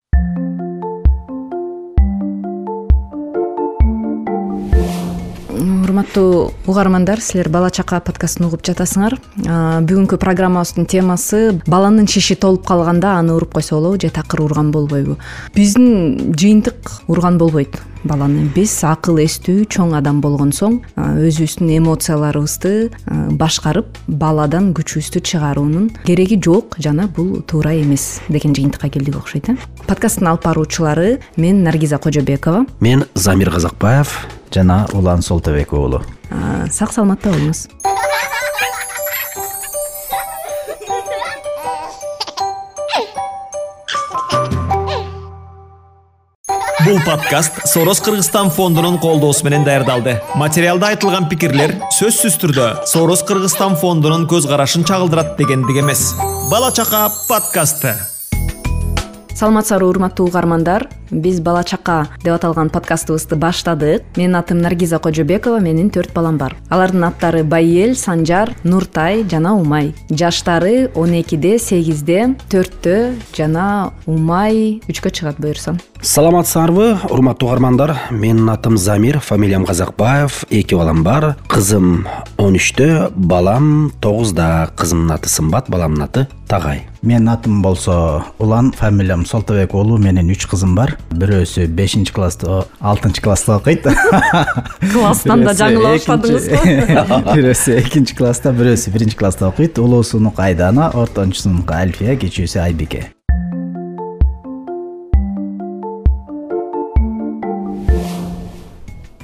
урматтуу 5.97 6.53
угармандар 6.67 7.19
силер 7.19 7.49
бала 7.49 7.71
чака 7.73 7.97
подкастын 8.05 8.45
угуп 8.45 8.61
жатасыңар. 8.61 9.15
Бүгүнкү 9.81 10.19
программабыздын 10.21 10.85
темасы 10.85 11.39
баланын 11.65 12.05
шиши 12.05 12.35
толуп 12.37 12.67
калганда 12.67 13.15
аны 13.17 13.33
уруп 13.33 13.55
койсо 13.57 13.79
болобу 13.79 13.97
же 13.99 14.11
такыр 14.13 14.43
урган 14.45 14.69
болбойбу? 14.71 15.17
Биздин 15.55 16.35
жыйынтык 16.37 17.07
урган 17.07 17.39
болбойт 17.41 17.81
баланы. 18.03 18.45
Биз 18.53 18.77
акыл 18.85 19.17
эстүү 19.23 19.65
чоң 19.73 19.97
адам 19.97 20.21
болгон 20.21 20.53
соң 20.53 20.83
өзүбүздүн 21.01 21.73
эмоцияларыбызды 21.79 22.91
башкарып 23.41 23.97
баладан 24.07 24.75
күчүбүздү 24.77 25.25
чыгаруунун 25.25 25.89
кереги 26.05 26.37
жок 26.37 26.77
жана 26.77 27.09
бул 27.09 27.41
туура 27.41 27.73
эмес 27.73 28.19
деген 28.29 28.53
жыйынтыкка 28.53 28.93
келдик 28.93 29.17
окшойт 29.17 29.49
э. 29.49 29.57
Подкасттын 29.87 30.29
алып 30.29 30.45
баруучулары 30.45 31.19
мен 31.37 31.63
наргиза 31.63 31.97
кожобекова. 31.97 32.67
Мен 32.79 33.05
замир 33.15 33.49
казакбаев 33.49 34.13
жана 34.53 34.85
улан 34.93 35.21
солтебек 35.21 35.73
уулу. 35.73 36.01
Сак 36.71 36.93
саламатта 36.93 37.31
болуңуз. 37.31 37.67
Бул 46.87 47.01
подкаст 47.03 47.65
сороз 47.67 47.99
кыргызстан 47.99 48.49
фондунун 48.49 48.97
колдоосу 48.99 49.43
менен 49.43 49.65
даярдалды. 49.65 50.21
Материалда 50.39 50.93
айтылган 50.93 51.27
пикирлер 51.27 51.75
сөзсүз 51.97 52.37
түрдө 52.39 52.67
сороз 52.87 53.25
кыргызстан 53.27 53.75
фондунун 53.75 54.23
көз 54.31 54.47
карашын 54.47 54.87
чагылдырат 54.87 55.35
дегендик 55.37 55.83
эмес. 55.83 56.13
Бала 56.51 56.71
чака 56.71 57.09
подкасты 57.27 57.97
саламатсыздарбы 59.37 59.89
урматтуу 59.89 60.27
угармандар 60.27 60.87
биз 61.11 61.39
бала 61.41 61.63
чака 61.63 62.07
деп 62.23 62.33
аталган 62.35 62.69
подкастыбызды 62.69 63.35
баштадык. 63.35 64.03
Менин 64.15 64.35
атым 64.35 64.61
наргиза 64.61 64.99
кожобекова 64.99 65.59
менин 65.59 65.89
төрт 65.89 66.13
балам 66.13 66.37
бар. 66.37 66.55
Алардын 66.69 67.07
аттары 67.09 67.43
байел 67.43 67.95
санжар 67.95 68.53
нуртай 68.63 69.23
жана 69.29 69.55
умай. 69.55 69.93
Жаштары 70.09 70.91
он 70.95 71.13
экиде 71.21 71.57
сегизде 71.59 72.35
төрттө 72.49 73.15
жана 73.35 73.93
умай. 74.05 74.81
Үчкө 74.87 75.11
чыгат 75.11 75.39
буюрса 75.39 75.77
саламатсыздарбы 76.01 76.99
урматтуу 77.09 77.49
угармандар. 77.49 77.95
Менин 78.11 78.49
атым 78.49 78.77
замир 78.77 79.19
фамилиям 79.19 79.65
казакбаев 79.65 80.43
эки 80.49 80.75
балам 80.75 81.03
бар. 81.03 81.35
Кызым 81.47 82.07
он 82.37 82.55
үчтө 82.55 83.11
балам 83.15 83.91
тогузда. 84.01 84.69
Кызымдын 84.77 85.15
аты 85.15 85.29
сымбат 85.29 85.69
баламдын 85.69 86.03
аты 86.03 86.27
тагай. 86.47 86.85
Менин 87.01 87.29
атым 87.29 87.61
болсо 87.61 88.25
улан 88.39 88.71
фамилиям 88.71 89.25
солтебек 89.25 89.73
уулу 89.73 89.97
менин 89.97 90.29
үч 90.29 90.47
кызым 90.47 90.75
бар 90.75 90.96
бирөөсү 91.17 91.67
бешинчи 91.73 92.13
класста 92.13 92.63
алтынчы 92.79 93.21
класста 93.21 93.57
окуйт. 93.57 93.87
Класстан 94.93 95.43
да 95.47 95.53
жаңылып 95.57 95.97
башладыңызбы? 95.97 96.61
бирөөсү 97.33 97.77
экинчи 97.81 98.17
класста 98.17 98.55
бирөөсү 98.55 98.95
биринчи 98.95 99.19
класста 99.19 99.49
окуйт. 99.51 99.79
Улуусунуку 99.79 100.41
айдана 100.41 100.91
ортончусунуку 100.93 101.77
альфия 101.77 102.17
кичүүсү 102.19 102.63
айбике 102.63 103.07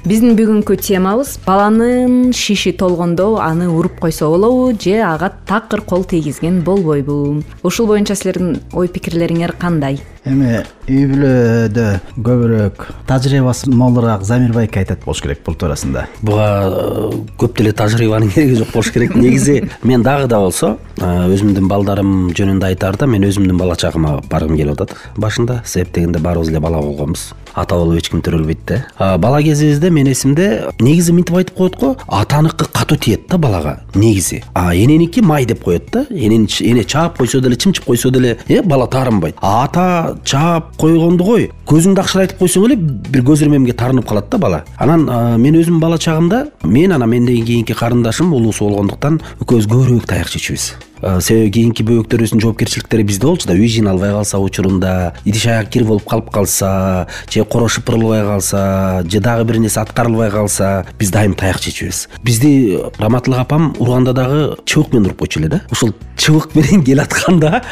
биздин 0.04 0.34
бүгүнкү 0.36 0.74
темабыз 0.84 1.38
баланын 1.46 2.34
шиши 2.36 2.74
толгондо 2.76 3.38
аны 3.40 3.70
уруп 3.72 4.02
койсо 4.02 4.28
болобу 4.28 4.66
же 4.76 4.98
ага 5.00 5.30
такыр 5.48 5.80
кол 5.80 6.04
тийгизген 6.04 6.60
болбойбу 6.60 7.40
ушул 7.62 7.86
боюнча 7.88 8.14
силердин 8.14 8.58
ой 8.72 8.88
пикирлериңер 8.92 9.56
кандай 9.56 10.02
эми 10.24 10.62
үй 10.88 11.04
бүлөдө 11.08 11.84
көбүрөөк 12.24 12.84
тажрыйбасы 13.08 13.70
молураак 13.72 14.24
замир 14.24 14.52
байке 14.56 14.80
айтат. 14.82 15.04
Болуш 15.04 15.22
керек 15.24 15.42
бул 15.44 15.56
туурасында. 15.56 16.06
Буга 16.22 16.48
э, 16.68 17.20
көп 17.40 17.56
деле 17.58 17.72
тажрыйбанын 17.76 18.32
кереги 18.32 18.58
жок 18.60 18.72
болуш 18.72 18.92
керек. 18.92 19.14
Негизи 19.16 19.68
мен 19.82 20.02
дагы 20.02 20.28
да 20.28 20.40
болсо 20.40 20.76
э, 20.96 21.04
өзүмдүн 21.04 21.68
балдарым 21.68 22.12
жөнүндө 22.36 22.70
айтаарда 22.72 23.08
мен 23.08 23.24
өзүмдүн 23.28 23.60
бала 23.60 23.76
чагыма 23.80 24.18
баргым 24.30 24.56
келип 24.60 24.76
атат. 24.76 24.96
Башында 25.16 25.62
себеп 25.64 25.94
дегенде 25.94 26.20
баарыбыз 26.24 26.52
эле 26.52 26.60
бала 26.60 26.82
болгонбуз. 26.84 27.32
Ата 27.54 27.76
болуп 27.78 28.00
эч 28.00 28.10
ким 28.10 28.22
төрөлбөйт 28.24 28.64
да. 28.66 28.80
А, 28.98 29.16
бала 29.18 29.42
кезибизде 29.42 29.90
мен 29.90 30.10
эсимде 30.10 30.64
негизи 30.80 31.12
мынтип 31.12 31.36
айтып 31.38 31.56
коет 31.56 31.76
го 31.78 31.94
атаныкы 32.08 32.66
катуу 32.66 32.98
тиет 32.98 33.28
да 33.28 33.38
балага 33.38 33.78
негизи 33.94 34.42
а 34.54 34.74
эненики 34.74 35.20
май 35.20 35.44
деп 35.46 35.62
коет 35.62 35.90
да. 35.92 36.06
Энени 36.10 36.48
эне 36.60 36.84
чаап 36.84 37.18
койсо 37.18 37.40
деле 37.40 37.56
чымчып 37.56 37.84
койсо 37.84 38.10
деле 38.10 38.38
э 38.48 38.60
бала 38.62 38.88
таарынбайт 38.88 39.36
а 39.40 39.64
ата 39.64 40.13
чаап 40.24 40.76
койгонду 40.80 41.24
кой 41.24 41.50
көзүңдү 41.68 42.04
акшырайтып 42.04 42.38
койсоң 42.38 42.68
эле 42.68 42.76
бир 42.78 43.24
көзүрмемге 43.26 43.74
таарынып 43.74 44.08
калат 44.08 44.30
да 44.30 44.38
бала. 44.38 44.64
Анан 44.78 45.06
мен 45.40 45.58
өзүм 45.60 45.80
бала 45.80 45.98
чагымда 45.98 46.46
мен 46.64 46.92
анан 46.92 47.10
менден 47.10 47.44
кийинки 47.44 47.74
карындашым 47.74 48.32
улуусу 48.32 48.68
болгондуктан 48.68 49.20
экөөбүз 49.40 49.70
көбүрөөк 49.70 50.06
таяк 50.10 50.30
жечүбүз 50.32 50.72
себеби 51.20 51.50
кийинки 51.54 51.84
бөбөктөрүбүздүн 51.86 52.42
жоопкерчиликтери 52.44 53.04
бизде 53.06 53.26
болчу 53.26 53.48
да. 53.48 53.56
Үй 53.56 53.68
жыйына 53.68 53.92
албай 53.94 54.12
калса 54.14 54.38
учурунда 54.40 55.14
идиш 55.24 55.46
аяк 55.46 55.70
кир 55.74 55.84
болуп 55.84 56.08
калып 56.08 56.30
калса 56.32 57.06
же 57.30 57.44
коро 57.44 57.68
шыпырылбай 57.68 58.24
калса 58.24 59.04
же 59.08 59.20
дагы 59.20 59.44
бир 59.44 59.58
нерсе 59.58 59.80
аткарылбай 59.80 60.30
калса 60.30 60.86
биз 60.98 61.10
дайым 61.10 61.34
таяк 61.34 61.60
чечүбүз 61.60 62.08
бизди 62.22 62.80
раматылык 62.98 63.44
апам 63.44 63.74
урганда 63.78 64.12
дагы 64.12 64.56
чыбык 64.64 64.92
менен 64.92 65.06
уруп 65.10 65.18
койчу 65.24 65.40
эле 65.40 65.48
да. 65.48 65.60
Ушул 65.70 65.94
чыбык 66.16 66.54
менен 66.54 66.84
келатканда 66.84 67.62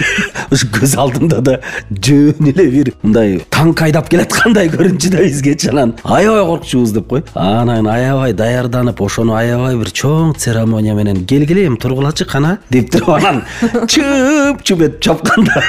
ушу 0.50 0.68
көз 0.74 0.96
алдымда 0.98 1.40
да 1.40 1.58
жөн 1.90 2.52
эле 2.52 2.68
бир 2.70 2.92
мындай 3.02 3.40
танк 3.50 3.82
айдап 3.82 4.10
келаткандай 4.12 4.68
көрүнчү 4.72 5.12
да 5.14 5.22
бизгечи 5.24 5.70
анан 5.72 5.94
аябай 6.04 6.44
коркчубуз! 6.44 6.92
деп 6.92 7.08
кой. 7.08 7.22
Анан 7.34 7.86
аябай 7.86 8.32
даярданып 8.32 9.00
ошону 9.00 9.36
аябай 9.38 9.76
бир 9.78 9.92
чоң 9.94 10.34
церемония 10.36 10.94
менен 10.94 11.24
келгиле 11.26 11.66
эми 11.66 11.78
тургулачы 11.80 12.26
кана 12.28 12.58
деп 12.70 12.81
деп 12.82 12.92
туруп 12.92 13.08
анан 13.16 13.42
чып 13.88 14.62
чып 14.66 14.82
этип 14.86 15.00
чапканда. 15.06 15.62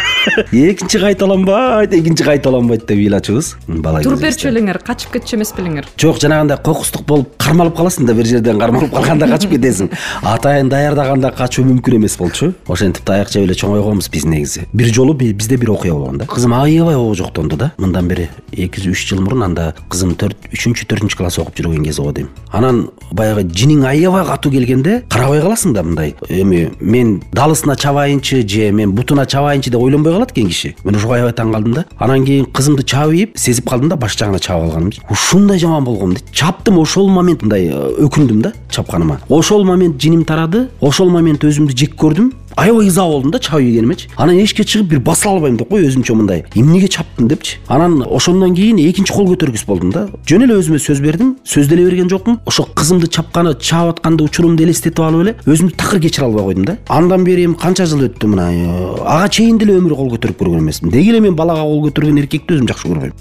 Экинчи 0.51 0.99
кайталанбайт 0.99 1.93
экинчи 1.93 2.23
кайталанбайт 2.23 2.85
деп 2.87 2.97
ыйлачубуз 2.97 3.53
бала 3.67 4.01
туруп 4.03 4.21
берчү 4.23 4.49
белеңер 4.51 4.79
качып 4.85 5.13
кетчү 5.17 5.37
эмес 5.37 5.53
белеңер 5.57 5.87
жок 5.99 6.19
жанагындай 6.21 6.57
кокустук 6.63 7.05
болуп 7.07 7.35
кармалып 7.37 7.75
каласың 7.77 8.07
да 8.07 8.13
бир 8.17 8.25
жерден 8.29 8.59
кармалып 8.61 8.93
калганда 8.93 9.27
качып 9.33 9.55
кетесиң. 9.57 9.91
Атайын 10.23 10.69
даярдаганда 10.71 11.31
качуу 11.35 11.65
мүмкүн 11.67 11.97
эмес 11.99 12.17
болчу. 12.17 12.53
Ошентип 12.67 13.05
таяк 13.05 13.31
жеп 13.33 13.43
эле 13.47 13.57
чоңойгонбуз 13.57 14.09
биз 14.13 14.25
негизи. 14.25 14.67
Бир 14.73 14.93
жолу 14.93 15.13
би- 15.13 15.33
бизде 15.33 15.57
бир 15.57 15.71
окуя 15.75 15.93
болгон 15.93 16.17
да. 16.17 16.25
Кызым 16.25 16.53
аябай 16.53 16.95
ожоктонду 16.95 17.57
да. 17.57 17.71
Мындан 17.77 18.07
бери 18.07 18.29
эки 18.51 18.79
үч 18.89 19.07
жыл 19.09 19.21
мурун 19.21 19.43
анда 19.43 19.73
кызым 19.89 20.15
үчүнчү 20.15 20.85
төртүнчү 20.87 21.17
класс 21.17 21.39
окуп 21.39 21.55
жүргөн 21.57 21.83
кези 21.83 22.01
го 22.01 22.11
дейм. 22.15 22.29
Анан 22.51 22.89
баягы 23.11 23.43
жиниң 23.43 23.83
аябай 23.89 24.25
катуу 24.25 24.51
келгенде 24.53 25.03
карабай 25.09 25.41
каласың 25.41 25.73
да 25.73 25.83
мындай. 25.83 26.15
Эми 26.29 26.71
мен 26.79 27.02
далысына 27.31 27.75
чабайынчы 27.75 28.47
же 28.47 28.71
мен 28.71 28.91
бутуна 28.93 29.25
чабайынчы 29.25 29.71
деп 29.71 29.81
ойлонбой 29.81 30.13
калат 30.13 30.31
экен 30.31 30.47
киши. 30.47 30.75
Мен 30.83 30.95
ошого 30.95 31.15
аябай 31.15 31.33
таң 31.33 31.53
калдым 31.53 31.73
да. 31.73 31.85
Анан 31.97 32.25
кийин 32.25 32.45
кызымды 32.45 32.83
чаап 32.83 33.11
ийип 33.11 33.37
сезип 33.37 33.69
калдым 33.69 33.89
да 33.89 33.95
баш 33.95 34.17
жагына 34.17 34.39
чаап 34.39 34.63
алганымды 34.63 34.97
ушундай 35.09 35.59
жаман 35.59 35.83
болгом 35.83 36.13
дейт 36.13 36.31
чаптым 36.31 36.79
ошол 36.79 37.09
момент 37.09 37.41
мындай 37.41 37.67
э, 37.67 37.95
өкүндүм 38.05 38.41
да 38.41 38.53
чапканыма. 38.69 39.19
Ошол 39.29 39.63
момент 39.63 40.01
жиним 40.01 40.25
тарады 40.25 40.69
ошол 40.81 41.09
момент 41.09 41.43
өзүмдү 41.43 41.75
жек 41.77 41.95
көрдүм 41.99 42.31
аябай 42.55 42.87
ыза 42.87 43.03
болдум 43.03 43.31
да 43.31 43.39
чаап 43.39 43.61
ийгенимечи 43.61 44.09
анан 44.17 44.37
эшикке 44.39 44.63
чыгып 44.63 44.87
бир 44.87 44.99
басыла 44.99 45.33
албайм 45.33 45.57
деп 45.57 45.69
кой 45.69 45.87
өзүмчө 45.87 46.15
мындай? 46.15 46.45
Эмнеге 46.55 46.87
чаптым 46.87 47.27
депчи? 47.27 47.57
Анан 47.67 48.03
ошондон 48.09 48.55
кийин 48.55 48.77
экинчи 48.77 49.13
кол 49.13 49.27
көтөргүс 49.31 49.65
болдум 49.65 49.91
да. 49.91 50.07
Жөн 50.27 50.45
эле 50.45 50.57
өзүмө 50.59 50.79
сөз 50.79 51.01
бердим 51.01 51.35
сөзделе 51.43 51.85
берген 51.85 52.09
жокмун. 52.09 52.39
Ошо 52.45 52.67
кызымды 52.75 53.07
чапканы 53.07 53.55
чаап 53.59 53.95
атканда 53.95 54.23
учурумду 54.23 54.63
элестетип 54.63 54.99
алып 54.99 55.21
эле 55.21 55.35
өзүмдү 55.45 55.75
такыр 55.77 56.01
кечире 56.01 56.27
албай 56.27 56.45
койдум 56.45 56.65
да. 56.65 56.77
Андан 56.87 57.23
бери 57.23 57.45
эми 57.45 57.55
канча 57.55 57.85
жыл 57.85 58.07
өттү 58.07 58.27
мына 58.27 58.49
э, 58.51 58.95
ага 59.05 59.29
чейин 59.29 59.57
деле 59.57 59.77
өмүрү 59.79 59.95
кол 59.95 60.11
көтөрүп 60.15 60.39
көргөн 60.39 60.63
эмесмин. 60.63 60.91
Деги 60.91 61.09
эле 61.11 61.21
мен 61.21 61.35
балага 61.35 61.63
кол 61.63 61.87
көтөргөн 61.89 62.23
эркекти 62.23 62.57
өзүм 62.57 62.69
жакшы 62.69 62.91
көрбөйм. 62.91 63.13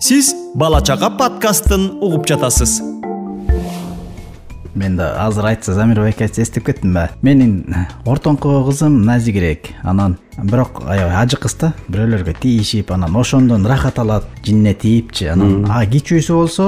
Сиз 0.00 0.34
бала 0.54 0.82
чака 0.84 1.10
подкастын 1.10 1.88
угуп 2.00 2.28
жатасыз 2.28 2.80
мен 4.76 4.96
да 4.96 5.14
азыр 5.26 5.46
айтса 5.46 5.74
замир 5.74 6.00
байке 6.00 6.24
айтса 6.24 6.42
эстеп 6.42 6.66
кеттим 6.66 6.92
да 6.92 7.08
менин 7.22 7.64
ортоңку 8.04 8.62
кызым 8.68 9.02
назигирээк 9.02 9.72
анан. 9.82 10.18
Бирок 10.36 10.82
аябай 10.84 11.16
ажы 11.16 11.38
кыз 11.40 11.54
да 11.56 11.72
бирөөлөргө 11.88 12.34
тийишип 12.42 12.90
анан 12.92 13.16
ошондон 13.16 13.64
ырахат 13.64 13.98
алат 13.98 14.26
жинине 14.44 14.74
тийипчи 14.74 15.30
анан 15.32 15.64
а 15.70 15.80
кичүүсү 15.88 16.34
болсо 16.36 16.66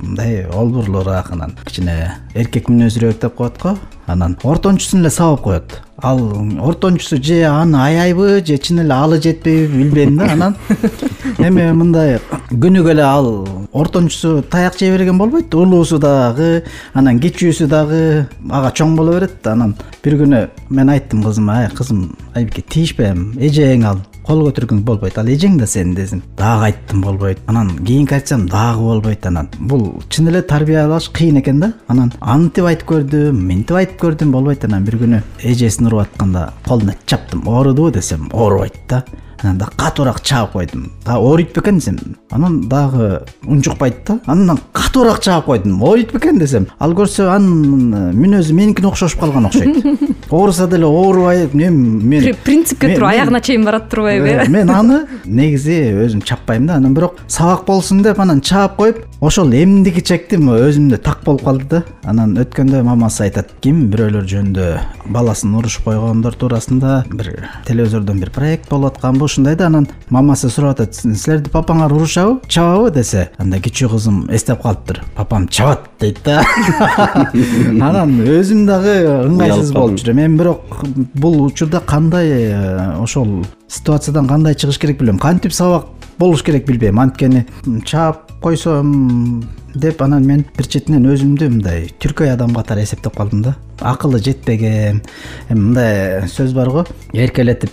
мындай 0.00 0.46
олбурлуураак 0.48 1.32
анан 1.36 1.52
кичине 1.66 2.14
эркек 2.34 2.72
мүнөзүрөөк 2.72 3.20
деп 3.20 3.36
коет 3.36 3.60
го 3.60 3.76
анан 4.06 4.38
ортончусун 4.42 5.00
эле 5.00 5.10
сабап 5.10 5.42
коет. 5.42 5.82
Ал 6.02 6.18
ортончусу 6.60 7.22
же 7.22 7.44
аны 7.44 7.76
аяйбы 7.76 8.42
же 8.46 8.56
чын 8.58 8.80
эле 8.80 8.94
алы 8.94 9.20
жетпейби 9.20 9.82
билбейм 9.82 10.16
да 10.16 10.32
анан. 10.32 10.56
Эми 11.38 11.70
мындай 11.72 12.18
күнүгө 12.52 12.92
эле 12.92 13.04
ал. 13.06 13.28
Ортончусу 13.72 14.42
таяк 14.50 14.76
жей 14.78 14.92
берген 14.92 15.18
болбойт 15.18 15.54
улуусу 15.54 15.98
дагы 16.02 16.64
анан 16.94 17.20
кичүүсү 17.22 17.68
дагы 17.70 18.26
ага 18.50 18.72
чоң 18.76 18.96
боло 18.96 19.16
берет. 19.16 19.38
Да 19.42 19.52
анан 19.56 19.76
бир 20.04 20.18
күнү 20.20 20.48
мен 20.70 20.92
айттым 20.92 21.22
кызыма 21.24 21.62
ай 21.62 21.70
кызым 21.72 22.10
айбике 22.34 22.62
тийишпе 22.62 23.14
эжең 23.40 23.86
ал 23.88 24.02
кол 24.26 24.44
көтөргүң 24.46 24.82
болбойт 24.86 25.16
ал 25.18 25.30
эжең 25.32 25.56
да 25.58 25.66
сенин 25.66 25.96
десем 25.96 26.22
дагы 26.38 26.68
айттым 26.68 27.00
болбойт 27.02 27.40
анан 27.50 27.72
кийинки 27.78 28.14
айтсам 28.14 28.46
дагы 28.48 28.84
болбойт 28.84 29.26
анан 29.26 29.48
бул 29.58 29.88
чын 30.08 30.28
эле 30.30 30.42
тарбиялаш 30.42 31.08
кыйын 31.10 31.40
экен 31.40 31.60
да. 31.60 31.72
Анан 31.88 32.12
антип 32.20 32.68
айтып 32.70 32.88
көрдүм 32.92 33.40
мынтип 33.48 33.76
айтып 33.80 33.98
көрдүм 34.04 34.30
болбойт 34.36 34.64
анан 34.68 34.84
бир 34.84 35.00
күнү 35.00 35.22
эжесин 35.42 35.90
уруп 35.90 36.06
атканда 36.06 36.52
колуна 36.68 36.94
чаптым 37.06 37.48
оорудубу 37.48 37.90
десем 37.90 38.30
оорубайт 38.32 38.78
да 38.88 39.04
анан 39.42 39.58
дагы 39.58 39.72
катуураак 39.76 40.22
чаап 40.22 40.52
койдум. 40.52 40.92
Ооруйт 41.06 41.52
бекен 41.54 41.78
десем 41.78 41.98
анан 42.30 42.68
дагы 42.68 43.22
унчукпайт 43.46 44.04
да. 44.06 44.20
Андан 44.26 44.58
катуураак 44.72 45.20
чаап 45.20 45.46
койдум. 45.46 45.82
Ооруйт 45.82 46.12
бекен 46.12 46.38
десем 46.38 46.66
ал 46.78 46.92
көрсө 46.92 47.28
анын 47.34 48.12
мүнөзү 48.14 48.52
меникине 48.52 48.88
окшошуп 48.88 49.20
калган 49.20 49.46
окшойт. 49.46 49.84
Ооруса 50.30 50.66
деле 50.66 50.86
оорубай 50.86 51.46
эми 51.46 51.68
мен 51.68 52.22
При- 52.22 52.32
принципке 52.32 52.94
туруп 52.94 53.08
аягына 53.08 53.40
чейин 53.40 53.64
барат 53.64 53.88
турбайбы 53.88 54.28
Э, 54.28 54.44
э 54.44 54.48
мен 54.48 54.70
аны 54.70 55.06
негизи 55.24 55.92
өзүм 56.06 56.22
чаппайм 56.22 56.66
да. 56.66 56.76
Анан 56.76 56.94
бирок 56.94 57.16
сабак 57.26 57.64
болсун 57.66 58.02
деп 58.02 58.20
анан 58.20 58.40
чаап 58.40 58.76
коюп 58.76 59.04
ошол 59.20 59.52
эмдиги 59.52 60.00
чекти 60.00 60.36
өзүмдө 60.36 60.98
так 60.98 61.24
болуп 61.24 61.44
калды 61.44 61.66
да. 61.68 61.82
Анан 62.04 62.36
өткөндө 62.38 62.82
мамасы 62.82 63.24
айтат 63.24 63.50
ким 63.60 63.88
бирөөлөр 63.90 64.26
жөнүндө 64.28 64.68
баласын 65.12 65.54
урушуп 65.58 65.84
койгондор 65.84 66.34
туурасында 66.34 67.04
бир 67.10 67.48
телевизордон 67.66 68.20
бир 68.20 68.30
проект 68.30 68.68
болуп 68.70 68.96
атканбы 68.96 69.31
ушундай 69.32 69.56
да 69.56 69.66
анан 69.66 69.86
мамасы 70.10 70.50
сурап 70.52 70.76
атат 70.76 70.94
силерди 70.94 71.48
папаңар 71.50 71.92
урушабы 71.96 72.40
чабабы? 72.48 72.90
десе 72.92 73.30
анда 73.40 73.60
кичүү 73.64 73.88
кызым 73.94 74.18
эстеп 74.30 74.60
калыптыр 74.62 75.00
папам 75.16 75.48
чабат 75.48 75.88
дейт 76.00 76.20
да. 76.24 76.42
Анан 77.32 78.18
өзүм 78.20 78.66
дагы 78.68 78.98
ыңгайсыз 79.24 79.72
болуп 79.72 80.02
жүрөм. 80.02 80.20
Эми 80.26 80.38
бирок 80.42 80.84
бул 81.14 81.40
учурда 81.46 81.80
кандай 81.80 82.28
э, 82.50 82.96
ошол 83.00 83.46
ситуациядан 83.72 84.28
кандай 84.28 84.54
чыгыш 84.54 84.78
керек 84.78 85.00
билбейм. 85.00 85.18
Кантип 85.18 85.52
сабак 85.52 85.86
болуш 86.18 86.42
керек 86.44 86.66
билбейм. 86.66 87.00
Анткени 87.00 87.46
чаап 87.86 88.30
койсом 88.42 89.44
деп 89.74 90.02
анан 90.02 90.26
мен 90.26 90.44
бир 90.56 90.66
четинен 90.68 91.06
өзүмдү 91.08 91.48
мындай 91.48 91.86
түркөй 92.02 92.28
адам 92.34 92.52
катары 92.54 92.82
эсептеп 92.84 93.16
калдым 93.16 93.42
да. 93.42 93.54
Акылы 93.80 94.20
жетпеген 94.20 95.00
эми 95.48 95.58
мындай 95.58 96.26
сөз 96.28 96.52
бар 96.52 96.68
го. 96.68 96.84
Эркелетип 97.12 97.72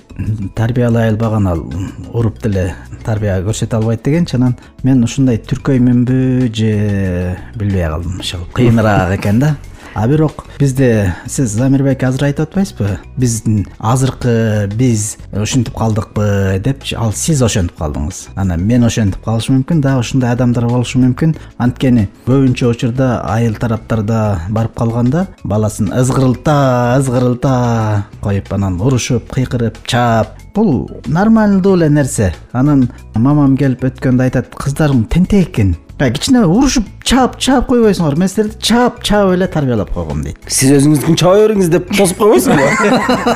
тарбиялай 0.56 1.10
албаган 1.10 1.48
ал 1.52 1.66
уруп 2.14 2.40
деле 2.44 2.74
тарбия 3.04 3.42
көрсөтө 3.44 3.82
албайт 3.82 4.04
дегенчи 4.06 4.38
анан 4.40 4.56
мен 4.84 5.04
ушундай 5.04 5.42
түркөймүнбү 5.52 6.48
же 6.56 7.36
билбей 7.56 7.90
калдым. 7.90 8.20
Ошол 8.24 8.48
кыйыныраак 8.54 9.20
экен 9.20 9.40
да 9.40 9.58
а 9.93 10.08
бирок 10.08 10.45
бизде 10.60 11.13
сиз 11.28 11.52
замирбек 11.56 12.04
азыр 12.04 12.28
айтып 12.30 12.49
атпайсызбы? 12.49 12.99
Биздин 13.17 13.65
азыркы 13.80 14.69
биз 14.75 15.17
ушинтип 15.32 15.75
калдыкпы 15.78 16.60
депчи 16.63 16.95
ал 16.95 17.13
сиз 17.13 17.41
ошентип 17.41 17.78
калдыңыз. 17.80 18.30
Анан 18.36 18.63
мен 18.65 18.84
ошентип 18.84 19.23
калышым 19.25 19.60
мүмкүн 19.60 19.82
дагы 19.82 20.04
ушундай 20.04 20.34
адамдар 20.34 20.67
болушу 20.69 20.99
мүмкүн. 20.99 21.36
Анткени 21.58 22.08
көбүнчө 22.28 22.69
учурда 22.73 23.10
айыл 23.28 23.56
тараптарда 23.60 24.21
барып 24.49 24.78
калганда 24.78 25.28
баласын 25.43 25.91
ызгырылта 25.95 26.95
ызгырылта 26.99 28.06
коюп 28.21 28.54
анан 28.54 28.80
урушуп 28.82 29.32
кыйкырып 29.34 29.84
чаап. 29.86 30.38
Бул 30.56 30.89
нормалдуу 31.08 31.75
эле 31.78 31.89
нерсе. 31.89 32.34
Анан 32.52 32.89
мамам 33.15 33.56
келип 33.58 33.84
өткөндө 33.86 34.25
айтат 34.25 34.56
кыздарың 34.56 35.06
тентек 35.10 35.49
экен 35.49 35.75
баягы 36.00 36.16
кичине 36.16 36.46
урушуп 36.48 36.86
чаап 37.04 37.36
чаап 37.44 37.68
койбойсуңар 37.68 38.16
мен 38.20 38.30
силерди 38.32 38.56
чаап 38.64 39.02
чаап 39.04 39.34
эле 39.34 39.48
тарбиялап 39.52 39.92
койгом 39.92 40.22
дейт. 40.24 40.38
Сиз 40.48 40.72
өзүңүздүн 40.78 41.18
чаба 41.20 41.42
бериңиз 41.44 41.72
деп 41.74 41.92
тосуп 41.92 42.22
койбойсуңбу? 42.24 42.64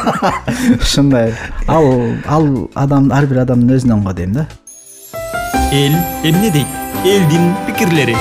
Ушундай. 0.86 1.34
Ал 1.68 1.90
ал 2.38 2.48
адам 2.86 3.12
ар 3.12 3.28
бир 3.28 3.44
адамдын 3.44 3.76
өзүнөн 3.76 4.08
го 4.08 4.16
дейм 4.16 4.40
да. 4.40 4.48
Эл 5.76 6.00
эмне 6.24 6.54
дейт 6.56 7.04
элдин 7.04 7.52
пикирлери. 7.68 8.16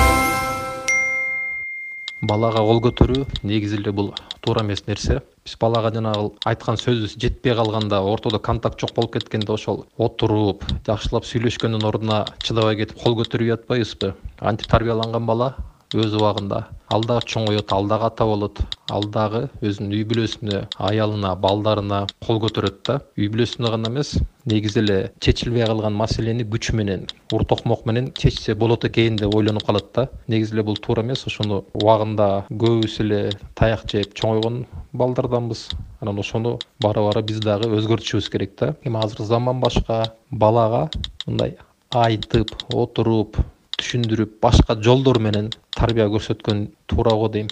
Балага 2.21 2.67
кол 2.67 2.83
көтөрүү 2.83 3.27
негизи 3.47 3.79
эле 3.79 3.95
бул 3.95 4.11
туура 4.43 4.63
эмес 4.63 4.85
нерсе. 4.87 5.23
Биз 5.47 5.57
балага 5.59 5.91
жанагы 5.95 6.33
айткан 6.45 6.79
сөзүбүз 6.79 7.17
жетпей 7.23 7.55
калганда 7.59 8.03
ортодо 8.03 8.39
контакт 8.39 8.81
жок 8.81 8.95
болуп 8.95 9.15
кеткенде 9.17 9.53
ошол 9.55 9.87
отуруп 9.97 10.65
жакшылап 10.87 11.27
сүйлөшкөндүн 11.27 11.89
ордуна 11.89 12.19
чыдабай 12.43 12.77
кетип 12.83 13.01
кол 13.03 13.17
көтөрүп 13.19 13.49
үй 13.49 13.55
атпайбызбы 13.57 14.15
антип 14.39 14.71
тарбияланган 14.71 15.27
бала 15.27 15.55
өз 15.95 16.15
убагында. 16.17 16.67
Ал 16.93 17.05
дагы 17.05 17.27
чоңоет 17.29 17.73
ал 17.73 17.87
дагы 17.89 18.07
ата 18.09 18.25
болот. 18.25 18.61
Ал 18.93 19.05
дагы 19.13 19.47
өзүнүн 19.65 19.95
үй 19.97 20.05
бүлөсүнө 20.09 20.61
аялына 20.77 21.33
балдарына 21.41 22.01
кол 22.25 22.41
көтөрөт 22.43 22.79
да. 22.89 22.99
Үй 23.17 23.29
бүлөсүнө 23.33 23.71
гана 23.73 23.91
эмес 23.93 24.15
негизи 24.49 24.81
эле 24.81 24.99
чечилбей 25.21 25.67
калган 25.67 25.97
маселени 25.97 26.45
күч 26.45 26.73
менен 26.77 27.07
ур 27.33 27.45
токмок 27.49 27.87
менен 27.87 28.13
чечсе 28.17 28.55
болот 28.55 28.85
экен 28.85 29.17
деп 29.17 29.35
ойлонуп 29.35 29.67
калат 29.67 29.93
да. 29.95 30.09
Негизи 30.29 30.57
эле 30.57 30.63
бул 30.63 30.77
туура 30.77 31.05
эмес 31.05 31.27
ошону 31.27 31.65
убагында 31.75 32.47
көбүбүз 32.51 33.01
эле 33.05 33.21
таяк 33.55 33.85
жеп 33.89 34.15
чоңойгон 34.19 34.65
балдарданбыз. 34.93 35.69
Анан 36.01 36.19
ошону 36.19 36.59
бара 36.81 37.05
бара 37.05 37.23
биз 37.23 37.41
дагы 37.41 37.73
өзгөртүшүбүз 37.77 38.31
керек 38.33 38.57
да. 38.59 38.75
Эми 38.85 39.01
азыр 39.05 39.25
заман 39.25 39.61
башка 39.61 40.13
балага 40.31 40.89
мындай 41.27 41.57
айтып 41.93 42.55
отуруп 42.73 43.37
түшүндүрүп 43.79 44.39
башка 44.43 44.77
жолдор 44.77 45.19
менен 45.19 45.51
тарбия 45.77 46.09
көрсөткөн 46.13 46.67
туура 46.87 47.17
го 47.17 47.29
дейм. 47.29 47.49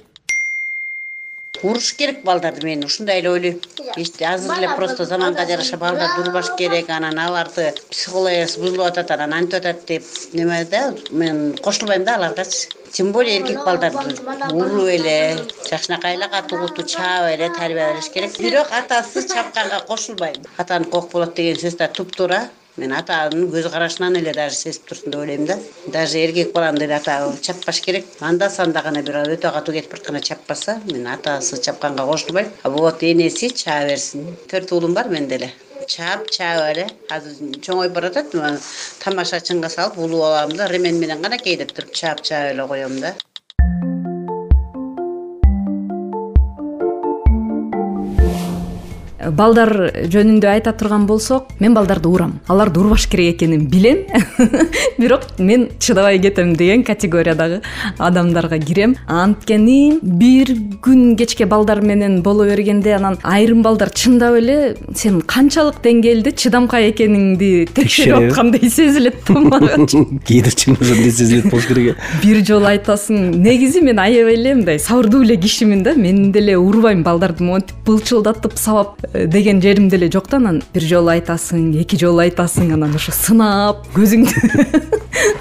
Уруш 1.63 1.93
керек 1.99 2.23
балдарды 2.25 2.65
мен 2.65 2.85
ушундай 2.85 3.21
эле 3.21 3.31
ойлойм. 3.31 3.59
Азыр 4.25 4.59
эле 4.59 4.69
просто 4.77 5.05
заманга 5.05 5.45
жараша 5.47 5.77
балдар 5.77 6.11
durбаш 6.17 6.47
керек 6.57 6.89
анан 6.89 7.19
аларды 7.19 7.75
психологиясы 7.91 8.61
бузулуп 8.61 8.87
атат 8.87 9.11
анан 9.11 9.35
антип 9.41 9.59
атат 9.59 9.85
деп 9.87 10.05
неме 10.33 10.65
да 10.65 10.95
мен 11.11 11.59
кошулбайм 11.59 12.05
да 12.05 12.15
аларгачы 12.17 12.69
тем 12.93 13.13
более 13.13 13.41
эркек 13.41 13.65
балдарды 13.65 13.99
уруп 14.53 14.89
эле 14.89 15.37
жакшынакай 15.69 16.15
эле 16.15 16.29
катуу 16.29 16.69
чаап 16.87 17.29
эле 17.35 17.51
тарбиялаш 17.51 18.09
керек. 18.09 18.39
Бирок 18.39 18.69
атасы 18.73 19.29
чапканга 19.29 19.81
кошулбайм. 19.87 20.37
Атаныкы 20.57 20.97
ок 20.97 21.11
болот 21.13 21.35
деген 21.35 21.57
сөз 21.57 21.77
да 21.77 21.89
туптуура 21.89 22.49
мен 22.77 22.93
атанын 22.93 23.49
көз 23.51 23.71
карашынан 23.71 24.17
эле 24.17 24.33
даже 24.33 24.57
сезип 24.57 24.87
турсун 24.87 25.11
деп 25.11 25.21
ойлойм 25.21 25.47
да. 25.47 25.59
Даже 25.87 26.19
эркек 26.19 26.53
баланы 26.53 26.79
деле 26.79 26.97
ата 26.97 27.33
чаппаш 27.41 27.81
керек. 27.81 28.07
Анда 28.21 28.51
санда 28.51 28.83
гана 28.83 29.03
бир 29.03 29.23
өтө 29.23 29.53
катуу 29.53 29.75
кетип 29.75 29.91
баратканда 29.91 30.21
чаппаса 30.21 30.81
мен 30.91 31.07
атасы 31.07 31.61
чапканга 31.63 32.05
кошулбайм 32.07 32.53
болот 32.65 33.03
энеси 33.03 33.51
чаа 33.51 33.87
берсин 33.87 34.37
төрт 34.51 34.73
уулум 34.73 34.95
бар 34.95 35.09
мен 35.09 35.29
деле 35.29 35.53
чаап 35.87 36.29
чаап 36.31 36.61
эле 36.71 36.87
азыр 37.09 37.57
чоңоюп 37.65 37.93
баратат 37.93 38.35
тамашачынга 39.05 39.69
салып 39.69 39.99
улуу 39.99 40.21
баламды 40.21 40.69
ремень 40.69 41.01
менен 41.01 41.23
гана 41.23 41.39
кейдеп 41.39 41.73
туруп 41.73 41.93
чаап 41.95 42.23
чаап 42.23 42.53
эле 42.53 42.67
коем 42.67 43.01
да 43.01 43.15
балдар 49.29 49.93
жөнүндө 50.11 50.49
айта 50.51 50.73
турган 50.73 51.07
болсок 51.07 51.51
мен 51.61 51.75
балдарды 51.75 52.09
урам 52.09 52.39
аларды 52.49 52.81
урбаш 52.81 53.07
керек 53.11 53.37
экенин 53.37 53.67
билем. 53.71 54.05
Бирок 54.99 55.27
мен 55.39 55.69
чыдабай 55.79 56.19
кетем 56.19 56.55
деген 56.57 56.85
категориядагы 56.85 57.61
адамдарга 57.99 58.59
кирем. 58.59 58.97
Анткени 59.07 59.99
бир 60.03 60.55
күн 60.83 61.17
кечке 61.17 61.47
балдар 61.47 61.81
менен 61.81 62.23
боло 62.23 62.45
бергенде 62.45 62.95
анан 62.97 63.19
айрым 63.23 63.63
балдар 63.63 63.91
чындап 63.91 64.37
эле 64.39 64.77
сен 64.97 65.21
канчалык 65.21 65.81
деңгээлде 65.85 66.33
чыдамкай 66.33 66.91
экениңди 66.91 67.67
текшерип 67.75 68.31
аткандай 68.31 68.71
сезилет 68.71 69.21
да 69.29 69.41
магачы 69.41 70.05
кээде 70.27 70.51
чын 70.51 70.77
ошондой 70.81 71.11
сезилет 71.11 71.51
болуш 71.51 71.67
керек 71.67 71.97
э. 71.97 72.23
Бир 72.23 72.45
жолу 72.47 72.71
айтасың 72.71 73.37
негизи 73.43 73.83
мен 73.85 74.01
аябай 74.03 74.39
эле 74.39 74.55
мындай 74.55 74.79
сабырдуу 74.79 75.23
эле 75.25 75.37
кишимин 75.37 75.83
да 75.83 75.95
мен 75.95 76.33
деле 76.33 76.57
урбайм 76.59 77.03
бaldарды 77.03 77.45
монтип 77.45 77.77
былчылдатып 77.87 78.57
сабап 78.59 78.99
деген 79.15 79.61
жерим 79.63 79.89
деле 79.89 80.11
жок 80.11 80.29
да 80.31 80.37
анан 80.37 80.63
бир 80.75 80.83
жолу 80.83 81.11
айтасың 81.15 81.75
эки 81.83 81.99
жолу 81.99 82.23
айтасың 82.23 82.73
анан 82.77 82.95
ошо 82.95 83.13
сынап 83.13 83.87
көзүңдү 83.97 84.91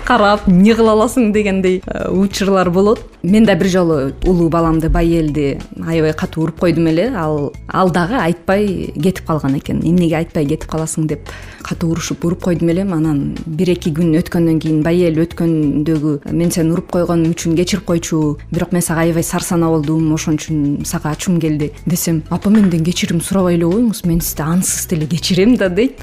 карап 0.09 0.47
эмне 0.49 0.73
кыла 0.73 0.95
аласың 0.95 1.29
дегендей 1.33 1.81
э, 1.85 2.09
учурлар 2.09 2.71
болот. 2.73 3.01
Мен 3.21 3.45
да 3.45 3.53
бир 3.55 3.67
жолу 3.69 4.11
улуу 4.25 4.49
баламды 4.49 4.89
байэлди 4.89 5.59
аябай 5.85 6.13
катуу 6.13 6.43
уруп 6.43 6.59
койдум 6.59 6.87
эле. 6.87 7.11
Ал 7.15 7.53
ал 7.67 7.91
дагы 7.91 8.15
айтпай 8.17 8.91
кетип 8.95 9.27
калган 9.27 9.57
экен. 9.59 9.83
Эмнеге 9.83 10.17
айтпай 10.17 10.47
кетип 10.49 10.69
каласың 10.71 11.05
деп 11.07 11.29
катуу 11.61 11.91
урушуп 11.91 12.25
уруп 12.25 12.41
койдум 12.41 12.69
элем. 12.69 12.93
Анан 12.93 13.37
бир 13.45 13.69
эки 13.75 13.91
күн 13.93 14.15
өткөндөн 14.17 14.59
кийин 14.63 14.81
байэл 14.81 15.21
өткөндөгү 15.25 16.31
мен 16.31 16.51
сени 16.51 16.73
уруп 16.73 16.89
койгонум 16.95 17.35
үчүн 17.35 17.53
кечирип 17.59 17.85
койчу. 17.85 18.39
Бирок 18.49 18.73
мен 18.73 18.81
сага 18.81 19.05
аябай 19.05 19.23
сар 19.23 19.45
санаа 19.45 19.69
болдум 19.75 20.13
ошон 20.15 20.39
үчүн 20.39 20.87
сага 20.89 21.11
ачуум 21.13 21.39
келди 21.39 21.71
десем 21.85 22.23
апа 22.29 22.49
менден 22.49 22.83
кечирим 22.83 23.21
сурабай 23.21 23.58
эле 23.59 23.67
коюңуз 23.67 24.05
мен 24.07 24.21
сизди 24.23 24.43
ансыз 24.43 24.87
деле 24.89 25.07
кечирем 25.07 25.55
да 25.57 25.69
дейт. 25.69 26.01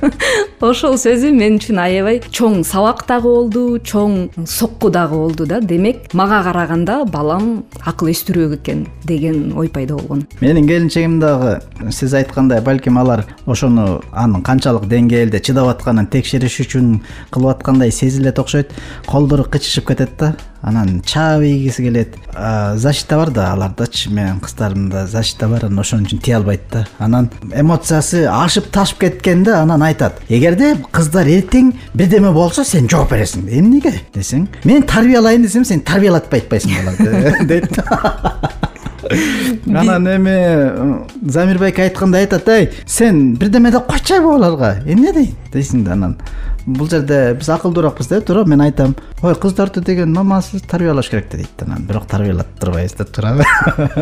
Ошол 0.60 0.96
сөзү 1.00 1.32
мен 1.34 1.56
үчүн 1.58 1.80
аябай 1.80 2.20
чоң 2.30 2.62
сабак 2.66 3.04
дагы 3.08 3.30
болду 3.30 3.78
чоң 3.78 4.28
сокку 4.46 4.90
дагы 4.92 5.16
болду 5.16 5.46
да. 5.46 5.60
Демек 5.60 6.12
мага 6.14 6.42
караганда 6.44 7.02
балам 7.04 7.64
акыл 7.80 8.12
эстүүрөөк 8.12 8.58
экен 8.60 8.86
деген 9.04 9.52
ой 9.56 9.68
пайда 9.72 9.96
болгон. 9.96 10.26
Менин 10.40 10.68
келинчегим 10.68 11.18
дагы 11.20 11.60
сиз 11.90 12.14
айткандай 12.14 12.60
балким 12.60 12.98
алар 12.98 13.24
ошону 13.46 14.02
анын 14.12 14.42
канчалык 14.42 14.86
деңгээлде 14.90 15.40
чыдап 15.40 15.72
атканын 15.74 16.10
текшериш 16.12 16.60
үчүн 16.66 17.00
кылып 17.30 17.56
аткандай 17.56 17.90
сезилет 17.90 18.38
окшойт 18.38 18.72
колдору 19.06 19.48
кычышып 19.48 19.88
кетет 19.92 20.16
да 20.18 20.34
анан 20.62 21.02
чаап 21.04 21.42
ийгиси 21.42 21.82
келет. 21.82 22.16
Защита 22.74 23.16
бар 23.16 23.30
да 23.30 23.52
алардачы. 23.52 24.10
Менин 24.10 24.40
кыздарымда 24.40 25.06
защита 25.06 25.48
бар. 25.48 25.66
Анан 25.66 25.78
ошон 25.78 26.06
үчүн 26.06 26.22
тие 26.22 26.36
албайт 26.36 26.62
да. 26.72 26.86
Анан 26.98 27.30
эмоциясы 27.54 28.26
ашып 28.26 28.70
ташып 28.72 28.98
кеткенде 28.98 29.52
анан 29.52 29.82
айтат. 29.82 30.20
Эгерде 30.28 30.76
кыздар 30.92 31.26
эртең 31.26 31.72
бирдеме 31.94 32.32
болсо 32.32 32.64
сен 32.64 32.88
жооп 32.90 33.12
бересиң 33.12 33.46
эмнеге 33.50 33.94
десең 34.14 34.46
мен 34.68 34.84
тарбиялайын 34.88 35.44
десем 35.46 35.64
сен 35.68 35.82
тарбиялатпай 35.86 36.42
атпайсың 36.42 36.74
баларды 36.78 37.46
дейт 37.50 37.78
анан 39.82 40.08
эми 40.14 40.36
замир 41.30 41.60
байке 41.60 41.86
айткандай 41.86 42.26
айтат 42.26 42.48
эй 42.48 42.70
сен 42.86 43.34
бирдеме 43.36 43.72
деп 43.74 43.88
койчуйбы 43.90 44.34
аларга 44.36 44.74
эмне 44.86 45.12
дейт 45.12 45.52
дейсиң 45.54 45.84
да 45.86 45.96
анан 45.96 46.16
бул 46.66 46.88
жерде 46.90 47.34
биз 47.38 47.48
акылдуураакпыз 47.50 48.08
да 48.08 48.20
туура 48.20 48.44
мен 48.46 48.60
айтам 48.60 48.94
ой 49.22 49.34
кыздарды 49.34 49.80
деген 49.80 50.12
мамасыз 50.12 50.62
тарбиялаш 50.62 51.08
керек 51.10 51.30
да 51.30 51.36
дейт 51.38 51.62
анан 51.62 51.82
бирок 51.86 52.06
тарбиялаттырбайбыз 52.06 52.94
да 52.98 53.04
туурабы? 53.04 53.44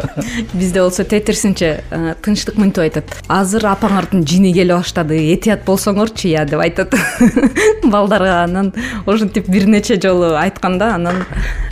Бизде 0.53 0.83
болсо 0.83 1.05
тетерисинче 1.05 1.83
э, 1.91 2.15
тынчтык 2.23 2.57
мынтип 2.57 2.85
айтат. 2.85 3.17
Азыр 3.29 3.67
апаңардын 3.73 4.27
жини 4.29 4.53
келе 4.53 4.77
баштады 4.77 5.17
этият 5.33 5.65
болсоңорчу 5.65 6.29
я? 6.29 6.45
деп 6.45 6.61
айтат. 6.61 6.95
Балдарга 7.85 8.43
анан 8.45 8.73
ошентип 9.07 9.49
бир 9.49 9.67
нече 9.67 10.01
жолу 10.01 10.35
айтканда 10.37 10.95
анан 10.95 11.25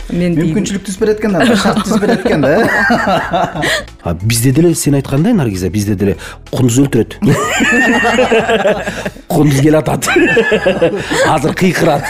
мен 0.09 0.33
мүмкүнчүлүк 0.37 0.85
түзүп 0.87 1.03
берет 1.03 1.19
экен 1.21 1.35
да 1.37 1.55
шарт 1.55 1.83
түзүп 1.85 2.01
берет 2.01 2.25
экен 2.25 2.41
да 2.41 4.13
бизде 4.23 4.51
деле 4.51 4.73
сен 4.75 4.97
айткандай 4.97 5.33
наргиза 5.37 5.69
бизде 5.69 5.95
деле 5.95 6.15
кундуз 6.49 6.79
өлтүрөт. 6.81 7.19
Кундуз 9.29 9.61
келатат 9.61 10.09
азыр 11.35 11.53
кыйкырат. 11.53 12.03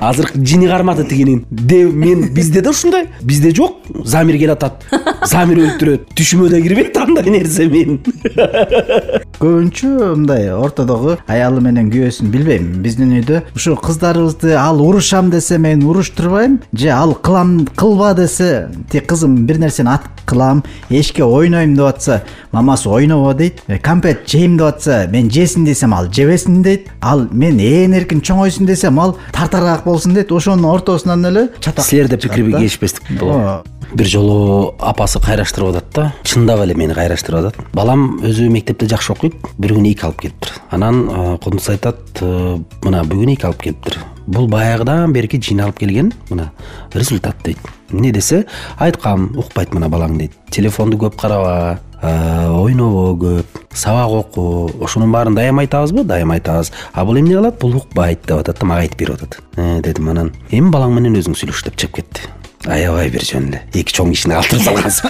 Азыр 0.00 0.30
жини 0.34 0.68
кармады 0.68 1.04
тигинин 1.04 1.44
деп 1.50 1.92
мен 1.92 2.28
бизде 2.34 2.60
да 2.62 2.70
ушундай. 2.70 3.08
Бизде 3.22 3.54
жок. 3.54 3.78
Замир 4.04 4.38
келатат 4.38 4.84
замир 5.26 5.60
өлтүрөт. 5.64 6.08
Түшүмө 6.16 6.48
да 6.52 6.60
кирбейт 6.62 6.96
андай 7.00 7.30
нерсе 7.32 7.66
менин 7.70 8.00
көбүнчө 9.40 9.90
мындай 10.14 10.48
ортодогу 10.54 11.16
аялы 11.30 11.62
менен 11.64 11.90
күйөөсүн 11.92 12.30
билбейм. 12.32 12.68
Биздин 12.84 13.12
үйдө 13.18 13.42
ушу 13.56 13.74
кыздарыбызды 13.76 14.54
ал 14.58 14.80
урушам 14.84 15.30
десе 15.32 15.58
мен 15.58 15.82
уруштурбайм 15.84 16.60
же 16.72 16.88
ал 16.94 17.14
кылам 17.14 17.66
кылба 17.76 18.14
десе 18.14 18.68
тиги 18.90 19.04
кызым 19.04 19.36
бир 19.46 19.58
нерсени 19.58 19.94
ат 19.94 20.08
кылам 20.24 20.62
эшикке 20.88 21.24
ойнойм 21.24 21.74
деп 21.76 21.84
атса 21.84 22.22
мамасы 22.52 22.88
ойнобо 22.88 23.34
дейт 23.34 23.62
конфет 23.82 24.28
жейм 24.28 24.56
деп 24.58 24.66
атса 24.74 25.06
мен 25.10 25.30
жесин 25.30 25.64
десем 25.64 25.94
ал 25.94 26.10
жебесин 26.12 26.62
дейт. 26.62 26.88
Ал 27.00 27.26
мен 27.30 27.58
эркин 28.04 28.22
чоңойсун 28.24 28.68
десем 28.68 29.00
ал 29.00 29.16
тартараак 29.32 29.84
болсун 29.84 30.14
дейт. 30.14 30.32
Ошонун 30.32 30.70
ортосунан 30.70 31.24
эле 31.26 31.48
чатак 31.60 31.84
силерде 31.84 32.18
пикири 32.18 32.52
келишпестик 32.52 33.16
болот 33.18 33.66
бир 33.94 34.08
жолу 34.10 34.74
апасы 34.82 35.20
кайраштырып 35.22 35.70
атат 35.74 35.90
да. 35.94 36.06
Чындап 36.26 36.62
эле 36.64 36.74
мени 36.74 36.94
кайраштырып 36.96 37.40
атат. 37.40 37.60
Балам 37.74 38.18
өзү 38.24 38.48
мектепте 38.50 38.88
жакшы 38.90 39.14
окуйт. 39.14 39.36
Бир 39.58 39.76
күнү 39.76 39.92
эки 39.92 40.06
алып 40.06 40.24
келиптир. 40.24 40.56
Анан 40.74 41.38
кундуз 41.42 41.68
айтат 41.70 42.00
«Э, 42.20 42.58
мына 42.82 43.04
бүгүн 43.06 43.34
эки 43.36 43.46
алып 43.46 43.62
келиптир. 43.62 44.00
Бул 44.26 44.48
баягыдан 44.48 45.12
берки 45.12 45.40
жин 45.40 45.60
алып 45.60 45.78
келген 45.78 46.12
мына 46.30 46.50
результат 46.94 47.36
дейт 47.44 47.58
эмне 47.94 48.12
десе 48.12 48.44
айткам 48.76 49.30
укпайт 49.38 49.74
мына 49.74 49.88
балаң 49.88 50.18
дейт. 50.18 50.36
Телефонду 50.50 50.98
көп 50.98 51.16
караба 51.20 51.78
ойнобо 52.02 53.14
көп 53.16 53.64
сабак 53.72 54.10
оку 54.10 54.70
ошонун 54.84 55.12
баарын 55.12 55.34
дайыма 55.34 55.64
айтабызбы 55.64 56.04
дайыма 56.04 56.34
айтабыз. 56.34 56.72
А 56.92 57.04
бул 57.04 57.18
эмне 57.18 57.36
кылат? 57.38 57.58
Бул 57.60 57.76
укпайт 57.76 58.26
деп 58.26 58.38
атат 58.42 58.60
да 58.60 58.66
мага 58.66 58.84
айтып 58.84 58.98
берип 58.98 59.14
атат. 59.14 59.40
«Э», 59.56 59.80
дедим 59.80 60.10
анан 60.10 60.32
эми 60.50 60.70
балаң 60.70 60.98
менен 60.98 61.16
өзүң 61.20 61.38
сүйлөш 61.38 61.64
деп 61.64 61.78
чыгып 61.80 62.02
кетти 62.02 62.43
аябай 62.70 63.10
бир 63.12 63.24
жөн 63.24 63.48
эле. 63.50 63.60
Эки 63.74 63.92
чоң 63.94 64.10
кишини 64.14 64.34
калтырып 64.38 64.62
салгансың 64.64 65.08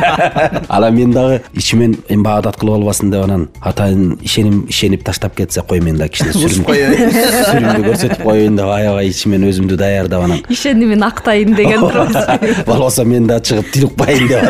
анан 0.76 0.94
мен 0.94 1.12
дагы 1.14 1.40
ичимен 1.54 1.96
эми 2.08 2.22
баягы 2.24 2.48
адат 2.48 2.56
кылып 2.60 2.74
албасын 2.80 3.10
деп 3.12 3.24
анан 3.24 3.48
атайын 3.60 4.18
ишеним 4.26 4.64
ишенип 4.68 5.04
таштап 5.06 5.36
кетсе 5.38 5.62
кой 5.62 5.80
мен 5.80 5.96
дагы 6.00 6.12
кичине 6.16 6.32
сүрүмдү. 6.38 7.84
Көрсөтүп 7.86 8.22
коеюн 8.24 8.56
деп 8.58 8.70
аябай 8.74 9.10
ичимен 9.12 9.46
өзүмдү 9.50 9.78
даярдап 9.80 10.24
анан. 10.26 10.42
Ишенимин 10.50 11.02
актайын 11.06 11.54
деген 11.54 11.80
турбу 11.80 12.06
болбосо 12.70 13.04
мен 13.04 13.26
дагы 13.30 13.44
чыгып 13.50 13.70
тил 13.74 13.84
укпайын 13.90 14.26
деп 14.28 14.40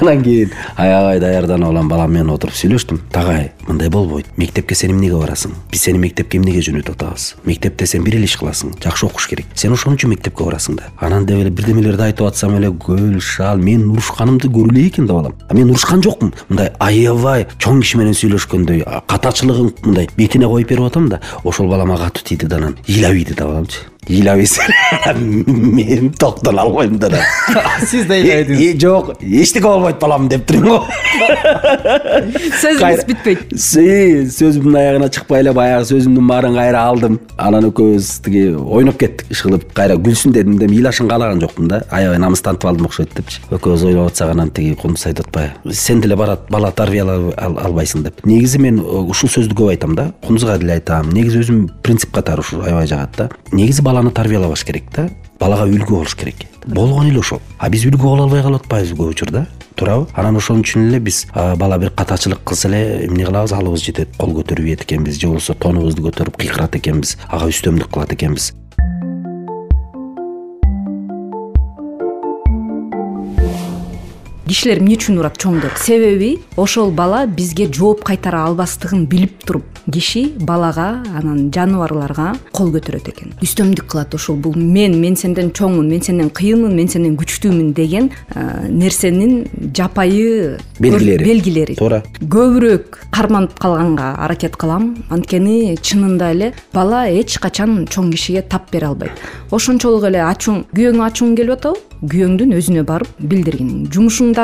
анан. 0.00 0.22
Кийин 0.24 0.52
аябай 0.76 1.20
даярданып 1.20 1.68
алам 1.70 1.88
балам 1.88 2.12
менен 2.12 2.30
отуруп 2.34 2.56
сүйлөштүм. 2.58 3.00
Тагай 3.12 3.52
мындай 3.66 3.88
болбойт. 3.88 4.26
Мектепке 4.36 4.74
сен 4.74 4.90
эмнеге 4.92 5.16
барасың? 5.20 5.54
Биз 5.70 5.82
сени 5.86 5.98
мектепке 6.02 6.38
эмнеге 6.38 6.60
жөнөтүп 6.64 6.96
атабыз? 6.96 7.34
Мектепте 7.44 7.86
сен 7.86 8.04
бир 8.04 8.16
эле 8.18 8.24
иш 8.28 8.36
кыласың. 8.40 8.74
Жакшы 8.82 9.06
окуш 9.06 9.28
керек 9.28 9.37
сен 9.54 9.72
ошон 9.72 9.96
үчүн 9.96 10.14
мектепке 10.14 10.44
барасың 10.44 10.78
да. 10.78 10.90
Анан 10.98 11.26
деп 11.26 11.40
эле 11.42 11.50
бирдемелерди 11.50 12.08
айтып 12.08 12.28
атсам 12.28 12.56
эле 12.58 12.70
гүл 12.70 13.20
шал 13.20 13.58
мен 13.58 13.86
урушканымды 13.90 14.48
көргүлөй 14.48 14.88
экен 14.88 15.06
да 15.06 15.14
балам 15.14 15.34
а 15.48 15.54
мен 15.54 15.70
урушкан 15.70 16.02
жокмун. 16.02 16.34
Мындай 16.48 16.72
аябай 16.78 17.46
чоң 17.58 17.82
киши 17.82 17.98
менен 17.98 18.16
сүйлөшкөндөй 18.18 18.84
катачылыгын 19.08 19.72
мындай 19.84 20.08
бетине 20.16 20.46
коюп 20.46 20.68
берип 20.68 20.88
атам 20.90 21.08
да 21.08 21.20
ошол 21.44 21.68
балама 21.68 21.98
катуу 21.98 22.24
тийди 22.24 22.46
да 22.46 22.56
анан 22.56 22.76
ыйлап 22.88 23.14
ийди 23.14 23.34
да 23.34 23.46
баламчы 23.46 23.86
ыйлабейсиңер 24.08 25.18
мен 25.78 26.12
токтоло 26.18 26.66
албайм 26.66 26.98
да. 26.98 27.10
Сиз 27.90 28.06
да 28.08 28.18
ыйлабайдыңыз 28.18 28.80
жок 28.82 29.12
эчтеке 29.20 29.66
болбойт 29.66 30.00
балам 30.00 30.28
деп 30.28 30.46
турмун 30.48 30.68
го 30.68 30.84
сөзүңүз 32.62 33.04
бүтпөйт 33.08 33.54
сөзүмдүн 33.58 34.76
аягына 34.80 35.08
чыкпай 35.12 35.42
эле 35.42 35.52
баягы 35.56 35.86
сөзүмдүн 35.88 36.28
баарын 36.28 36.56
кайра 36.58 36.84
алдым. 36.90 37.18
Анан 37.36 37.68
экөөбүз 37.70 38.10
тиги 38.24 38.44
ойноп 38.56 38.98
кеттик 39.00 39.32
иш 39.32 39.42
кылып 39.46 39.66
кайра 39.76 39.98
күлсүн 40.00 40.34
дедим 40.36 40.58
да 40.60 40.68
ыйлашын 40.68 41.08
каалаган 41.10 41.42
жокмун 41.42 41.70
да. 41.72 41.82
Аябай 41.90 42.20
намыстантып 42.22 42.68
алдым 42.70 42.88
окшойт 42.88 43.14
депчи. 43.16 43.42
Экөөбүз 43.50 43.86
ойлоп 43.88 44.12
атсак 44.12 44.32
анан 44.34 44.50
тиги 44.54 44.76
кундуз 44.78 45.06
айтып 45.08 45.28
атпайбы. 45.28 45.74
Сен 45.74 46.02
деле 46.04 46.16
бала 46.16 46.72
тарбиялай 46.72 47.32
албайсың 47.38 48.04
деп. 48.06 48.24
Негизи 48.26 48.60
мен 48.62 48.80
ушул 48.80 49.32
сөздү 49.32 49.56
көп 49.58 49.72
айтам 49.74 49.96
да. 49.98 50.10
Кундузга 50.26 50.58
деле 50.58 50.78
айтам. 50.78 51.12
Негизи 51.14 51.42
өзүм 51.44 51.66
принцип 51.82 52.12
катары 52.14 52.44
ушу 52.44 52.62
аябай 52.62 52.86
жагат 52.90 53.16
да. 53.16 53.28
Негизи 53.52 53.82
баланы 53.98 54.14
тарбиялабаш 54.14 54.62
керек 54.64 54.84
да. 54.94 55.08
Балага 55.40 55.66
үлгү 55.66 55.90
болуш 55.90 56.14
керек. 56.14 56.46
Болгону 56.66 57.08
эле 57.10 57.18
ошол. 57.18 57.40
А 57.58 57.68
биз 57.68 57.84
үлгү 57.86 58.02
боло 58.02 58.26
албай 58.26 58.42
калып 58.42 58.62
атпайбызбы 58.62 59.02
көп 59.02 59.10
учурда. 59.16 59.46
Туурабы 59.74 60.06
анан 60.14 60.38
ошон 60.38 60.62
үчүн 60.62 60.86
эле 60.88 61.00
биз 61.00 61.26
бала 61.34 61.78
бир 61.78 61.90
катачылык 61.90 62.44
кылса 62.44 62.68
эле 62.68 63.06
эмне 63.06 63.26
кылабыз? 63.26 63.52
Алыбыз 63.58 63.82
жетет 63.82 64.14
кол 64.16 64.36
көтөрүп 64.38 64.70
ийет 64.70 64.86
экенбиз. 64.86 65.18
Же 65.18 65.26
болбосо 65.26 65.54
тонубузду 65.54 66.06
көтөрүп 66.06 66.38
кыйкырат 66.38 66.78
экенбиз. 66.78 67.16
Ага 67.28 67.50
үстөмдүк 67.50 67.90
кылат 67.90 68.14
экенбиз 68.14 68.52
кишилер 74.48 74.80
эмне 74.80 74.96
үчүн 74.96 75.18
урат 75.20 75.36
чоңдор 75.40 75.74
себеби 75.82 76.38
ошол 76.56 76.90
бала 76.96 77.26
бизге 77.26 77.66
жооп 77.68 78.04
кайтара 78.08 78.46
албастыгын 78.48 79.04
билип 79.10 79.44
туруп 79.44 79.78
киши 79.92 80.22
балага 80.40 81.02
анан 81.16 81.50
жаныбарларга 81.52 82.34
кол 82.52 82.70
көтөрөт 82.72 83.08
экен. 83.12 83.34
Үстөмдүк 83.44 83.88
кылат 83.92 84.14
ушул 84.14 84.36
бул 84.36 84.56
мен 84.56 84.96
мен 85.00 85.16
сенден 85.16 85.50
чоңмун 85.56 85.88
мен 85.88 86.02
сенден 86.04 86.30
кыйынмын 86.30 86.74
мен 86.76 86.88
сенден 86.88 87.16
күчтүүмүн 87.20 87.72
деген 87.76 88.10
нерсенин 88.68 89.46
жапайы 89.76 90.58
белгилери. 90.80 91.24
белгилери. 91.24 91.76
Туура. 91.80 92.02
Көбүрөөк 92.20 93.00
карманып 93.12 93.58
калганга 93.58 94.14
аракет 94.18 94.56
кылам. 94.56 94.94
Анткени 95.10 95.76
чынында 95.76 96.32
эле 96.32 96.52
бала 96.72 97.06
эч 97.08 97.38
качан 97.38 97.86
чоң 97.86 98.12
кишиге 98.12 98.42
тап 98.42 98.70
бере 98.72 98.86
албайт. 98.86 99.12
Ошончолук 99.50 100.04
эле 100.08 100.20
ачууң 100.24 100.64
күйөөңө 100.74 101.04
ачууң 101.08 101.36
келип 101.36 101.56
атабы 101.58 101.80
күйөөңдүн 101.98 102.54
өзүнө 102.54 102.84
барып 102.86 103.08
билдиргин 103.18 103.88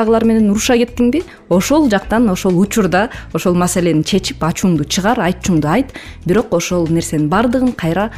менен 0.03 0.49
уруша 0.51 0.75
кеттиңби 0.77 1.23
ошол 1.49 1.89
жактан 1.89 2.29
ошол 2.29 2.59
учурда 2.59 3.09
ошол 3.33 3.55
маселени 3.55 4.03
чечип 4.03 4.43
ачууңду 4.43 4.83
чыгар 4.83 5.19
айчууңду 5.19 5.67
айт. 5.67 5.93
Бирок 6.25 6.53
ошол 6.53 6.87
нерсенин 6.89 7.29
баардыгын 7.29 7.71
кайра 7.71 8.11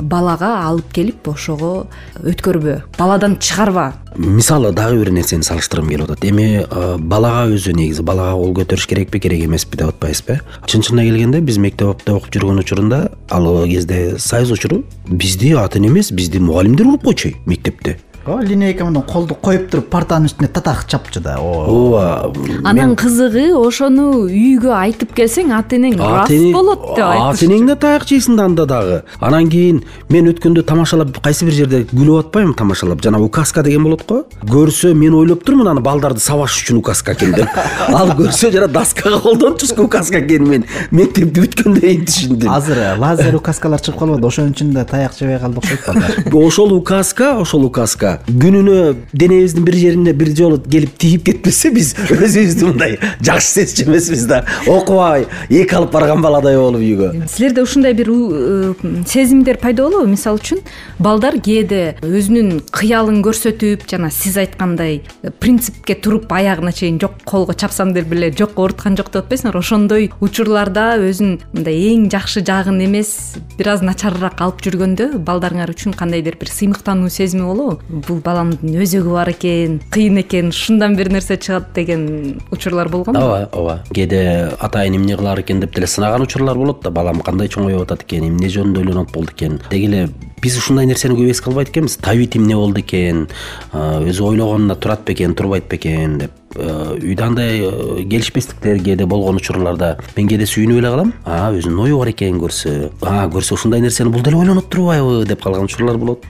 балага 0.00 0.64
алып 0.64 0.92
келип 0.92 1.28
ошого 1.28 1.88
өткөрбө 2.22 2.82
баладан 2.98 3.36
чыгарба. 3.38 3.94
Мисалы 4.16 4.72
дагы 4.72 5.02
бир 5.02 5.10
нерсени 5.12 5.42
салыштыргым 5.42 5.90
келип 5.90 6.10
атат. 6.10 6.24
Эми 6.24 6.64
балага 6.98 7.52
өзү 7.52 7.74
негизи 7.76 8.02
балага 8.02 8.38
кол 8.38 8.54
көтөрүш 8.62 8.88
керекпи 8.88 9.20
керек 9.20 9.44
эмеспи 9.44 9.76
деп 9.76 9.92
атпайбызбы 9.92 10.38
э 10.38 10.66
чын 10.66 10.82
чынына 10.82 11.04
келгенде 11.04 11.40
биз 11.40 11.58
мектепте 11.58 12.12
окуп 12.12 12.32
жүргөн 12.34 12.60
учурунда 12.62 13.10
ал 13.30 13.66
кезде 13.66 14.18
союз 14.18 14.50
учуру 14.50 14.84
бизди 15.06 15.52
ата 15.52 15.78
эне 15.78 15.88
эмес 15.88 16.12
бизди 16.12 16.38
мугалимдер 16.38 16.86
уруп 16.86 17.04
койчу 17.04 17.34
мектепте 17.46 17.98
ооба 18.28 18.44
линейка 18.44 18.84
менен 18.84 19.02
колду 19.02 19.34
коюп 19.34 19.68
туруп 19.70 19.88
партанын 19.90 20.28
үстүнө 20.28 20.48
татак 20.52 20.84
чапчу 20.88 21.20
да. 21.20 21.38
Ооба 21.40 22.32
анан 22.64 22.94
кызыгы 22.98 23.50
ошону 23.56 24.26
үйгө 24.28 24.72
айтып 24.76 25.14
келсең 25.16 25.52
ата 25.56 25.76
энең 25.78 25.96
рас 25.98 26.32
болот 26.52 26.84
деп 26.96 27.04
айтышчу 27.04 27.46
ата 27.46 27.48
энең 27.48 27.66
да 27.70 27.76
таяк 27.76 28.06
жейсиң 28.08 28.36
да 28.36 28.46
анда 28.48 28.66
дагы. 28.66 29.02
Анан 29.20 29.48
кийин 29.50 29.82
мен 30.08 30.28
өткөндө 30.32 30.64
тамашалап 30.68 31.16
кайсы 31.24 31.48
бир 31.48 31.56
жерде 31.56 31.82
күлүп 31.90 32.28
атпаймынбы 32.28 32.58
тамашалап. 32.58 33.02
Жанагы 33.04 33.28
указка 33.28 33.62
деген 33.62 33.84
болот 33.84 34.04
го. 34.08 34.24
Көрсө 34.44 34.94
мен 34.94 35.14
ойлоп 35.14 35.44
турмун 35.44 35.68
аны 35.72 35.80
балдарды 35.84 36.20
сабаш 36.20 36.60
үчүн 36.62 36.82
указка 36.82 37.16
экен 37.16 37.34
деп. 37.36 37.48
Ал 37.88 38.12
көрсө 38.18 38.52
жана 38.52 38.68
доскага 38.68 39.20
колдончуску 39.24 39.88
указка 39.88 40.20
экенин 40.20 40.48
мен. 40.48 40.66
Мектепти 40.90 41.40
бүткөндөн 41.40 41.80
кийин 41.80 42.06
түшүндүм. 42.08 42.52
Азыр 42.52 42.82
лазер 43.00 43.36
указкалар 43.38 43.82
чыгып 43.82 44.00
калбады. 44.02 44.28
Ошон 44.28 44.52
үчүн 44.52 44.74
да 44.76 44.84
таяк 44.88 45.16
жебей 45.16 45.38
калды 45.40 45.62
окшойт 45.62 45.86
балдар 45.88 46.46
ошол 46.46 46.72
указка 46.72 47.36
ошол 47.38 47.64
указка 47.64 48.17
күнүнө 48.26 48.78
денебиздин 49.12 49.64
бир 49.64 49.78
жерине 49.78 50.12
бир 50.12 50.32
жолу 50.36 50.60
келип 50.60 50.96
тийип 50.98 51.24
кетпесе 51.28 51.70
биз 51.74 51.94
өзүбүздү 52.12 52.70
мындай 52.72 52.98
жакшы 53.24 53.48
сезчү 53.62 53.88
эмеспиз 53.88 54.26
да. 54.30 54.44
Окубай 54.66 55.26
эки 55.48 55.76
алып 55.78 55.92
барган 55.94 56.22
баладай 56.22 56.58
болуп 56.58 56.82
үйгө. 56.82 57.28
Силерде 57.30 57.62
ушундай 57.62 57.94
бир 57.96 58.10
э, 58.10 58.74
сезимдер 59.06 59.58
пайда 59.62 59.88
болобу 59.88 60.10
мисалы 60.10 60.40
үчүн 60.42 60.62
балдар 60.98 61.38
кээде 61.42 61.98
өзүнүн 62.04 62.62
кыялын 62.74 63.22
көрсөтүп 63.26 63.86
жана 63.90 64.10
сиз 64.14 64.38
айткандай 64.40 65.00
э, 65.22 65.30
принципке 65.30 65.94
туруп 65.94 66.32
аягына 66.32 66.72
чейин 66.72 67.00
жок 67.02 67.18
колго 67.24 67.54
чапсам 67.54 67.94
деп 67.94 68.12
эле 68.12 68.32
жок 68.32 68.58
ооруткан 68.58 68.96
жок 68.98 69.12
деп 69.12 69.24
атпайсыңарбы 69.24 69.62
ошондой 69.62 70.10
учурларда 70.24 70.96
өзүн 71.02 71.38
мындай 71.52 71.80
эң 71.92 72.08
жакшы 72.12 72.42
жагын 72.46 72.80
эмес 72.84 73.12
бир 73.58 73.74
аз 73.74 73.82
начарыраак 73.84 74.40
алып 74.44 74.62
жүргөндө 74.64 75.10
балдарыңар 75.26 75.72
үчүн 75.74 75.96
кандайдыр 75.98 76.38
бир 76.40 76.52
сыймыктануу 76.52 77.10
сезими 77.12 77.46
болобу 77.48 77.80
бул 78.08 78.22
баламдын 78.24 78.78
өзөгү 78.82 79.12
бар 79.12 79.30
экен 79.34 79.78
кыйын 79.92 80.22
экен 80.22 80.48
ушундан 80.54 80.96
бир 80.96 81.10
нерсе 81.12 81.36
чыгат 81.36 81.74
деген 81.74 82.40
учурлар 82.50 82.88
болгонбу 82.88 83.20
ооба 83.20 83.48
ооба. 83.52 83.82
Кээде 83.92 84.54
атайын 84.58 84.96
эмне 84.96 85.16
кылаар 85.16 85.42
экен 85.42 85.60
деп 85.60 85.74
деле 85.74 85.86
сынаган 85.86 86.22
учурлар 86.22 86.56
болот 86.56 86.82
да. 86.82 86.90
Балам 86.90 87.20
кандай 87.20 87.48
чоңоюп 87.48 87.84
атат 87.84 88.06
экен 88.08 88.28
эмне 88.30 88.48
жөнүндө 88.48 88.80
ойлонот 88.80 89.12
болду 89.12 89.32
экен. 89.36 89.60
Деги 89.70 89.86
эле 89.86 90.08
биз 90.42 90.56
ушундай 90.56 90.86
нерсени 90.86 91.18
көп 91.18 91.30
эске 91.30 91.50
албайт 91.50 91.68
экенбиз. 91.68 91.98
Табит 92.00 92.36
эмне 92.36 92.56
болду 92.56 92.80
экен 92.80 93.26
өзү 93.74 94.24
ойлогонуна 94.32 94.76
турат 94.76 95.04
бекен 95.04 95.34
турбайт 95.34 95.68
бекен 95.68 96.18
деп. 96.18 96.32
Үйдө 96.56 97.22
андай 97.26 97.60
келишпестиктер 98.08 98.80
кээде 98.82 99.06
болгон 99.06 99.36
учурларда 99.36 99.98
мен 100.16 100.28
кээде 100.30 100.46
сүйүнүп 100.48 100.78
эле 100.80 100.94
калам. 100.94 101.12
А 101.26 101.50
өзүнүн 101.52 101.84
ою 101.84 101.98
бар 101.98 102.14
экен 102.14 102.40
көрсө. 102.40 102.90
А 103.02 103.28
көрсө 103.28 103.58
ушундай 103.58 103.84
нерсени 103.84 104.14
бул 104.14 104.22
деле 104.22 104.40
ойлонуп 104.40 104.70
турбайбы 104.72 105.26
деп 105.28 105.42
калган 105.42 105.68
учурлар 105.68 105.98
болот 105.98 106.24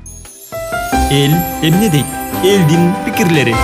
эл 1.11 1.33
эмне 1.63 1.89
дейт? 1.89 2.05
Элдин 2.45 2.93
пикирлери. 3.07 3.55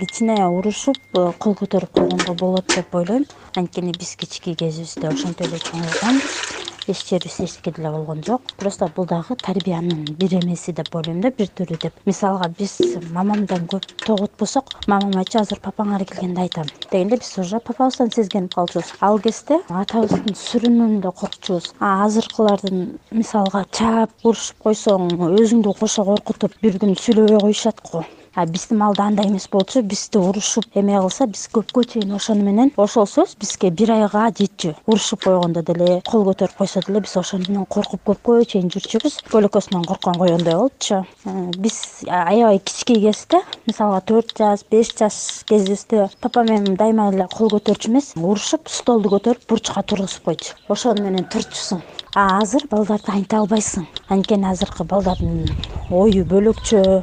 Кичине 0.00 0.46
урушуп 0.46 0.96
э, 1.12 1.32
кол 1.38 1.52
көтөрүп 1.52 1.92
койгонго 1.92 2.32
болот 2.32 2.66
деп 2.72 2.94
ойлойм. 2.94 3.26
Анткени 3.54 3.92
биз 3.92 4.16
кички 4.16 4.54
кезибизде 4.54 5.08
ошентип 5.08 5.50
эле 5.50 5.60
чоңойгонбуз 5.60 6.67
эч 6.88 7.08
жерибиз 7.08 7.40
эчтеке 7.40 7.70
деле 7.72 7.90
болгон 7.90 8.22
жок. 8.24 8.42
Просто 8.58 8.88
бул 8.94 9.06
дагы 9.06 9.36
тарбиянын 9.36 10.16
бир 10.18 10.34
эмеси 10.40 10.72
деп 10.72 10.94
ойлойм 10.94 11.20
да 11.20 11.30
бир 11.30 11.46
түрү 11.46 11.78
деп. 11.82 11.94
Мисалга 12.06 12.48
биз 12.48 12.78
мамамдан 13.12 13.66
көп 13.70 13.84
тоготпосок 14.06 14.72
мамам 14.86 15.16
айтчу 15.18 15.40
азыр 15.40 15.60
папаңар 15.60 16.04
келгенде 16.04 16.40
айтам 16.40 16.66
дегенде 16.90 17.16
биз 17.16 17.38
уже 17.38 17.60
папабыздан 17.60 18.10
сезгенип 18.10 18.54
калчубуз. 18.54 18.92
Ал 19.00 19.18
кезде 19.18 19.60
атабыздын 19.68 20.34
сүрүнүнөн 20.34 21.00
эле 21.00 21.12
коркчубуз. 21.12 21.72
Азыркылардын 21.78 22.98
мисалга 23.10 23.64
чаап 23.72 24.10
урушуп 24.24 24.62
койсоң 24.64 25.10
өзүңдү 25.28 25.74
кошо 25.80 26.04
коркутуп 26.04 26.56
бир 26.62 26.78
күн 26.80 26.96
сүйлөбөй 26.96 27.40
коюшат 27.40 27.84
го 27.92 28.04
а 28.38 28.46
биздин 28.46 28.78
маалда 28.78 29.02
андай 29.02 29.26
эмес 29.26 29.48
болчу 29.50 29.82
бизди 29.82 30.18
урушуп 30.18 30.64
эме 30.78 30.94
кылса 31.00 31.26
биз 31.26 31.48
көпкө 31.50 31.82
чейин 31.90 32.12
ошону 32.14 32.44
менен 32.46 32.70
ошол 32.76 33.06
сөз 33.10 33.34
бизге 33.40 33.70
бир 33.70 33.90
айга 33.90 34.28
жетчү. 34.30 34.76
Урушуп 34.86 35.24
койгондо 35.24 35.64
деле 35.66 36.00
кол 36.06 36.22
көтөрүп 36.28 36.54
койсо 36.58 36.82
деле 36.86 37.00
биз 37.00 37.16
ошону 37.18 37.48
менен 37.48 37.66
коркуп 37.66 38.04
көпкө 38.06 38.44
чейин 38.52 38.70
жүрчүбүз. 38.70 39.18
Көлөкөсүнөн 39.32 39.88
корккон 39.90 40.20
коёндой 40.22 40.54
болчучу 40.54 41.02
э, 41.02 41.50
биз 41.58 42.04
аябай 42.06 42.60
кички 42.60 43.00
кезде 43.02 43.42
мисалга 43.66 44.00
төрт 44.06 44.36
жаш 44.38 44.62
беш 44.70 44.94
жаш 44.94 45.42
кезибизде 45.48 46.08
папам 46.20 46.46
менен 46.46 46.76
дайыма 46.76 47.10
эле 47.10 47.26
кол 47.32 47.50
көтөрчү 47.56 47.90
эмес 47.90 48.12
урушуп 48.14 48.70
столду 48.70 49.10
көтөрүп 49.16 49.48
бурчка 49.48 49.82
тургузуп 49.82 50.30
койчу. 50.30 50.54
Ошону 50.68 51.02
менен 51.02 51.26
турчусуң 51.26 51.82
а 52.14 52.38
азыр 52.40 52.64
балдарды 52.70 53.12
айнте 53.12 53.36
албайсың. 53.36 53.84
Анткени 54.08 54.46
азыркы 54.48 54.84
балдардын 54.84 55.50
ою 55.90 56.24
бөлөкчө 56.24 57.02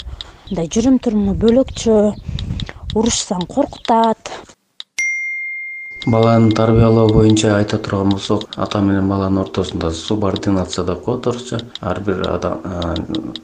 мындай 0.49 0.67
жүрүм 0.69 0.99
туруму 1.01 1.33
бөлөкчө 1.41 1.93
урушсаң 2.93 3.47
коркутат. 3.49 4.29
Баланы 6.05 6.51
тарбиялоо 6.53 7.07
боюнча 7.09 7.55
айта 7.55 7.79
турган 7.81 8.11
болсок 8.13 8.43
ата 8.61 8.77
менен 8.77 9.07
баланын 9.09 9.41
ортосунда 9.41 9.89
субординация 9.89 10.83
деп 10.85 11.01
коет 11.01 11.25
орусча. 11.25 11.57
Ар 11.81 11.99
бир 12.05 12.21
адам 12.29 12.61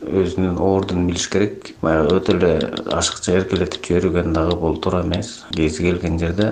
өзүнүн 0.06 0.62
ордун 0.62 1.08
билиш 1.08 1.26
керек. 1.34 1.74
Баягы 1.82 2.20
өтө 2.20 2.38
эле 2.38 2.54
ашыкча 2.94 3.40
эркелетип 3.40 3.90
жиберген 3.90 4.34
дагы 4.38 4.60
бул 4.62 4.78
туура 4.78 5.02
эмес. 5.02 5.40
Кези 5.58 5.90
келген 5.90 6.20
жерде 6.22 6.52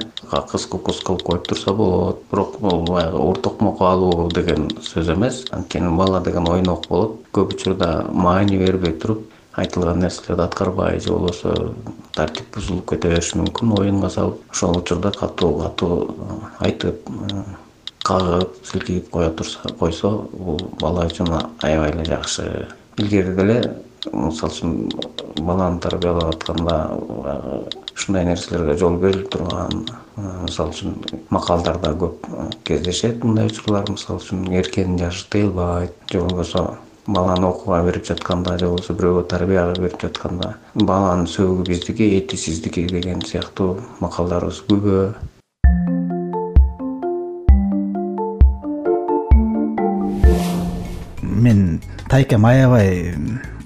кыз 0.49 0.65
кукус 0.65 1.03
кылып 1.05 1.21
коюп 1.29 1.47
турса 1.47 1.77
болот. 1.77 2.25
Бирок 2.31 2.57
бул 2.59 2.87
баягы 2.89 3.21
ур 3.21 3.37
токмокко 3.37 3.91
алуу 3.93 4.31
деген 4.33 4.71
сөз 4.81 5.13
эмес. 5.13 5.45
Анткени 5.51 5.95
бала 5.95 6.25
деген 6.25 6.49
ойнок 6.49 6.87
болот. 6.89 7.19
Көп 7.31 7.53
учурда 7.53 8.07
маани 8.09 8.57
бербей 8.57 8.97
туруп 8.97 9.29
айтылган 9.59 9.99
нерселерди 9.99 10.43
аткарбай 10.43 10.99
же 10.99 11.11
болбосо 11.13 11.73
тартип 12.15 12.55
бузулуп 12.55 12.89
кете 12.89 13.09
бериши 13.09 13.37
мүмкүн. 13.39 13.75
Оюнга 13.79 14.09
салып 14.09 14.41
ошол 14.51 14.79
учурда 14.79 15.11
катуу 15.11 15.59
катуу 15.61 15.97
айтып 16.59 17.09
кагып 18.05 18.55
силкейип 18.65 19.11
кое 19.11 19.29
турса 19.29 19.73
койсо 19.79 20.11
бул 20.33 20.59
бала 20.79 21.05
үчүн 21.07 21.29
аябай 21.61 21.91
эле 21.91 22.05
жакшы. 22.05 22.67
Илгери 22.97 23.35
деле 23.35 23.59
мисалы 24.13 24.53
үчүн 24.53 24.91
баланы 25.43 25.79
тарбиялап 25.83 26.35
атканда 26.35 26.77
ушундай 27.95 28.25
нерселерге 28.25 28.77
жол 28.79 28.97
берилип 28.97 29.29
турган 29.29 29.85
мисалы 30.15 30.71
үчүн 30.73 30.95
макалдарда 31.29 31.93
көп 31.99 32.27
кездешет 32.63 33.23
мындай 33.23 33.51
учурлар. 33.51 33.89
Мисалы 33.91 34.23
үчүн 34.23 34.47
эркенин 34.55 34.97
жашы 34.99 35.27
тыйылбайт 35.29 35.93
же 36.11 36.21
болбосо 36.21 36.77
баланы 37.09 37.47
окууга 37.47 37.81
берип 37.83 38.05
жатканда 38.05 38.57
же 38.59 38.67
болбосо 38.69 38.93
бирөөгө 38.93 39.23
тарбияга 39.31 39.81
берип 39.81 40.01
жатканда 40.03 40.53
баланын 40.75 41.25
сөөгү 41.25 41.65
биздики 41.69 42.05
эти 42.19 42.37
сиздики 42.37 42.85
деген 42.87 43.23
сыяктуу 43.25 43.79
макалдарыбыз 43.99 44.61
күбө. 44.69 45.13
Мен 51.21 51.81
тайкем 52.09 52.45
аябай 52.45 53.15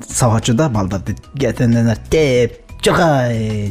сабачу 0.08 0.54
да 0.54 0.70
балдарды 0.70 1.18
теп 2.10 2.60
жыргай 2.84 3.68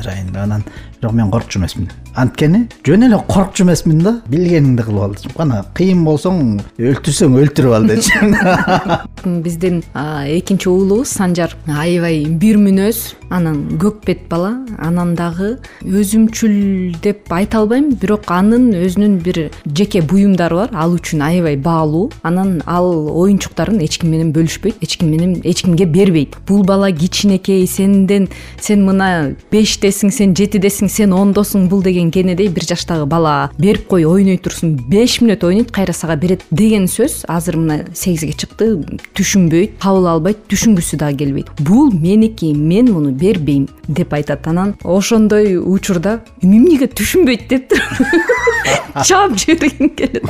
ырайын 0.00 0.36
анан 0.36 0.64
бирок 1.04 1.12
мен 1.12 1.30
коркчу 1.30 1.58
эмесмин. 1.58 1.90
Анткени 2.14 2.68
жөн 2.86 3.06
эле 3.06 3.18
коркчу 3.28 3.64
эмесмин 3.64 3.98
да. 4.00 4.14
Билгениңди 4.28 4.84
кылып 4.86 5.02
ал 5.02 5.14
дечи 5.14 5.32
кана 5.36 5.64
кыйын 5.76 6.04
болсоң 6.06 6.60
өлтүрсөң 6.78 7.36
өлтүрүп 7.42 7.74
ал 7.76 7.88
дечи 7.90 8.12
биздин 9.44 9.82
экинчи 9.94 10.68
уулубуз 10.68 11.12
санжар 11.12 11.56
аябай 11.68 12.24
бир 12.24 12.56
мүнөз 12.60 13.02
анан 13.34 13.78
көк 13.80 14.04
бет 14.06 14.26
бала 14.30 14.52
анан 14.78 15.14
дагы 15.18 15.56
өзүмчүл 15.84 17.00
деп 17.02 17.32
айта 17.32 17.60
албайм. 17.60 17.90
Бирок 18.00 18.30
анын 18.32 18.70
өзүнүн 18.78 19.18
бир 19.24 19.40
жеке 19.66 20.02
буюмдары 20.02 20.62
бар. 20.62 20.70
Ал 20.72 20.94
үчүн 20.96 21.22
аябай 21.24 21.56
баалуу. 21.56 22.10
Анан 22.22 22.60
ал 22.66 22.88
оюнчуктарын 23.10 23.80
эч 23.84 23.98
ким 24.00 24.12
менен 24.14 24.32
бөлүшпөйт 24.34 24.82
эч 24.84 24.98
ким 25.00 25.10
менен 25.10 25.40
эч 25.44 25.64
кимге 25.64 25.86
бербейт. 25.86 26.36
Бул 26.46 26.64
бала 26.64 26.92
кичинекей 26.92 27.66
сенден 27.66 28.28
сен 28.60 28.84
мына 28.86 29.34
бештесиң 29.52 30.12
сен 30.14 30.34
жетидесиң 30.36 30.90
сен 30.94 31.12
ондосуң 31.16 31.66
бул 31.68 31.82
деген 31.82 32.10
кенедей 32.14 32.48
бир 32.54 32.66
жаштагы 32.68 33.06
бала 33.10 33.50
берип 33.58 33.88
кой 33.90 34.04
ойной 34.06 34.38
турсун 34.38 34.76
беш 34.90 35.18
мүнөт 35.22 35.44
ойнойт 35.46 35.72
кайра 35.74 35.92
сага 35.96 36.16
берет 36.20 36.44
деген 36.50 36.86
сөз 36.90 37.24
азыр 37.28 37.58
мына 37.58 37.80
сегизге 37.94 38.36
чыкты 38.38 38.68
түшүнбөйт 39.18 39.78
кабыл 39.82 40.06
албайт 40.12 40.44
түшүнгүсү 40.50 40.98
дагы 41.00 41.24
келбейт. 41.24 41.50
Бул 41.58 41.90
меники 41.92 42.52
мен 42.54 42.92
муну 42.92 43.10
бербейм 43.10 43.66
деп 43.88 44.14
айтат 44.14 44.46
анан 44.46 44.74
ошондой 44.84 45.56
учурда 45.58 46.20
эмнеге 46.42 46.86
түшүнбөйт 46.86 47.48
деп 47.48 47.68
туруп 47.72 49.04
чаап 49.06 49.36
жибергим 49.38 49.90
келет. 49.96 50.22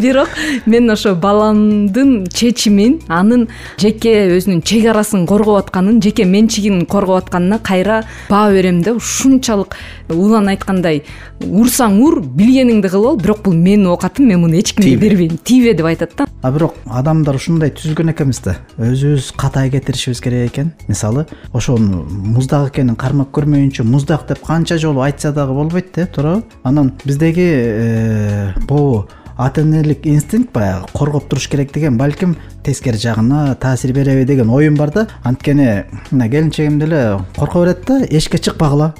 Бирок 0.00 0.28
мен 0.66 0.90
ошо 0.90 1.14
баламдын 1.14 2.26
чечимин 2.32 3.00
анын 3.08 3.48
жеке 3.78 4.14
өзүнүн 4.38 4.62
чек 4.64 4.88
арасын 4.90 5.26
коргоп 5.28 5.64
атканын 5.64 6.00
жеке 6.02 6.24
менчигин 6.24 6.86
коргоп 6.86 7.24
атканына 7.24 7.58
кайра 7.58 8.02
баа 8.30 8.50
берем 8.52 8.82
да 8.82 8.94
ушунчалык 8.96 9.76
улан 10.08 10.48
айткандай 10.54 11.02
урсаң 11.40 12.00
ур 12.02 12.20
билгениңди 12.22 12.90
кылып 12.92 13.12
ал 13.12 13.22
бирок 13.22 13.44
бул 13.44 13.54
менин 13.54 13.86
оокатым 13.92 14.28
мен 14.28 14.40
муну 14.40 14.58
эч 14.58 14.74
кимге 14.74 14.96
бербейм 14.96 15.38
тийбе 15.44 15.74
деп 15.74 15.86
айтат 15.86 16.16
да 16.16 16.28
а 16.42 16.52
бирок 16.52 16.74
адамдар 16.86 17.36
ушундай 17.38 17.72
түзүлгөн 17.74 18.12
экенбиз 18.12 18.40
да. 18.44 18.54
Өзүбүз 18.78 19.32
катай 19.38 19.70
кетиришибиз 19.72 20.20
керек 20.22 20.52
экен. 20.52 20.72
Мисалы 20.88 21.26
ошону 21.52 22.04
муздак 22.08 22.70
экенин 22.72 22.96
кармап 22.96 23.32
көрмөйүнчө 23.36 23.84
муздак 23.84 24.28
деп 24.28 24.44
канча 24.46 24.78
жолу 24.78 25.02
айтса 25.02 25.32
дагы 25.32 25.54
болбойт 25.54 25.92
да 25.94 26.06
туурабы. 26.06 26.44
Анан 26.62 26.92
биздеги 27.04 27.48
э, 27.48 28.52
могу 28.68 29.08
ата 29.38 29.62
энелик 29.62 30.06
инстинкт 30.06 30.52
баягы 30.52 30.86
коргоп 30.92 31.28
туруш 31.28 31.48
керек 31.48 31.72
деген 31.72 31.96
балким 31.96 32.36
тескери 32.64 32.98
жагына 32.98 33.54
таасир 33.54 33.92
береби 33.92 34.24
деген 34.24 34.50
оюм 34.50 34.74
бар 34.74 34.90
да. 34.90 35.06
Анткени 35.22 35.84
мына 36.10 36.28
келинчегим 36.28 36.78
деле 36.78 37.20
корко 37.36 37.60
берет 37.60 37.84
да 37.86 38.04
эшикке 38.04 38.38
чыкпагыла 38.38 38.94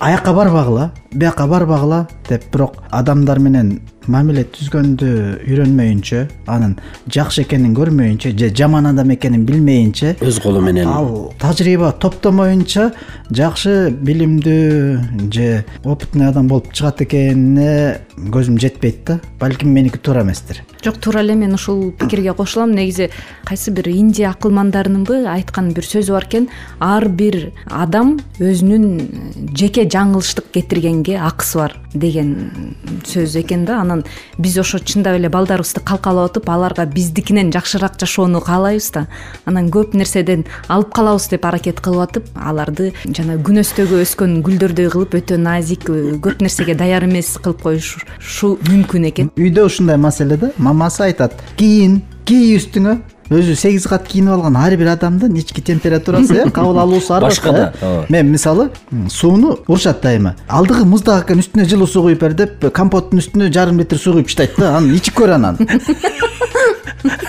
аякка 0.00 0.32
барбагыла 0.32 0.92
биякка 1.12 1.46
барбагыла 1.46 2.08
деп. 2.28 2.42
Бирок 2.52 2.82
адамдар 2.90 3.38
менен 3.38 3.80
мамиле 4.08 4.42
түзгөндү 4.42 5.44
үйрөнмөйүнчө 5.46 6.22
анын 6.50 6.72
жакшы 7.06 7.44
экенин 7.44 7.76
көрмөйүнчө 7.76 8.32
же 8.38 8.48
жаман 8.50 8.88
адам 8.90 9.12
экенин 9.14 9.44
билмейинче 9.46 10.16
өз 10.20 10.40
колу 10.42 10.60
менен. 10.60 10.88
ал 10.88 11.32
тажрыйба 11.38 11.92
топтомоюнча 12.02 12.90
жакшы 13.30 13.90
билимдүү 13.90 15.30
же 15.32 15.64
опытный 15.84 16.28
адам 16.28 16.48
болуп 16.48 16.72
чыгат 16.72 17.02
экенине 17.02 18.00
көзүм 18.18 18.58
жетпейт 18.58 19.04
да. 19.06 19.20
Балким 19.38 19.70
меники 19.82 19.98
туура 19.98 20.22
эместир. 20.22 20.62
Жок 20.84 20.98
туура 20.98 21.20
эле 21.20 21.34
мен 21.34 21.54
ушул 21.54 21.90
пикирге 21.92 22.32
кошулам. 22.34 22.72
Негизи 22.72 23.10
кайсы 23.44 23.70
бир 23.70 23.88
индия 23.88 24.30
акылмандарынынбы 24.30 25.26
айткан 25.26 25.72
бир 25.72 25.84
сөзү 25.84 26.12
бар 26.12 26.26
экен. 26.28 26.48
Ар 26.78 27.08
бир 27.08 27.52
адам 27.66 28.20
өзүнүн 28.38 29.50
жеке 29.56 29.86
жаңылыштык 29.90 30.52
кетиргенге 30.54 31.18
акысы 31.18 31.58
бар 31.58 31.76
деген 31.94 32.76
сөз 33.04 33.36
экен 33.40 33.64
да. 33.66 33.80
Анан 33.80 34.04
биз 34.38 34.58
ошо 34.58 34.78
чындап 34.78 35.18
эле 35.18 35.28
балдарыбызды 35.28 35.82
калкалап 35.84 36.30
атып 36.30 36.48
аларга 36.48 36.86
биздикинен 36.86 37.52
жакшыраак 37.52 37.98
жашоону 37.98 38.40
каалайбыз 38.40 38.90
да. 38.92 39.06
Анан 39.44 39.70
көп 39.70 39.96
нерседен 39.96 40.44
алып 40.68 40.92
калабыз 40.94 41.28
деп 41.28 41.44
аракет 41.44 41.80
кылып 41.80 42.06
атып 42.06 42.30
аларды 42.36 42.92
жана 43.04 43.36
күнөстөгө 43.42 44.02
өскөн 44.06 44.40
гүлдөрдөй 44.46 44.90
кылып 44.94 45.18
өтө 45.20 45.36
назик 45.42 45.88
көп 45.90 46.42
нерсеге 46.42 46.74
даяр 46.78 47.04
эмес 47.04 47.34
кылып 47.42 47.62
коюшу 47.66 48.56
мүмкүн 48.68 49.08
экен. 49.10 49.30
Үйдө 49.36 49.66
ушундай 49.72 49.96
маселе 49.96 50.36
да. 50.36 50.52
Мамасы 50.58 51.08
айтат 51.08 51.34
кийин 51.56 52.02
кий 52.28 52.56
үстүңө? 52.58 53.00
Өзү 53.32 53.54
сегиз 53.56 53.86
кат 53.88 54.04
кийинип 54.10 54.34
алган 54.34 54.56
ар 54.60 54.74
бир 54.76 54.90
адамдын 54.92 55.36
ички 55.40 55.62
температурасы 55.64 56.34
э 56.34 56.50
кабыл 56.50 56.78
алуусу 56.82 57.14
ар 57.14 57.22
башка 57.22 57.52
да 57.52 57.72
э 57.80 58.04
мен 58.10 58.30
мисалы 58.30 58.70
сууну 59.08 59.58
урушат 59.66 60.02
дайыма 60.02 60.34
алдыгы 60.48 60.84
муздак 60.84 61.24
экен 61.24 61.40
үстүнө 61.40 61.64
жылуу 61.64 61.86
суу 61.86 62.02
куюп 62.02 62.20
бер 62.20 62.34
деп 62.34 62.68
компоттун 62.74 63.22
үстүнө 63.22 63.48
жарым 63.52 63.78
литр 63.78 63.96
суу 63.96 64.18
куюп 64.18 64.26
таштайт 64.26 64.58
да 64.58 64.76
анан 64.76 64.92
ичип 64.94 65.16
көр 65.16 65.36
анан 65.38 65.56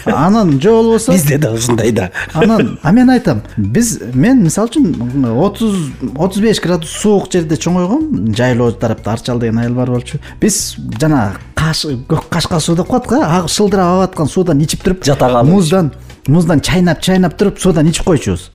анан 0.05 0.59
же 0.61 0.69
болбосо 0.69 1.11
бизде 1.11 1.37
да 1.37 1.51
ушундай 1.53 1.91
да. 1.91 2.09
Анан 2.33 2.79
а 2.81 2.91
мен 2.91 3.09
айтам 3.09 3.41
биз 3.57 3.99
мен 4.13 4.43
мисалы 4.43 4.69
үчүн 4.69 5.25
отуз 5.39 5.91
отуз 6.17 6.41
беш 6.41 6.61
градус 6.61 6.89
суук 6.89 7.31
жерде 7.31 7.55
чоңойгом 7.55 8.33
жайлоо 8.35 8.71
тарапта 8.71 9.13
арчал 9.13 9.39
деген 9.39 9.59
айыл 9.59 9.73
бар 9.73 9.91
болчу. 9.91 10.19
Биз 10.41 10.75
жанагы 10.99 11.39
көк 11.63 12.29
кашка 12.29 12.59
суу 12.59 12.75
деп 12.75 12.87
коет 12.87 13.07
го 13.07 13.19
шылдырап 13.47 13.87
агып 13.87 14.09
аткан 14.09 14.27
суудан 14.27 14.61
ичип 14.61 14.83
туруп 14.83 15.05
жата 15.05 15.29
калып 15.29 15.49
муздан 15.49 15.91
муздан 16.27 16.59
чайнап 16.59 17.01
чайнап 17.01 17.37
туруп 17.37 17.59
суудан 17.59 17.87
ичип 17.87 18.05
койчубуз 18.05 18.49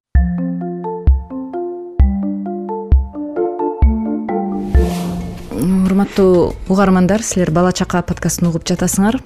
урматтуу 5.89 6.55
угармандар 6.69 7.23
силер 7.25 7.51
бала 7.51 7.73
чака 7.73 8.03
подкастын 8.05 8.51
угуп 8.51 8.67
жатасыңар. 8.69 9.17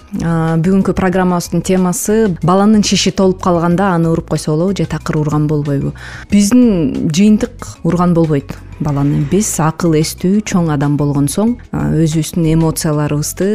Бүгүнкү 0.62 0.94
программабыздын 0.94 1.64
темасы 1.66 2.16
баланын 2.42 2.84
шиши 2.86 3.10
толуп 3.10 3.42
калганда 3.42 3.90
аны 3.96 4.12
уруп 4.12 4.30
койсо 4.30 4.52
болобу 4.54 4.76
же 4.76 4.86
такыр 4.86 5.18
урган 5.18 5.48
болбойбу? 5.50 5.92
Биздин 6.30 7.10
жыйынтык 7.10 7.82
урган 7.82 8.14
болбойт 8.14 8.54
баланы 8.84 9.22
биз 9.30 9.48
акыл 9.62 9.96
эстүү 9.98 10.42
чоң 10.48 10.70
адам 10.74 10.96
болгон 11.00 11.28
соң 11.32 11.54
өзүбүздүн 11.72 12.48
эмоцияларыбызды 12.52 13.48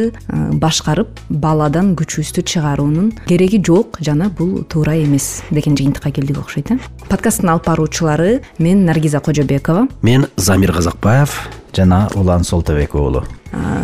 башкарып 0.62 1.20
баладан 1.28 1.94
күчүбүздү 1.98 2.44
чыгаруунун 2.52 3.12
кереги 3.28 3.62
жок 3.64 4.00
жана 4.04 4.30
бул 4.30 4.64
туура 4.68 4.96
эмес 4.98 5.42
деген 5.50 5.76
жыйынтыкка 5.78 6.12
келдик 6.12 6.40
окшойт 6.42 6.72
э. 6.72 6.78
Подкасттын 7.08 7.54
алып 7.54 7.68
баруучулары 7.70 8.42
мен 8.58 8.84
наргиза 8.84 9.20
кожобекова. 9.20 9.88
Мен 10.02 10.26
замир 10.36 10.72
казакбаев 10.72 11.48
жана 11.76 12.08
улан 12.14 12.44
солтебек 12.44 12.94
уулу 12.94 13.24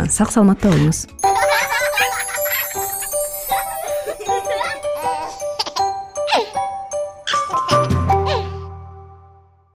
сак 0.09 0.31
саламатта 0.31 0.69
болуңуз 0.69 1.05